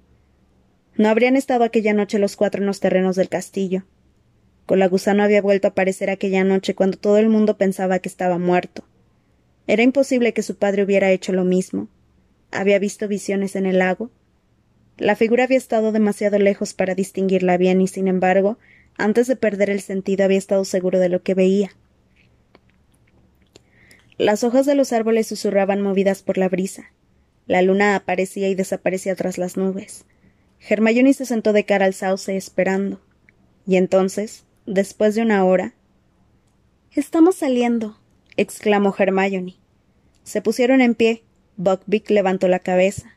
No 0.97 1.09
habrían 1.09 1.37
estado 1.37 1.65
aquella 1.65 1.93
noche 1.93 2.19
los 2.19 2.37
cuatro 2.37 2.61
en 2.61 2.67
los 2.67 2.81
terrenos 2.81 3.17
del 3.17 3.29
castillo. 3.29 3.85
Colagusano 4.67 5.23
había 5.23 5.43
vuelto 5.43 5.69
a 5.69 5.71
aparecer 5.71 6.11
aquella 6.11 6.45
noche 6.45 6.75
cuando 6.75 6.99
todo 6.99 7.19
el 7.19 7.29
mundo 7.29 7.57
pensaba 7.57 7.99
que 7.99 8.09
estaba 8.09 8.39
muerto. 8.39 8.85
Era 9.67 9.83
imposible 9.83 10.33
que 10.33 10.43
su 10.43 10.57
padre 10.57 10.83
hubiera 10.83 11.11
hecho 11.11 11.33
lo 11.33 11.45
mismo. 11.45 11.89
Había 12.51 12.79
visto 12.79 13.09
visiones 13.09 13.57
en 13.57 13.67
el 13.67 13.79
lago. 13.79 14.11
La 14.97 15.17
figura 15.17 15.45
había 15.45 15.59
estado 15.59 15.93
demasiado 15.93 16.39
lejos 16.39 16.75
para 16.75 16.95
distinguirla 16.95 17.57
bien 17.57 17.81
y, 17.81 17.89
sin 17.89 18.09
embargo, 18.09 18.59
antes 18.97 19.27
de 19.27 19.37
perder 19.37 19.71
el 19.71 19.81
sentido 19.81 20.25
había 20.25 20.39
estado 20.39 20.65
seguro 20.65 20.99
de 20.99 21.09
lo 21.09 21.23
que 21.23 21.35
veía. 21.35 21.71
Las 24.19 24.45
hojas 24.45 24.67
de 24.67 24.75
los 24.75 24.93
árboles 24.93 25.27
susurraban 25.27 25.81
movidas 25.81 26.23
por 26.23 26.37
la 26.37 26.49
brisa. 26.49 26.93
La 27.47 27.63
luna 27.63 27.97
aparecía 27.97 28.49
y 28.49 28.55
desaparecía 28.55 29.17
tras 29.17 29.39
las 29.39 29.57
nubes. 29.57 30.05
Hermione 30.69 31.15
se 31.15 31.27
sentó 31.27 31.53
de 31.53 31.65
cara 31.65 31.87
al 31.87 31.95
sauce 31.95 32.37
esperando. 32.37 33.01
Y 33.67 33.77
entonces, 33.77 34.45
después 34.67 35.15
de 35.15 35.23
una 35.23 35.45
hora. 35.45 35.75
Estamos 36.93 37.37
saliendo, 37.37 37.99
exclamó 38.37 38.95
Hermione. 38.97 39.57
Se 40.25 40.43
pusieron 40.43 40.81
en 40.81 40.95
pie. 40.95 41.25
Buckbeak 41.57 42.09
levantó 42.11 42.49
la 42.49 42.59
cabeza. 42.59 43.17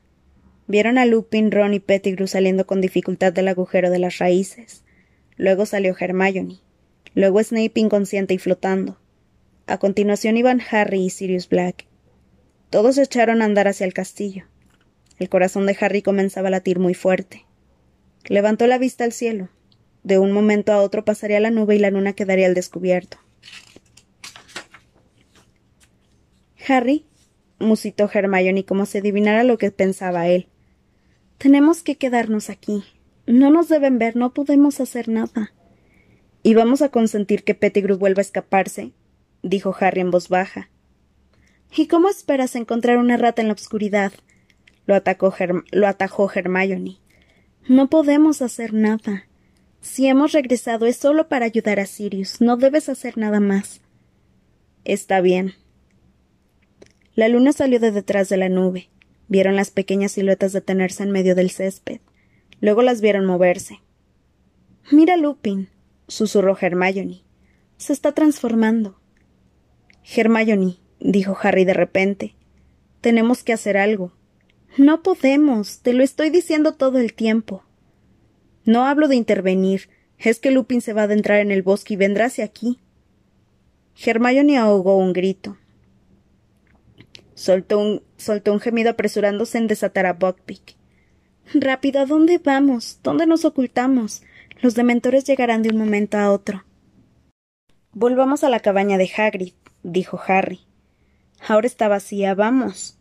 Vieron 0.67 0.97
a 0.97 1.05
Lupin, 1.05 1.51
Ron 1.51 1.73
y 1.73 1.79
Pettigrew 1.79 2.27
saliendo 2.27 2.65
con 2.65 2.81
dificultad 2.81 3.33
del 3.33 3.47
agujero 3.47 3.89
de 3.89 3.99
las 3.99 4.17
raíces. 4.17 4.83
luego 5.35 5.65
salió 5.65 5.95
Hermione, 5.99 6.59
luego 7.15 7.43
Snape 7.43 7.79
inconsciente 7.79 8.33
y 8.33 8.37
flotando. 8.37 8.99
A 9.65 9.77
continuación 9.77 10.37
iban 10.37 10.61
Harry 10.71 11.05
y 11.05 11.09
Sirius 11.09 11.49
Black. 11.49 11.85
Todos 12.69 12.97
echaron 12.97 13.41
a 13.41 13.45
andar 13.45 13.67
hacia 13.67 13.85
el 13.85 13.93
castillo. 13.93 14.45
El 15.23 15.29
corazón 15.29 15.65
de 15.65 15.77
Harry 15.79 16.01
comenzaba 16.01 16.49
a 16.49 16.51
latir 16.51 16.79
muy 16.79 16.93
fuerte. 16.93 17.45
Levantó 18.25 18.67
la 18.67 18.77
vista 18.77 19.05
al 19.05 19.13
cielo. 19.13 19.47
De 20.03 20.19
un 20.19 20.33
momento 20.33 20.73
a 20.73 20.81
otro 20.81 21.05
pasaría 21.05 21.39
la 21.39 21.49
nube 21.49 21.77
y 21.77 21.79
la 21.79 21.91
luna 21.91 22.11
quedaría 22.11 22.45
al 22.45 22.53
descubierto. 22.53 23.19
Harry, 26.67 27.05
musitó 27.57 28.09
Hermione 28.13 28.65
como 28.65 28.85
si 28.85 28.97
adivinara 28.97 29.45
lo 29.45 29.57
que 29.57 29.71
pensaba 29.71 30.27
él. 30.27 30.49
Tenemos 31.37 31.83
que 31.83 31.95
quedarnos 31.95 32.49
aquí. 32.49 32.83
No 33.25 33.49
nos 33.49 33.69
deben 33.69 33.99
ver, 33.99 34.17
no 34.17 34.33
podemos 34.33 34.81
hacer 34.81 35.07
nada. 35.07 35.53
¿Y 36.43 36.53
vamos 36.53 36.81
a 36.81 36.89
consentir 36.89 37.45
que 37.45 37.55
Pettigrew 37.55 37.97
vuelva 37.97 38.19
a 38.19 38.23
escaparse? 38.23 38.91
dijo 39.41 39.73
Harry 39.79 40.01
en 40.01 40.11
voz 40.11 40.27
baja. 40.27 40.69
¿Y 41.73 41.87
cómo 41.87 42.09
esperas 42.09 42.57
encontrar 42.57 42.97
una 42.97 43.15
rata 43.15 43.41
en 43.41 43.47
la 43.47 43.53
oscuridad? 43.53 44.11
Lo, 44.85 44.95
atacó 44.95 45.33
lo 45.71 45.87
atajó 45.87 46.29
Hermione. 46.33 46.97
No 47.67 47.89
podemos 47.89 48.41
hacer 48.41 48.73
nada. 48.73 49.27
Si 49.81 50.07
hemos 50.07 50.31
regresado 50.31 50.85
es 50.85 50.97
solo 50.97 51.27
para 51.27 51.45
ayudar 51.45 51.79
a 51.79 51.85
Sirius. 51.85 52.41
No 52.41 52.57
debes 52.57 52.89
hacer 52.89 53.17
nada 53.17 53.39
más. 53.39 53.81
Está 54.85 55.21
bien. 55.21 55.53
La 57.15 57.27
luna 57.27 57.53
salió 57.53 57.79
de 57.79 57.91
detrás 57.91 58.29
de 58.29 58.37
la 58.37 58.49
nube. 58.49 58.89
Vieron 59.27 59.55
las 59.55 59.71
pequeñas 59.71 60.13
siluetas 60.13 60.51
detenerse 60.51 61.03
en 61.03 61.11
medio 61.11 61.35
del 61.35 61.51
césped. 61.51 62.01
Luego 62.59 62.81
las 62.81 63.01
vieron 63.01 63.25
moverse. 63.25 63.81
Mira 64.91 65.15
Lupin, 65.17 65.69
susurró 66.07 66.57
Hermione. 66.59 67.23
Se 67.77 67.93
está 67.93 68.11
transformando. 68.13 68.99
Hermione, 70.03 70.77
dijo 70.99 71.37
Harry 71.41 71.65
de 71.65 71.73
repente. 71.73 72.35
Tenemos 73.01 73.43
que 73.43 73.53
hacer 73.53 73.77
algo. 73.77 74.13
No 74.77 75.03
podemos. 75.03 75.79
Te 75.79 75.93
lo 75.93 76.03
estoy 76.03 76.29
diciendo 76.29 76.73
todo 76.73 76.97
el 76.97 77.13
tiempo. 77.13 77.63
No 78.65 78.85
hablo 78.85 79.07
de 79.07 79.15
intervenir. 79.15 79.89
Es 80.17 80.39
que 80.39 80.51
Lupin 80.51 80.81
se 80.81 80.93
va 80.93 81.01
a 81.01 81.05
adentrar 81.05 81.39
en 81.39 81.51
el 81.51 81.61
bosque 81.61 81.93
y 81.93 81.97
vendrá 81.97 82.25
hacia 82.25 82.45
aquí. 82.45 82.79
Hermione 84.03 84.57
ahogó 84.57 84.97
un 84.97 85.13
grito. 85.13 85.57
Soltó 87.35 87.79
un, 87.79 88.01
soltó 88.17 88.53
un 88.53 88.59
gemido 88.59 88.91
apresurándose 88.91 89.57
en 89.57 89.67
desatar 89.67 90.05
a 90.05 90.13
Buckbeak. 90.13 90.75
Rápido, 91.53 91.99
¿a 92.01 92.05
dónde 92.05 92.37
vamos? 92.37 92.99
¿Dónde 93.03 93.27
nos 93.27 93.45
ocultamos? 93.45 94.23
Los 94.61 94.75
dementores 94.75 95.25
llegarán 95.25 95.61
de 95.61 95.69
un 95.69 95.77
momento 95.77 96.17
a 96.17 96.31
otro. 96.31 96.63
Volvamos 97.91 98.43
a 98.43 98.49
la 98.49 98.59
cabaña 98.59 98.97
de 98.97 99.11
Hagrid, 99.15 99.53
dijo 99.83 100.19
Harry. 100.25 100.61
Ahora 101.47 101.67
está 101.67 101.87
vacía, 101.87 102.33
vamos. 102.33 102.97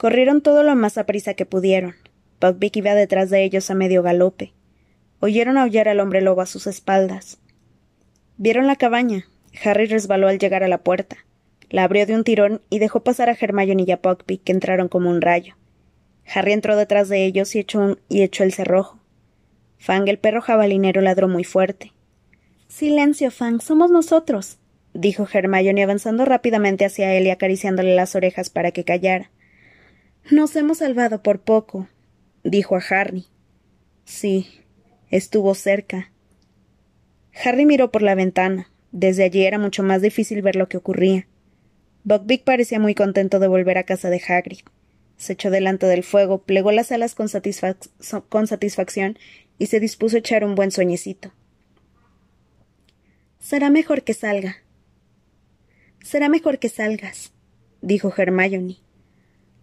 Corrieron 0.00 0.40
todo 0.40 0.62
lo 0.62 0.74
más 0.76 0.96
a 0.96 1.04
prisa 1.04 1.34
que 1.34 1.44
pudieron. 1.44 1.94
Buckbeak 2.40 2.74
iba 2.78 2.94
detrás 2.94 3.28
de 3.28 3.44
ellos 3.44 3.70
a 3.70 3.74
medio 3.74 4.02
galope. 4.02 4.54
Oyeron 5.18 5.58
aullar 5.58 5.90
al 5.90 6.00
hombre 6.00 6.22
lobo 6.22 6.40
a 6.40 6.46
sus 6.46 6.66
espaldas. 6.66 7.36
Vieron 8.38 8.66
la 8.66 8.76
cabaña. 8.76 9.26
Harry 9.62 9.84
resbaló 9.84 10.28
al 10.28 10.38
llegar 10.38 10.62
a 10.62 10.68
la 10.68 10.78
puerta. 10.78 11.18
La 11.68 11.84
abrió 11.84 12.06
de 12.06 12.14
un 12.14 12.24
tirón 12.24 12.62
y 12.70 12.78
dejó 12.78 13.04
pasar 13.04 13.28
a 13.28 13.36
Hermione 13.38 13.84
y 13.86 13.90
a 13.90 13.98
Buckbeak, 13.98 14.42
que 14.42 14.52
entraron 14.52 14.88
como 14.88 15.10
un 15.10 15.20
rayo. 15.20 15.56
Harry 16.34 16.52
entró 16.52 16.76
detrás 16.76 17.10
de 17.10 17.26
ellos 17.26 17.54
y 17.54 17.58
echó, 17.58 17.98
y 18.08 18.22
echó 18.22 18.42
el 18.42 18.54
cerrojo. 18.54 19.00
Fang, 19.76 20.08
el 20.08 20.18
perro 20.18 20.40
jabalinero, 20.40 21.02
ladró 21.02 21.28
muy 21.28 21.44
fuerte. 21.44 21.92
Silencio, 22.68 23.30
Fang, 23.30 23.60
somos 23.60 23.90
nosotros, 23.90 24.56
dijo 24.94 25.28
Hermione 25.30 25.82
avanzando 25.82 26.24
rápidamente 26.24 26.86
hacia 26.86 27.12
él 27.12 27.26
y 27.26 27.30
acariciándole 27.30 27.94
las 27.94 28.16
orejas 28.16 28.48
para 28.48 28.70
que 28.70 28.84
callara. 28.84 29.30
Nos 30.30 30.54
hemos 30.54 30.78
salvado 30.78 31.24
por 31.24 31.40
poco, 31.40 31.88
dijo 32.44 32.76
a 32.76 32.82
Harry. 32.90 33.26
Sí, 34.04 34.46
estuvo 35.10 35.56
cerca. 35.56 36.12
Harry 37.44 37.66
miró 37.66 37.90
por 37.90 38.02
la 38.02 38.14
ventana. 38.14 38.70
Desde 38.92 39.24
allí 39.24 39.42
era 39.44 39.58
mucho 39.58 39.82
más 39.82 40.02
difícil 40.02 40.40
ver 40.40 40.54
lo 40.54 40.68
que 40.68 40.76
ocurría. 40.76 41.26
Buckbeak 42.04 42.44
parecía 42.44 42.78
muy 42.78 42.94
contento 42.94 43.40
de 43.40 43.48
volver 43.48 43.76
a 43.76 43.82
casa 43.82 44.08
de 44.08 44.22
Hagrid. 44.26 44.60
Se 45.16 45.32
echó 45.32 45.50
delante 45.50 45.86
del 45.86 46.04
fuego, 46.04 46.38
plegó 46.42 46.70
las 46.70 46.92
alas 46.92 47.16
con, 47.16 47.26
con 48.28 48.46
satisfacción 48.46 49.18
y 49.58 49.66
se 49.66 49.80
dispuso 49.80 50.14
a 50.14 50.20
echar 50.20 50.44
un 50.44 50.54
buen 50.54 50.70
sueñecito. 50.70 51.32
Será 53.40 53.68
mejor 53.68 54.04
que 54.04 54.14
salga. 54.14 54.58
Será 56.04 56.28
mejor 56.28 56.60
que 56.60 56.68
salgas, 56.68 57.32
dijo 57.82 58.14
Hermione. 58.16 58.78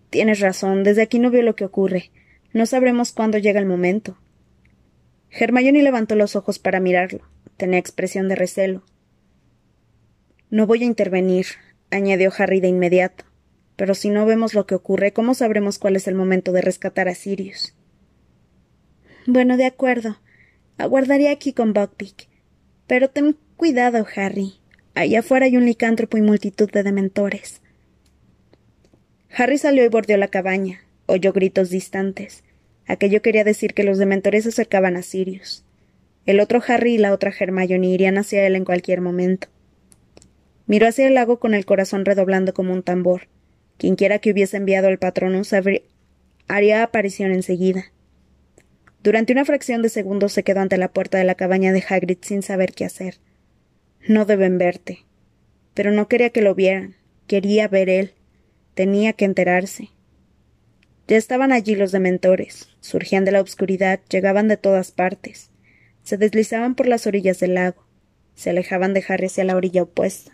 Tienes 0.09 0.39
razón, 0.39 0.83
desde 0.83 1.01
aquí 1.01 1.19
no 1.19 1.31
veo 1.31 1.43
lo 1.43 1.55
que 1.55 1.65
ocurre. 1.65 2.11
No 2.53 2.65
sabremos 2.65 3.11
cuándo 3.11 3.37
llega 3.37 3.59
el 3.59 3.65
momento. 3.65 4.17
Hermione 5.29 5.83
levantó 5.83 6.15
los 6.15 6.35
ojos 6.35 6.59
para 6.59 6.79
mirarlo. 6.79 7.27
Tenía 7.57 7.79
expresión 7.79 8.29
de 8.29 8.35
recelo. 8.35 8.83
No 10.49 10.65
voy 10.65 10.83
a 10.83 10.85
intervenir, 10.85 11.45
añadió 11.91 12.31
Harry 12.37 12.61
de 12.61 12.69
inmediato. 12.69 13.25
Pero 13.75 13.93
si 13.93 14.09
no 14.09 14.25
vemos 14.25 14.53
lo 14.53 14.65
que 14.65 14.75
ocurre, 14.75 15.11
¿cómo 15.11 15.33
sabremos 15.33 15.77
cuál 15.77 15.95
es 15.95 16.07
el 16.07 16.15
momento 16.15 16.51
de 16.51 16.61
rescatar 16.61 17.09
a 17.09 17.15
Sirius? 17.15 17.75
Bueno, 19.27 19.57
de 19.57 19.65
acuerdo. 19.65 20.17
Aguardaré 20.77 21.29
aquí 21.29 21.53
con 21.53 21.73
Buckbeak. 21.73 22.27
Pero 22.87 23.09
ten 23.09 23.37
cuidado, 23.57 24.05
Harry. 24.15 24.53
Allá 24.95 25.19
afuera 25.19 25.45
hay 25.45 25.57
un 25.57 25.65
licántropo 25.65 26.17
y 26.17 26.21
multitud 26.21 26.71
de 26.71 26.81
dementores. 26.81 27.61
Harry 29.29 29.57
salió 29.57 29.83
y 29.83 29.89
bordeó 29.89 30.17
la 30.17 30.27
cabaña. 30.27 30.81
Oyó 31.05 31.33
gritos 31.33 31.69
distantes. 31.69 32.43
Aquello 32.85 33.21
quería 33.21 33.43
decir 33.43 33.73
que 33.73 33.83
los 33.83 33.97
dementores 33.97 34.43
se 34.43 34.49
acercaban 34.49 34.95
a 34.95 35.01
Sirius. 35.01 35.63
El 36.25 36.39
otro 36.39 36.61
Harry 36.67 36.95
y 36.95 36.97
la 36.97 37.13
otra 37.13 37.33
Hermione 37.37 37.87
irían 37.87 38.17
hacia 38.17 38.45
él 38.45 38.55
en 38.55 38.65
cualquier 38.65 39.01
momento. 39.01 39.47
Miró 40.65 40.87
hacia 40.87 41.07
el 41.07 41.13
lago 41.13 41.39
con 41.39 41.53
el 41.53 41.65
corazón 41.65 42.03
redoblando 42.03 42.53
como 42.53 42.73
un 42.73 42.83
tambor. 42.83 43.29
Quienquiera 43.77 44.19
que 44.19 44.31
hubiese 44.31 44.57
enviado 44.57 44.87
al 44.87 44.99
patrono 44.99 45.41
haría 46.49 46.83
aparición 46.83 47.31
enseguida. 47.31 47.85
Durante 49.03 49.31
una 49.31 49.45
fracción 49.45 49.81
de 49.81 49.89
segundo 49.89 50.27
se 50.27 50.43
quedó 50.43 50.59
ante 50.59 50.77
la 50.77 50.91
puerta 50.91 51.17
de 51.17 51.23
la 51.23 51.35
cabaña 51.35 51.71
de 51.71 51.83
Hagrid 51.87 52.17
sin 52.21 52.41
saber 52.41 52.73
qué 52.73 52.83
hacer. 52.83 53.19
No 54.05 54.25
deben 54.25 54.57
verte. 54.57 55.05
Pero 55.73 55.91
no 55.91 56.07
quería 56.09 56.31
que 56.31 56.41
lo 56.41 56.55
vieran. 56.55 56.95
Quería 57.27 57.67
ver 57.69 57.87
él. 57.87 58.13
Tenía 58.77 59.13
que 59.13 59.25
enterarse. 59.25 59.89
Ya 61.07 61.17
estaban 61.17 61.51
allí 61.51 61.73
los 61.73 61.91
dementores. 61.91 62.69
Surgían 62.79 63.25
de 63.25 63.31
la 63.31 63.41
oscuridad, 63.41 63.99
llegaban 64.07 64.47
de 64.47 64.55
todas 64.55 64.91
partes. 64.91 65.49
Se 66.03 66.15
deslizaban 66.15 66.75
por 66.75 66.85
las 66.87 67.07
orillas 67.07 67.39
del 67.39 67.55
lago. 67.55 67.87
Se 68.35 68.51
alejaban 68.51 68.93
de 68.93 69.03
Harry 69.07 69.25
hacia 69.25 69.45
la 69.45 69.55
orilla 69.55 69.81
opuesta. 69.81 70.31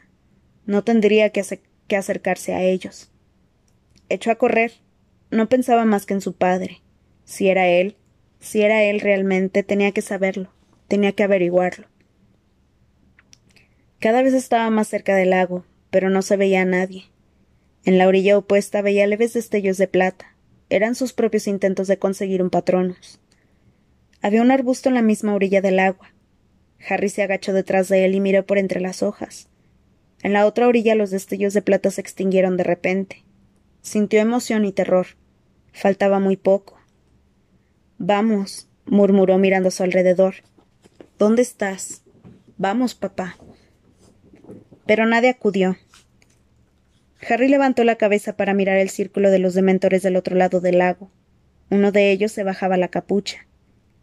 No 0.65 0.83
tendría 0.83 1.29
que, 1.29 1.41
que 1.87 1.95
acercarse 1.95 2.53
a 2.53 2.63
ellos. 2.63 3.13
Echó 4.09 4.29
a 4.29 4.35
correr. 4.35 4.73
No 5.31 5.47
pensaba 5.47 5.85
más 5.85 6.05
que 6.05 6.13
en 6.13 6.19
su 6.19 6.33
padre. 6.33 6.81
Si 7.23 7.47
era 7.47 7.69
él, 7.69 7.95
si 8.41 8.61
era 8.61 8.83
él 8.83 8.99
realmente, 8.99 9.63
tenía 9.63 9.93
que 9.93 10.01
saberlo, 10.01 10.51
tenía 10.89 11.13
que 11.13 11.23
averiguarlo. 11.23 11.87
Cada 13.99 14.21
vez 14.21 14.33
estaba 14.33 14.69
más 14.69 14.89
cerca 14.89 15.15
del 15.15 15.29
lago, 15.29 15.63
pero 15.91 16.09
no 16.09 16.21
se 16.21 16.35
veía 16.35 16.63
a 16.63 16.65
nadie. 16.65 17.12
En 17.85 17.97
la 17.97 18.07
orilla 18.07 18.37
opuesta 18.37 18.81
veía 18.81 19.07
leves 19.07 19.33
destellos 19.33 19.77
de 19.77 19.87
plata. 19.87 20.35
Eran 20.69 20.95
sus 20.95 21.11
propios 21.11 21.47
intentos 21.47 21.87
de 21.87 21.99
conseguir 21.99 22.41
un 22.41 22.49
patronus. 22.49 23.19
Había 24.21 24.41
un 24.41 24.51
arbusto 24.51 24.87
en 24.87 24.95
la 24.95 25.01
misma 25.01 25.35
orilla 25.35 25.61
del 25.61 25.79
agua. 25.79 26.13
Harry 26.87 27.09
se 27.09 27.23
agachó 27.23 27.51
detrás 27.51 27.89
de 27.89 28.05
él 28.05 28.15
y 28.15 28.21
miró 28.21 28.45
por 28.45 28.57
entre 28.57 28.79
las 28.79 29.03
hojas. 29.03 29.49
En 30.21 30.31
la 30.31 30.45
otra 30.45 30.67
orilla 30.67 30.95
los 30.95 31.11
destellos 31.11 31.53
de 31.53 31.61
plata 31.61 31.91
se 31.91 31.99
extinguieron 31.99 32.55
de 32.55 32.63
repente. 32.63 33.25
Sintió 33.81 34.21
emoción 34.21 34.63
y 34.63 34.71
terror. 34.71 35.07
Faltaba 35.73 36.19
muy 36.19 36.37
poco. 36.37 36.79
Vamos, 37.97 38.69
murmuró 38.85 39.37
mirando 39.37 39.67
a 39.67 39.71
su 39.71 39.83
alrededor. 39.83 40.35
¿Dónde 41.19 41.41
estás? 41.41 42.03
Vamos, 42.57 42.95
papá. 42.95 43.37
Pero 44.85 45.05
nadie 45.05 45.29
acudió. 45.29 45.75
Harry 47.29 47.47
levantó 47.47 47.83
la 47.83 47.95
cabeza 47.95 48.35
para 48.35 48.53
mirar 48.53 48.77
el 48.77 48.89
círculo 48.89 49.31
de 49.31 49.39
los 49.39 49.53
dementores 49.53 50.03
del 50.03 50.15
otro 50.15 50.35
lado 50.35 50.61
del 50.61 50.79
lago. 50.79 51.11
Uno 51.69 51.91
de 51.91 52.11
ellos 52.11 52.31
se 52.31 52.43
bajaba 52.43 52.77
la 52.77 52.89
capucha. 52.89 53.47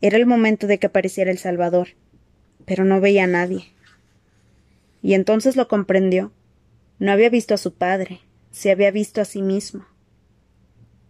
Era 0.01 0.17
el 0.17 0.27
momento 0.27 0.67
de 0.67 0.79
que 0.79 0.87
apareciera 0.87 1.31
el 1.31 1.39
Salvador. 1.39 1.89
Pero 2.65 2.85
no 2.85 3.01
veía 3.01 3.25
a 3.25 3.29
nadie. 3.29 3.73
Y 5.03 5.15
entonces 5.15 5.57
lo 5.57 5.69
comprendió. 5.69 6.33
No 6.99 7.13
había 7.13 7.31
visto 7.31 7.55
a 7.55 7.59
su 7.59 7.75
padre, 7.75 8.21
se 8.51 8.71
había 8.71 8.91
visto 8.91 9.21
a 9.21 9.25
sí 9.25 9.43
mismo. 9.43 9.87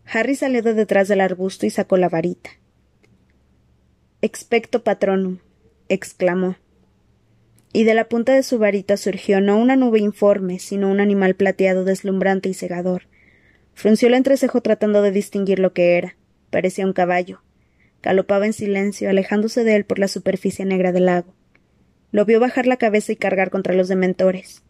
Harry 0.04 0.34
salió 0.34 0.62
de 0.62 0.74
detrás 0.74 1.08
del 1.08 1.20
arbusto 1.20 1.66
y 1.66 1.70
sacó 1.70 1.96
la 1.96 2.08
varita. 2.08 2.50
Expecto 4.22 4.84
patronum, 4.84 5.38
exclamó. 5.88 6.56
Y 7.72 7.84
de 7.84 7.94
la 7.94 8.08
punta 8.08 8.34
de 8.34 8.42
su 8.42 8.58
varita 8.58 8.96
surgió 8.96 9.40
no 9.40 9.56
una 9.58 9.76
nube 9.76 10.00
informe, 10.00 10.58
sino 10.58 10.90
un 10.90 11.00
animal 11.00 11.36
plateado 11.36 11.84
deslumbrante 11.84 12.48
y 12.48 12.54
cegador. 12.54 13.02
Frunció 13.74 14.08
el 14.08 14.14
entrecejo 14.14 14.60
tratando 14.60 15.02
de 15.02 15.12
distinguir 15.12 15.58
lo 15.60 15.72
que 15.72 15.96
era. 15.96 16.16
Parecía 16.50 16.84
un 16.84 16.92
caballo. 16.92 17.42
Galopaba 18.02 18.46
en 18.46 18.52
silencio, 18.52 19.08
alejándose 19.08 19.62
de 19.62 19.76
él 19.76 19.84
por 19.84 19.98
la 19.98 20.08
superficie 20.08 20.64
negra 20.64 20.90
del 20.90 21.06
lago. 21.06 21.34
Lo 22.12 22.24
vio 22.24 22.40
bajar 22.40 22.66
la 22.66 22.76
cabeza 22.76 23.12
y 23.12 23.16
cargar 23.16 23.50
contra 23.50 23.74
los 23.74 23.88
dementores. 23.88 24.62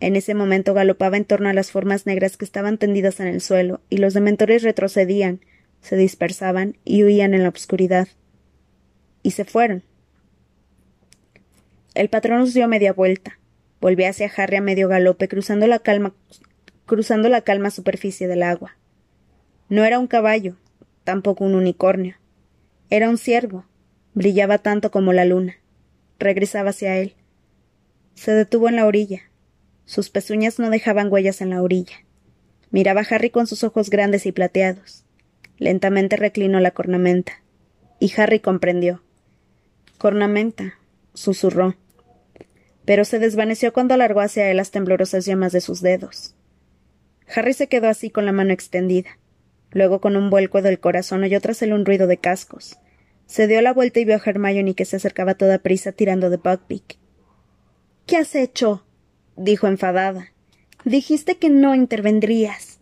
En 0.00 0.14
ese 0.14 0.34
momento 0.34 0.74
galopaba 0.74 1.16
en 1.16 1.24
torno 1.24 1.48
a 1.48 1.52
las 1.52 1.72
formas 1.72 2.06
negras 2.06 2.36
que 2.36 2.44
estaban 2.44 2.78
tendidas 2.78 3.18
en 3.18 3.26
el 3.26 3.40
suelo, 3.40 3.80
y 3.90 3.96
los 3.96 4.14
dementores 4.14 4.62
retrocedían, 4.62 5.40
se 5.80 5.96
dispersaban 5.96 6.76
y 6.84 7.02
huían 7.02 7.34
en 7.34 7.42
la 7.42 7.48
oscuridad. 7.48 8.06
Y 9.24 9.32
se 9.32 9.44
fueron. 9.44 9.82
El 11.98 12.10
patrón 12.10 12.38
nos 12.38 12.54
dio 12.54 12.68
media 12.68 12.92
vuelta. 12.92 13.40
Volvió 13.80 14.08
hacia 14.08 14.30
Harry 14.36 14.58
a 14.58 14.60
medio 14.60 14.86
galope, 14.86 15.26
cruzando 15.26 15.66
la 15.66 15.80
calma, 15.80 16.14
cruzando 16.86 17.28
la 17.28 17.40
calma 17.40 17.72
superficie 17.72 18.28
del 18.28 18.44
agua. 18.44 18.76
No 19.68 19.84
era 19.84 19.98
un 19.98 20.06
caballo, 20.06 20.54
tampoco 21.02 21.42
un 21.42 21.56
unicornio. 21.56 22.14
Era 22.88 23.10
un 23.10 23.18
ciervo. 23.18 23.64
Brillaba 24.14 24.58
tanto 24.58 24.92
como 24.92 25.12
la 25.12 25.24
luna. 25.24 25.56
Regresaba 26.20 26.70
hacia 26.70 26.96
él. 26.98 27.16
Se 28.14 28.30
detuvo 28.30 28.68
en 28.68 28.76
la 28.76 28.86
orilla. 28.86 29.22
Sus 29.84 30.08
pezuñas 30.08 30.60
no 30.60 30.70
dejaban 30.70 31.12
huellas 31.12 31.40
en 31.40 31.50
la 31.50 31.60
orilla. 31.60 31.96
Miraba 32.70 33.00
a 33.00 33.06
Harry 33.10 33.30
con 33.30 33.48
sus 33.48 33.64
ojos 33.64 33.90
grandes 33.90 34.24
y 34.24 34.30
plateados. 34.30 35.04
Lentamente 35.56 36.14
reclinó 36.16 36.60
la 36.60 36.70
cornamenta. 36.70 37.42
Y 37.98 38.12
Harry 38.16 38.38
comprendió. 38.38 39.02
Cornamenta, 39.98 40.74
susurró. 41.12 41.74
Pero 42.88 43.04
se 43.04 43.18
desvaneció 43.18 43.74
cuando 43.74 43.92
alargó 43.92 44.22
hacia 44.22 44.50
él 44.50 44.56
las 44.56 44.70
temblorosas 44.70 45.26
llamas 45.26 45.52
de 45.52 45.60
sus 45.60 45.82
dedos. 45.82 46.34
Harry 47.36 47.52
se 47.52 47.66
quedó 47.66 47.86
así 47.86 48.08
con 48.08 48.24
la 48.24 48.32
mano 48.32 48.54
extendida. 48.54 49.10
Luego, 49.72 50.00
con 50.00 50.16
un 50.16 50.30
vuelco 50.30 50.62
del 50.62 50.80
corazón, 50.80 51.22
oyó 51.22 51.38
tras 51.42 51.60
él 51.60 51.74
un 51.74 51.84
ruido 51.84 52.06
de 52.06 52.16
cascos. 52.16 52.78
Se 53.26 53.46
dio 53.46 53.60
la 53.60 53.74
vuelta 53.74 54.00
y 54.00 54.06
vio 54.06 54.14
a 54.14 54.22
Hermione 54.24 54.74
que 54.74 54.86
se 54.86 54.96
acercaba 54.96 55.34
toda 55.34 55.58
prisa 55.58 55.92
tirando 55.92 56.30
de 56.30 56.38
Buckbeak. 56.38 56.96
¿Qué 58.06 58.16
has 58.16 58.34
hecho? 58.34 58.86
dijo 59.36 59.66
enfadada. 59.66 60.32
Dijiste 60.86 61.36
que 61.36 61.50
no 61.50 61.74
intervendrías. 61.74 62.80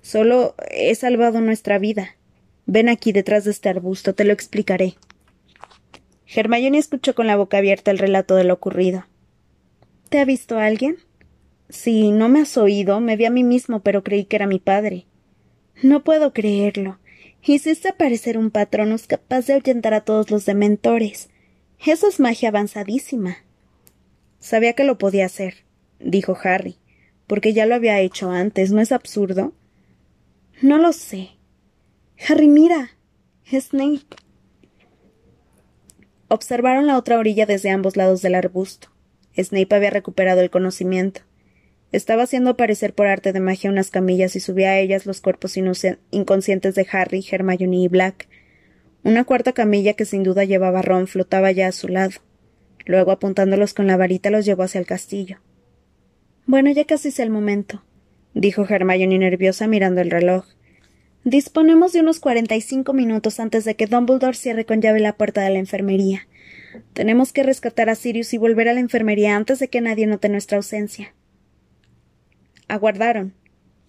Solo 0.00 0.54
he 0.70 0.94
salvado 0.94 1.42
nuestra 1.42 1.78
vida. 1.78 2.16
Ven 2.64 2.88
aquí 2.88 3.12
detrás 3.12 3.44
de 3.44 3.50
este 3.50 3.68
arbusto, 3.68 4.14
te 4.14 4.24
lo 4.24 4.32
explicaré. 4.32 4.94
Hermione 6.26 6.78
escuchó 6.78 7.14
con 7.14 7.26
la 7.26 7.36
boca 7.36 7.58
abierta 7.58 7.90
el 7.90 7.98
relato 7.98 8.34
de 8.34 8.44
lo 8.44 8.54
ocurrido. 8.54 9.04
¿Te 10.10 10.18
ha 10.18 10.24
visto 10.24 10.58
alguien? 10.58 10.98
Sí, 11.68 12.10
no 12.10 12.28
me 12.28 12.40
has 12.40 12.56
oído, 12.56 12.98
me 12.98 13.16
vi 13.16 13.26
a 13.26 13.30
mí 13.30 13.44
mismo, 13.44 13.78
pero 13.80 14.02
creí 14.02 14.24
que 14.24 14.34
era 14.34 14.48
mi 14.48 14.58
padre. 14.58 15.06
No 15.84 16.02
puedo 16.02 16.32
creerlo. 16.32 16.98
Hiciste 17.44 17.90
aparecer 17.90 18.36
un 18.36 18.50
patronus 18.50 19.06
capaz 19.06 19.46
de 19.46 19.54
ahuyentar 19.54 19.94
a 19.94 20.00
todos 20.00 20.32
los 20.32 20.46
dementores. 20.46 21.30
Eso 21.86 22.08
es 22.08 22.18
magia 22.18 22.48
avanzadísima. 22.48 23.36
Sabía 24.40 24.72
que 24.72 24.82
lo 24.82 24.98
podía 24.98 25.26
hacer, 25.26 25.64
dijo 26.00 26.36
Harry, 26.42 26.76
porque 27.28 27.52
ya 27.52 27.64
lo 27.66 27.76
había 27.76 28.00
hecho 28.00 28.32
antes, 28.32 28.72
¿no 28.72 28.80
es 28.80 28.90
absurdo? 28.90 29.52
No 30.60 30.76
lo 30.76 30.92
sé. 30.92 31.30
Harry, 32.28 32.48
mira. 32.48 32.90
Snape. 33.48 34.16
Observaron 36.26 36.88
la 36.88 36.98
otra 36.98 37.16
orilla 37.18 37.46
desde 37.46 37.70
ambos 37.70 37.96
lados 37.96 38.22
del 38.22 38.34
arbusto. 38.34 38.88
Snape 39.36 39.74
había 39.74 39.90
recuperado 39.90 40.40
el 40.40 40.50
conocimiento. 40.50 41.22
Estaba 41.92 42.22
haciendo 42.22 42.50
aparecer 42.50 42.94
por 42.94 43.06
arte 43.06 43.32
de 43.32 43.40
magia 43.40 43.70
unas 43.70 43.90
camillas 43.90 44.36
y 44.36 44.40
subía 44.40 44.70
a 44.70 44.78
ellas 44.78 45.06
los 45.06 45.20
cuerpos 45.20 45.56
inconscientes 45.56 46.74
de 46.74 46.86
Harry, 46.92 47.24
Hermione 47.28 47.78
y 47.78 47.88
Black. 47.88 48.28
Una 49.02 49.24
cuarta 49.24 49.52
camilla 49.52 49.94
que 49.94 50.04
sin 50.04 50.22
duda 50.22 50.44
llevaba 50.44 50.82
Ron 50.82 51.06
flotaba 51.06 51.50
ya 51.50 51.66
a 51.66 51.72
su 51.72 51.88
lado. 51.88 52.20
Luego, 52.86 53.10
apuntándolos 53.10 53.74
con 53.74 53.86
la 53.86 53.96
varita, 53.96 54.30
los 54.30 54.44
llevó 54.44 54.62
hacia 54.62 54.78
el 54.78 54.86
castillo. 54.86 55.38
Bueno, 56.46 56.70
ya 56.70 56.84
casi 56.84 57.08
es 57.08 57.18
el 57.18 57.30
momento, 57.30 57.82
dijo 58.34 58.64
Hermione 58.68 59.18
nerviosa 59.18 59.66
mirando 59.66 60.00
el 60.00 60.10
reloj. 60.10 60.46
Disponemos 61.24 61.92
de 61.92 62.00
unos 62.00 62.18
cuarenta 62.18 62.56
y 62.56 62.60
cinco 62.60 62.92
minutos 62.92 63.40
antes 63.40 63.64
de 63.64 63.74
que 63.74 63.86
Dumbledore 63.86 64.36
cierre 64.36 64.64
con 64.64 64.80
llave 64.80 65.00
la 65.00 65.16
puerta 65.16 65.42
de 65.42 65.50
la 65.50 65.58
enfermería. 65.58 66.26
Tenemos 66.92 67.32
que 67.32 67.42
rescatar 67.42 67.88
a 67.88 67.94
Sirius 67.94 68.32
y 68.34 68.38
volver 68.38 68.68
a 68.68 68.74
la 68.74 68.80
enfermería 68.80 69.36
antes 69.36 69.58
de 69.58 69.68
que 69.68 69.80
nadie 69.80 70.06
note 70.06 70.28
nuestra 70.28 70.56
ausencia. 70.56 71.14
Aguardaron. 72.68 73.34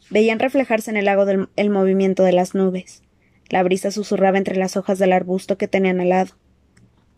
Veían 0.10 0.40
reflejarse 0.40 0.92
en 0.92 0.98
el 0.98 1.06
lago 1.06 1.26
el 1.56 1.70
movimiento 1.70 2.24
de 2.24 2.34
las 2.34 2.56
nubes. 2.56 3.04
La 3.50 3.64
brisa 3.64 3.92
susurraba 3.92 4.38
entre 4.38 4.56
las 4.56 4.78
hojas 4.78 4.98
del 4.98 5.14
arbusto 5.14 5.58
que 5.58 5.68
tenían 5.68 6.00
al 6.00 6.10
lado. 6.10 6.36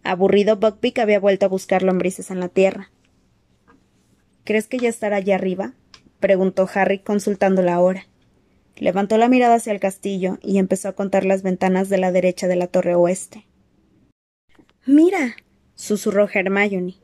Aburrido, 0.04 0.58
Buckbeak 0.58 1.00
había 1.00 1.20
vuelto 1.20 1.46
a 1.46 1.50
buscar 1.50 1.84
lombrices 1.84 2.30
en 2.32 2.40
la 2.40 2.50
tierra. 2.50 2.92
¿Crees 4.44 4.68
que 4.68 4.78
ya 4.78 4.90
estará 4.90 5.18
allá 5.18 5.36
arriba? 5.36 5.74
preguntó 6.20 6.68
Harry, 6.74 7.00
consultando 7.00 7.62
la 7.62 7.80
hora. 7.80 8.08
Levantó 8.76 9.18
la 9.18 9.30
mirada 9.30 9.56
hacia 9.56 9.72
el 9.72 9.80
castillo 9.80 10.40
y 10.42 10.58
empezó 10.58 10.90
a 10.90 10.94
contar 10.94 11.26
las 11.26 11.44
ventanas 11.44 11.90
de 11.90 11.98
la 11.98 12.12
derecha 12.12 12.48
de 12.48 12.56
la 12.56 12.68
torre 12.68 12.96
oeste. 12.96 13.46
Mira, 14.86 15.36
susurró 15.76 16.30
Hermione. 16.32 16.96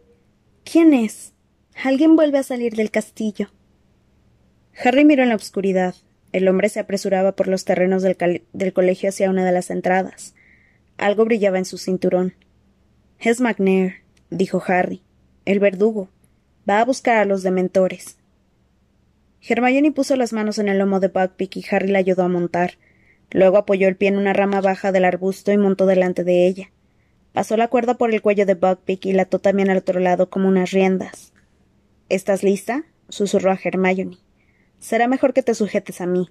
¿Quién 0.63 0.93
es? 0.93 1.33
Alguien 1.83 2.15
vuelve 2.15 2.37
a 2.37 2.43
salir 2.43 2.75
del 2.75 2.91
castillo. 2.91 3.49
Harry 4.83 5.05
miró 5.05 5.23
en 5.23 5.29
la 5.29 5.35
oscuridad. 5.35 5.95
El 6.31 6.47
hombre 6.47 6.69
se 6.69 6.79
apresuraba 6.79 7.35
por 7.35 7.47
los 7.47 7.65
terrenos 7.65 8.03
del, 8.03 8.73
colegio 8.73 9.09
hacia 9.09 9.29
una 9.29 9.45
de 9.45 9.51
las 9.51 9.69
entradas. 9.69 10.35
Algo 10.97 11.25
brillaba 11.25 11.57
en 11.57 11.65
su 11.65 11.77
cinturón. 11.77 12.33
Es 13.19 13.41
McNair, 13.41 13.95
dijo 14.29 14.61
Harry. 14.67 15.01
El 15.45 15.59
verdugo. 15.59 16.09
Va 16.69 16.81
a 16.81 16.85
buscar 16.85 17.17
a 17.17 17.25
los 17.25 17.41
dementores. 17.41 18.17
Hermione 19.41 19.91
puso 19.91 20.15
las 20.15 20.33
manos 20.33 20.59
en 20.59 20.67
el 20.67 20.77
lomo 20.77 20.99
de 20.99 21.07
Buckbeak 21.07 21.57
y 21.57 21.65
Harry 21.71 21.87
la 21.87 21.99
ayudó 21.99 22.23
a 22.23 22.27
montar. 22.27 22.73
Luego 23.31 23.57
apoyó 23.57 23.87
el 23.87 23.95
pie 23.95 24.09
en 24.09 24.17
una 24.17 24.33
rama 24.33 24.61
baja 24.61 24.91
del 24.91 25.05
arbusto 25.05 25.51
y 25.51 25.57
montó 25.57 25.85
delante 25.85 26.23
de 26.23 26.45
ella. 26.45 26.71
Pasó 27.39 27.55
la 27.55 27.69
cuerda 27.69 27.93
por 27.93 28.13
el 28.13 28.21
cuello 28.21 28.45
de 28.45 28.55
Buckbeak 28.55 29.05
y 29.05 29.13
la 29.13 29.21
ató 29.21 29.39
también 29.39 29.69
al 29.69 29.77
otro 29.77 30.01
lado 30.01 30.29
como 30.29 30.49
unas 30.49 30.71
riendas. 30.71 31.31
¿Estás 32.09 32.43
lista? 32.43 32.83
susurró 33.07 33.49
a 33.51 33.59
Hermione. 33.63 34.17
Será 34.79 35.07
mejor 35.07 35.33
que 35.33 35.41
te 35.41 35.55
sujetes 35.55 36.01
a 36.01 36.05
mí. 36.05 36.27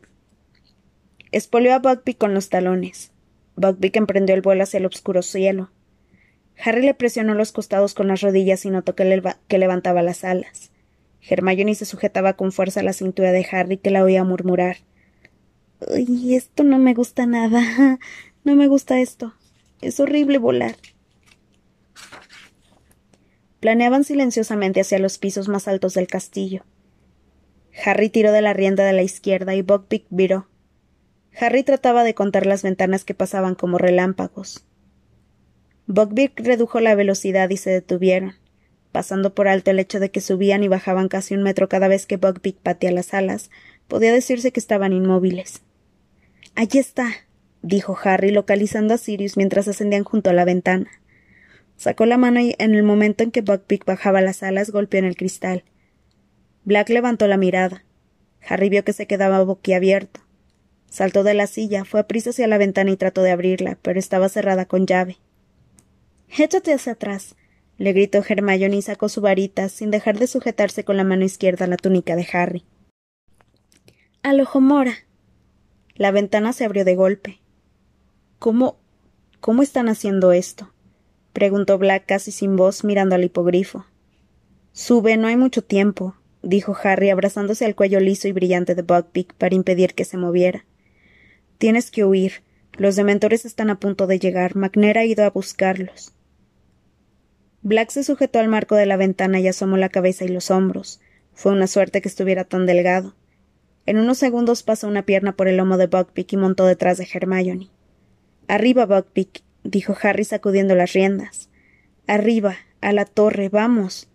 Espolió 1.33 1.73
a 1.73 1.79
Buckbeak 1.79 2.19
con 2.19 2.35
los 2.35 2.51
talones. 2.51 3.11
Buckbeak 3.57 3.97
emprendió 3.97 4.35
el 4.35 4.43
vuelo 4.43 4.65
hacia 4.65 4.77
el 4.77 4.85
oscuro 4.85 5.23
cielo. 5.23 5.71
Harry 6.63 6.83
le 6.83 6.93
presionó 6.93 7.33
los 7.33 7.53
costados 7.53 7.95
con 7.95 8.09
las 8.09 8.21
rodillas 8.21 8.67
y 8.67 8.71
notó 8.71 8.95
que, 8.95 9.23
que 9.49 9.57
levantaba 9.57 10.03
las 10.03 10.25
alas. 10.25 10.73
Hermione 11.27 11.75
se 11.75 11.87
sujetaba 11.87 12.35
con 12.35 12.53
fuerza 12.53 12.81
a 12.81 12.83
la 12.83 12.93
cintura 12.93 13.33
de 13.33 13.47
Harry 13.51 13.79
que 13.79 13.91
la 13.91 14.05
oía 14.05 14.25
murmurar. 14.25 14.77
Uy, 15.91 16.35
esto 16.35 16.65
no 16.65 16.79
me 16.79 16.93
gusta 16.93 17.25
nada. 17.25 17.99
No 18.45 18.55
me 18.55 18.67
gusta 18.67 19.01
esto. 19.01 19.35
Es 19.81 20.01
horrible 20.01 20.39
volar. 20.39 20.77
Planeaban 23.61 24.05
silenciosamente 24.05 24.81
hacia 24.81 24.99
los 24.99 25.19
pisos 25.19 25.49
más 25.49 25.67
altos 25.69 25.95
del 25.95 26.07
castillo. 26.07 26.65
Harry 27.85 28.09
tiró 28.09 28.33
de 28.33 28.43
la 28.43 28.53
rienda 28.53 28.85
de 28.85 28.93
la 28.93 29.03
izquierda 29.03 29.55
y 29.55 29.63
Buckbeak 29.63 30.05
viró. 30.11 30.49
Harry 31.41 31.63
trataba 31.63 32.05
de 32.05 32.15
contar 32.15 32.47
las 32.47 32.63
ventanas 32.63 33.05
que 33.05 33.15
pasaban 33.15 33.55
como 33.55 33.79
relámpagos. 33.79 34.65
Buckbeak 35.87 36.41
redujo 36.41 36.81
la 36.81 36.95
velocidad 36.95 37.49
y 37.51 37.57
se 37.57 37.71
detuvieron, 37.71 38.35
pasando 38.93 39.35
por 39.35 39.49
alto 39.49 39.71
el 39.71 39.79
hecho 39.79 40.01
de 40.01 40.11
que 40.11 40.21
subían 40.21 40.63
y 40.63 40.69
bajaban 40.69 41.09
casi 41.09 41.35
un 41.35 41.43
metro 41.43 41.69
cada 41.69 41.89
vez 41.89 42.07
que 42.07 42.17
Buckbeak 42.17 42.57
patía 42.57 42.93
las 42.93 43.15
alas. 43.15 43.51
Podía 43.87 44.13
decirse 44.13 44.53
que 44.53 44.61
estaban 44.61 44.93
inmóviles. 44.93 45.63
Allí 46.55 46.79
está, 46.79 47.09
dijo 47.63 47.97
Harry, 48.03 48.31
localizando 48.31 48.95
a 48.95 48.99
Sirius 48.99 49.37
mientras 49.37 49.69
ascendían 49.69 50.05
junto 50.05 50.31
a 50.31 50.35
la 50.35 50.45
ventana. 50.45 50.91
Sacó 51.79 52.07
la 52.07 52.19
mano 52.19 52.41
y 52.41 52.57
en 52.59 52.75
el 52.75 52.83
momento 52.83 53.23
en 53.23 53.31
que 53.31 53.41
Buckbeak 53.41 53.85
bajaba 53.85 54.21
las 54.21 54.43
alas 54.43 54.71
golpeó 54.71 54.99
en 54.99 55.05
el 55.05 55.17
cristal. 55.17 55.63
Black 56.65 56.89
levantó 56.89 57.29
la 57.29 57.37
mirada. 57.37 57.85
Harry 58.47 58.69
vio 58.69 58.85
que 58.85 58.93
se 58.93 59.07
quedaba 59.07 59.45
boquiabierto. 59.45 60.21
Saltó 60.91 61.23
de 61.23 61.35
la 61.35 61.47
silla, 61.47 61.85
fue 61.85 62.01
a 62.01 62.09
prisa 62.09 62.31
hacia 62.31 62.49
la 62.49 62.59
ventana 62.59 62.91
y 62.91 62.97
trató 62.97 63.23
de 63.23 63.31
abrirla, 63.31 63.79
pero 63.81 64.01
estaba 64.01 64.29
cerrada 64.29 64.67
con 64.67 64.87
llave. 64.87 65.19
Échate 66.37 66.73
hacia 66.73 66.95
atrás, 66.95 67.37
le 67.77 67.93
gritó 67.93 68.25
Hermione 68.29 68.77
y 68.77 68.83
sacó 68.83 69.09
su 69.09 69.21
varita, 69.21 69.69
sin 69.69 69.93
dejar 69.93 70.19
de 70.19 70.27
sujetarse 70.27 70.83
con 70.83 70.97
la 70.97 71.05
mano 71.05 71.25
izquierda 71.25 71.69
la 71.69 71.77
túnica 71.77 72.17
de 72.17 72.27
Harry. 72.33 72.65
Al 74.23 74.41
ojo 74.41 74.61
mora. 74.61 74.95
La 75.95 76.11
ventana 76.11 76.53
se 76.53 76.65
abrió 76.65 76.85
de 76.85 76.97
golpe. 76.97 77.41
¿Cómo. 78.41 78.79
cómo 79.39 79.63
están 79.63 79.89
haciendo 79.89 80.33
esto? 80.33 80.73
Preguntó 81.39 81.79
Black 81.79 82.05
casi 82.05 82.33
sin 82.33 82.57
voz, 82.57 82.83
mirando 82.83 83.15
al 83.15 83.23
hipogrifo. 83.23 83.87
Sube, 84.73 85.17
no 85.17 85.29
hay 85.29 85.37
mucho 85.37 85.63
tiempo, 85.63 86.17
dijo 86.43 86.77
Harry, 86.83 87.11
abrazándose 87.11 87.65
al 87.65 87.77
cuello 87.77 88.01
liso 88.01 88.27
y 88.27 88.33
brillante 88.33 88.75
de 88.75 88.83
Buckbeak 88.83 89.35
para 89.35 89.55
impedir 89.55 89.95
que 89.95 90.05
se 90.05 90.17
moviera. 90.17 90.65
Tienes 91.59 91.93
que 91.93 92.05
huir. 92.05 92.43
Los 92.73 92.97
dementores 92.97 93.45
están 93.45 93.71
a 93.71 93.79
punto 93.79 94.09
de 94.09 94.19
llegar. 94.19 94.57
McNair 94.57 94.99
ha 94.99 95.05
ido 95.05 95.25
a 95.25 95.31
buscarlos. 95.31 96.13
Black 97.63 97.91
se 97.91 98.03
sujetó 98.03 98.41
al 98.41 98.49
marco 98.49 98.75
de 98.75 98.87
la 98.87 98.97
ventana 98.97 99.39
y 99.39 99.47
asomó 99.47 99.77
la 99.77 99.91
cabeza 99.91 100.25
y 100.25 100.29
los 100.29 100.51
hombros. 100.51 101.01
Fue 101.35 101.53
una 101.53 101.69
suerte 101.69 102.03
que 102.03 102.09
estuviera 102.09 102.43
tan 102.43 102.67
delgado. 102.67 103.15
En 103.87 103.97
unos 103.99 104.19
segundos 104.19 104.65
pasó 104.65 104.89
una 104.89 105.03
pierna 105.03 105.37
por 105.37 105.47
el 105.47 105.57
lomo 105.57 105.77
de 105.77 105.87
Buckbeak 105.87 106.33
y 106.33 106.37
montó 106.37 106.67
detrás 106.67 106.99
de 106.99 107.07
Hermione. 107.13 107.69
Arriba, 108.49 108.87
Buckbeak, 108.87 109.43
dijo 109.65 109.97
Harry 110.03 110.25
sacudiendo 110.25 110.75
las 110.75 110.93
riendas. 110.93 111.49
Arriba, 112.07 112.57
a 112.81 112.93
la 112.93 113.05
torre, 113.05 113.49
vamos. 113.49 114.09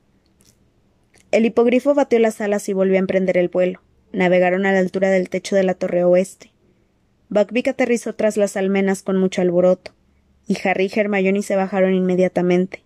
El 1.31 1.45
hipogrifo 1.45 1.93
batió 1.93 2.19
las 2.19 2.41
alas 2.41 2.69
y 2.69 2.73
volvió 2.73 2.95
a 2.95 2.99
emprender 2.99 3.37
el 3.37 3.49
vuelo. 3.49 3.81
Navegaron 4.11 4.65
a 4.65 4.71
la 4.71 4.79
altura 4.79 5.09
del 5.09 5.29
techo 5.29 5.55
de 5.55 5.63
la 5.63 5.73
torre 5.73 6.03
oeste. 6.03 6.51
Buckbeak 7.29 7.69
aterrizó 7.69 8.13
tras 8.13 8.37
las 8.37 8.55
almenas 8.57 9.01
con 9.01 9.17
mucho 9.17 9.41
alboroto, 9.41 9.91
y 10.47 10.57
Harry 10.63 10.91
y 10.93 10.99
Hermione 10.99 11.41
se 11.41 11.55
bajaron 11.55 11.95
inmediatamente. 11.95 12.83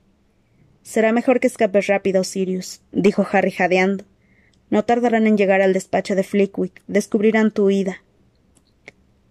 Será 0.84 1.12
mejor 1.12 1.42
que 1.42 1.48
escapes 1.48 1.88
rápido, 1.88 2.24
Sirius, 2.24 2.82
dijo 2.94 3.28
Harry 3.30 3.52
jadeando. 3.52 4.06
No 4.70 4.86
tardarán 4.86 5.28
en 5.28 5.38
llegar 5.38 5.62
al 5.62 5.74
despacho 5.74 6.16
de 6.16 6.24
Flickwick. 6.24 6.82
Descubrirán 6.88 7.52
tu 7.52 7.66
huida. 7.66 8.04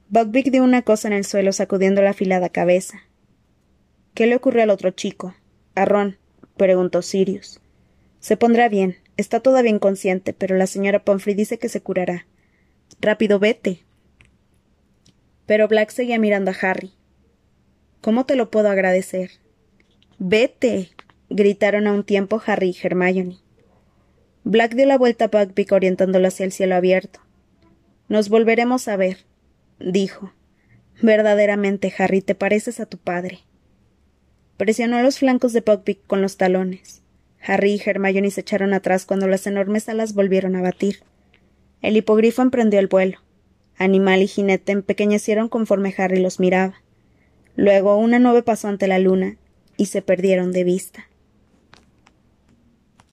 Buckbeak 0.09 0.51
dio 0.51 0.63
una 0.63 0.83
cosa 0.83 1.09
en 1.09 1.15
el 1.15 1.25
suelo 1.25 1.53
sacudiendo 1.53 2.03
la 2.03 2.11
afilada 2.11 2.49
cabeza. 2.49 3.03
¿Qué 4.17 4.27
le 4.27 4.35
ocurre 4.35 4.63
al 4.63 4.71
otro 4.71 4.93
chico? 4.93 5.35
A 5.75 5.85
Ron, 5.85 6.17
preguntó 6.57 7.03
Sirius. 7.03 7.61
Se 8.19 8.39
pondrá 8.39 8.71
bien. 8.71 8.97
Está 9.19 9.41
todavía 9.41 9.71
inconsciente, 9.71 10.33
pero 10.33 10.57
la 10.57 10.67
señora 10.67 11.05
Pomfrey 11.05 11.35
dice 11.35 11.59
que 11.59 11.69
se 11.69 11.83
curará. 11.83 12.27
Rápido, 12.99 13.39
vete. 13.39 13.85
Pero 15.45 15.69
Black 15.69 15.91
seguía 15.91 16.19
mirando 16.19 16.51
a 16.51 16.55
Harry. 16.63 16.95
¿Cómo 18.01 18.25
te 18.25 18.37
lo 18.37 18.51
puedo 18.51 18.71
agradecer? 18.71 19.33
Vete. 20.19 20.93
gritaron 21.29 21.87
a 21.87 21.93
un 21.93 22.03
tiempo 22.03 22.41
Harry 22.47 22.71
y 22.71 22.87
Hermione. 22.87 23.37
Black 24.45 24.77
dio 24.77 24.87
la 24.87 24.97
vuelta 24.97 25.27
a 25.27 25.29
Buckbeak 25.29 25.73
orientándolo 25.73 26.27
hacia 26.27 26.47
el 26.47 26.53
cielo 26.53 26.75
abierto. 26.75 27.21
Nos 28.09 28.31
volveremos 28.31 28.89
a 28.89 28.97
ver, 28.97 29.27
dijo. 29.79 30.33
Verdaderamente, 31.03 31.93
Harry, 31.99 32.23
te 32.23 32.35
pareces 32.35 32.81
a 32.81 32.87
tu 32.87 32.97
padre. 32.97 33.41
Presionó 34.57 35.03
los 35.03 35.19
flancos 35.19 35.53
de 35.53 35.61
Buckbeak 35.61 36.07
con 36.07 36.23
los 36.23 36.37
talones. 36.37 37.03
Harry 37.47 37.75
y 37.75 37.83
Hermione 37.85 38.31
se 38.31 38.41
echaron 38.41 38.73
atrás 38.75 39.05
cuando 39.05 39.29
las 39.29 39.47
enormes 39.47 39.89
alas 39.89 40.15
volvieron 40.15 40.57
a 40.57 40.63
batir. 40.63 41.01
El 41.83 41.97
hipogrifo 41.97 42.43
emprendió 42.43 42.81
el 42.81 42.87
vuelo. 42.87 43.19
Animal 43.77 44.23
y 44.23 44.27
jinete 44.27 44.73
empequeñecieron 44.73 45.49
conforme 45.49 45.95
Harry 45.99 46.21
los 46.21 46.41
miraba. 46.41 46.83
Luego 47.55 47.97
una 47.99 48.19
nube 48.19 48.43
pasó 48.43 48.69
ante 48.69 48.89
la 48.89 48.99
luna 48.99 49.37
y 49.77 49.87
se 49.87 50.03
perdieron 50.03 50.53
de 50.53 50.65
vista. 50.65 51.07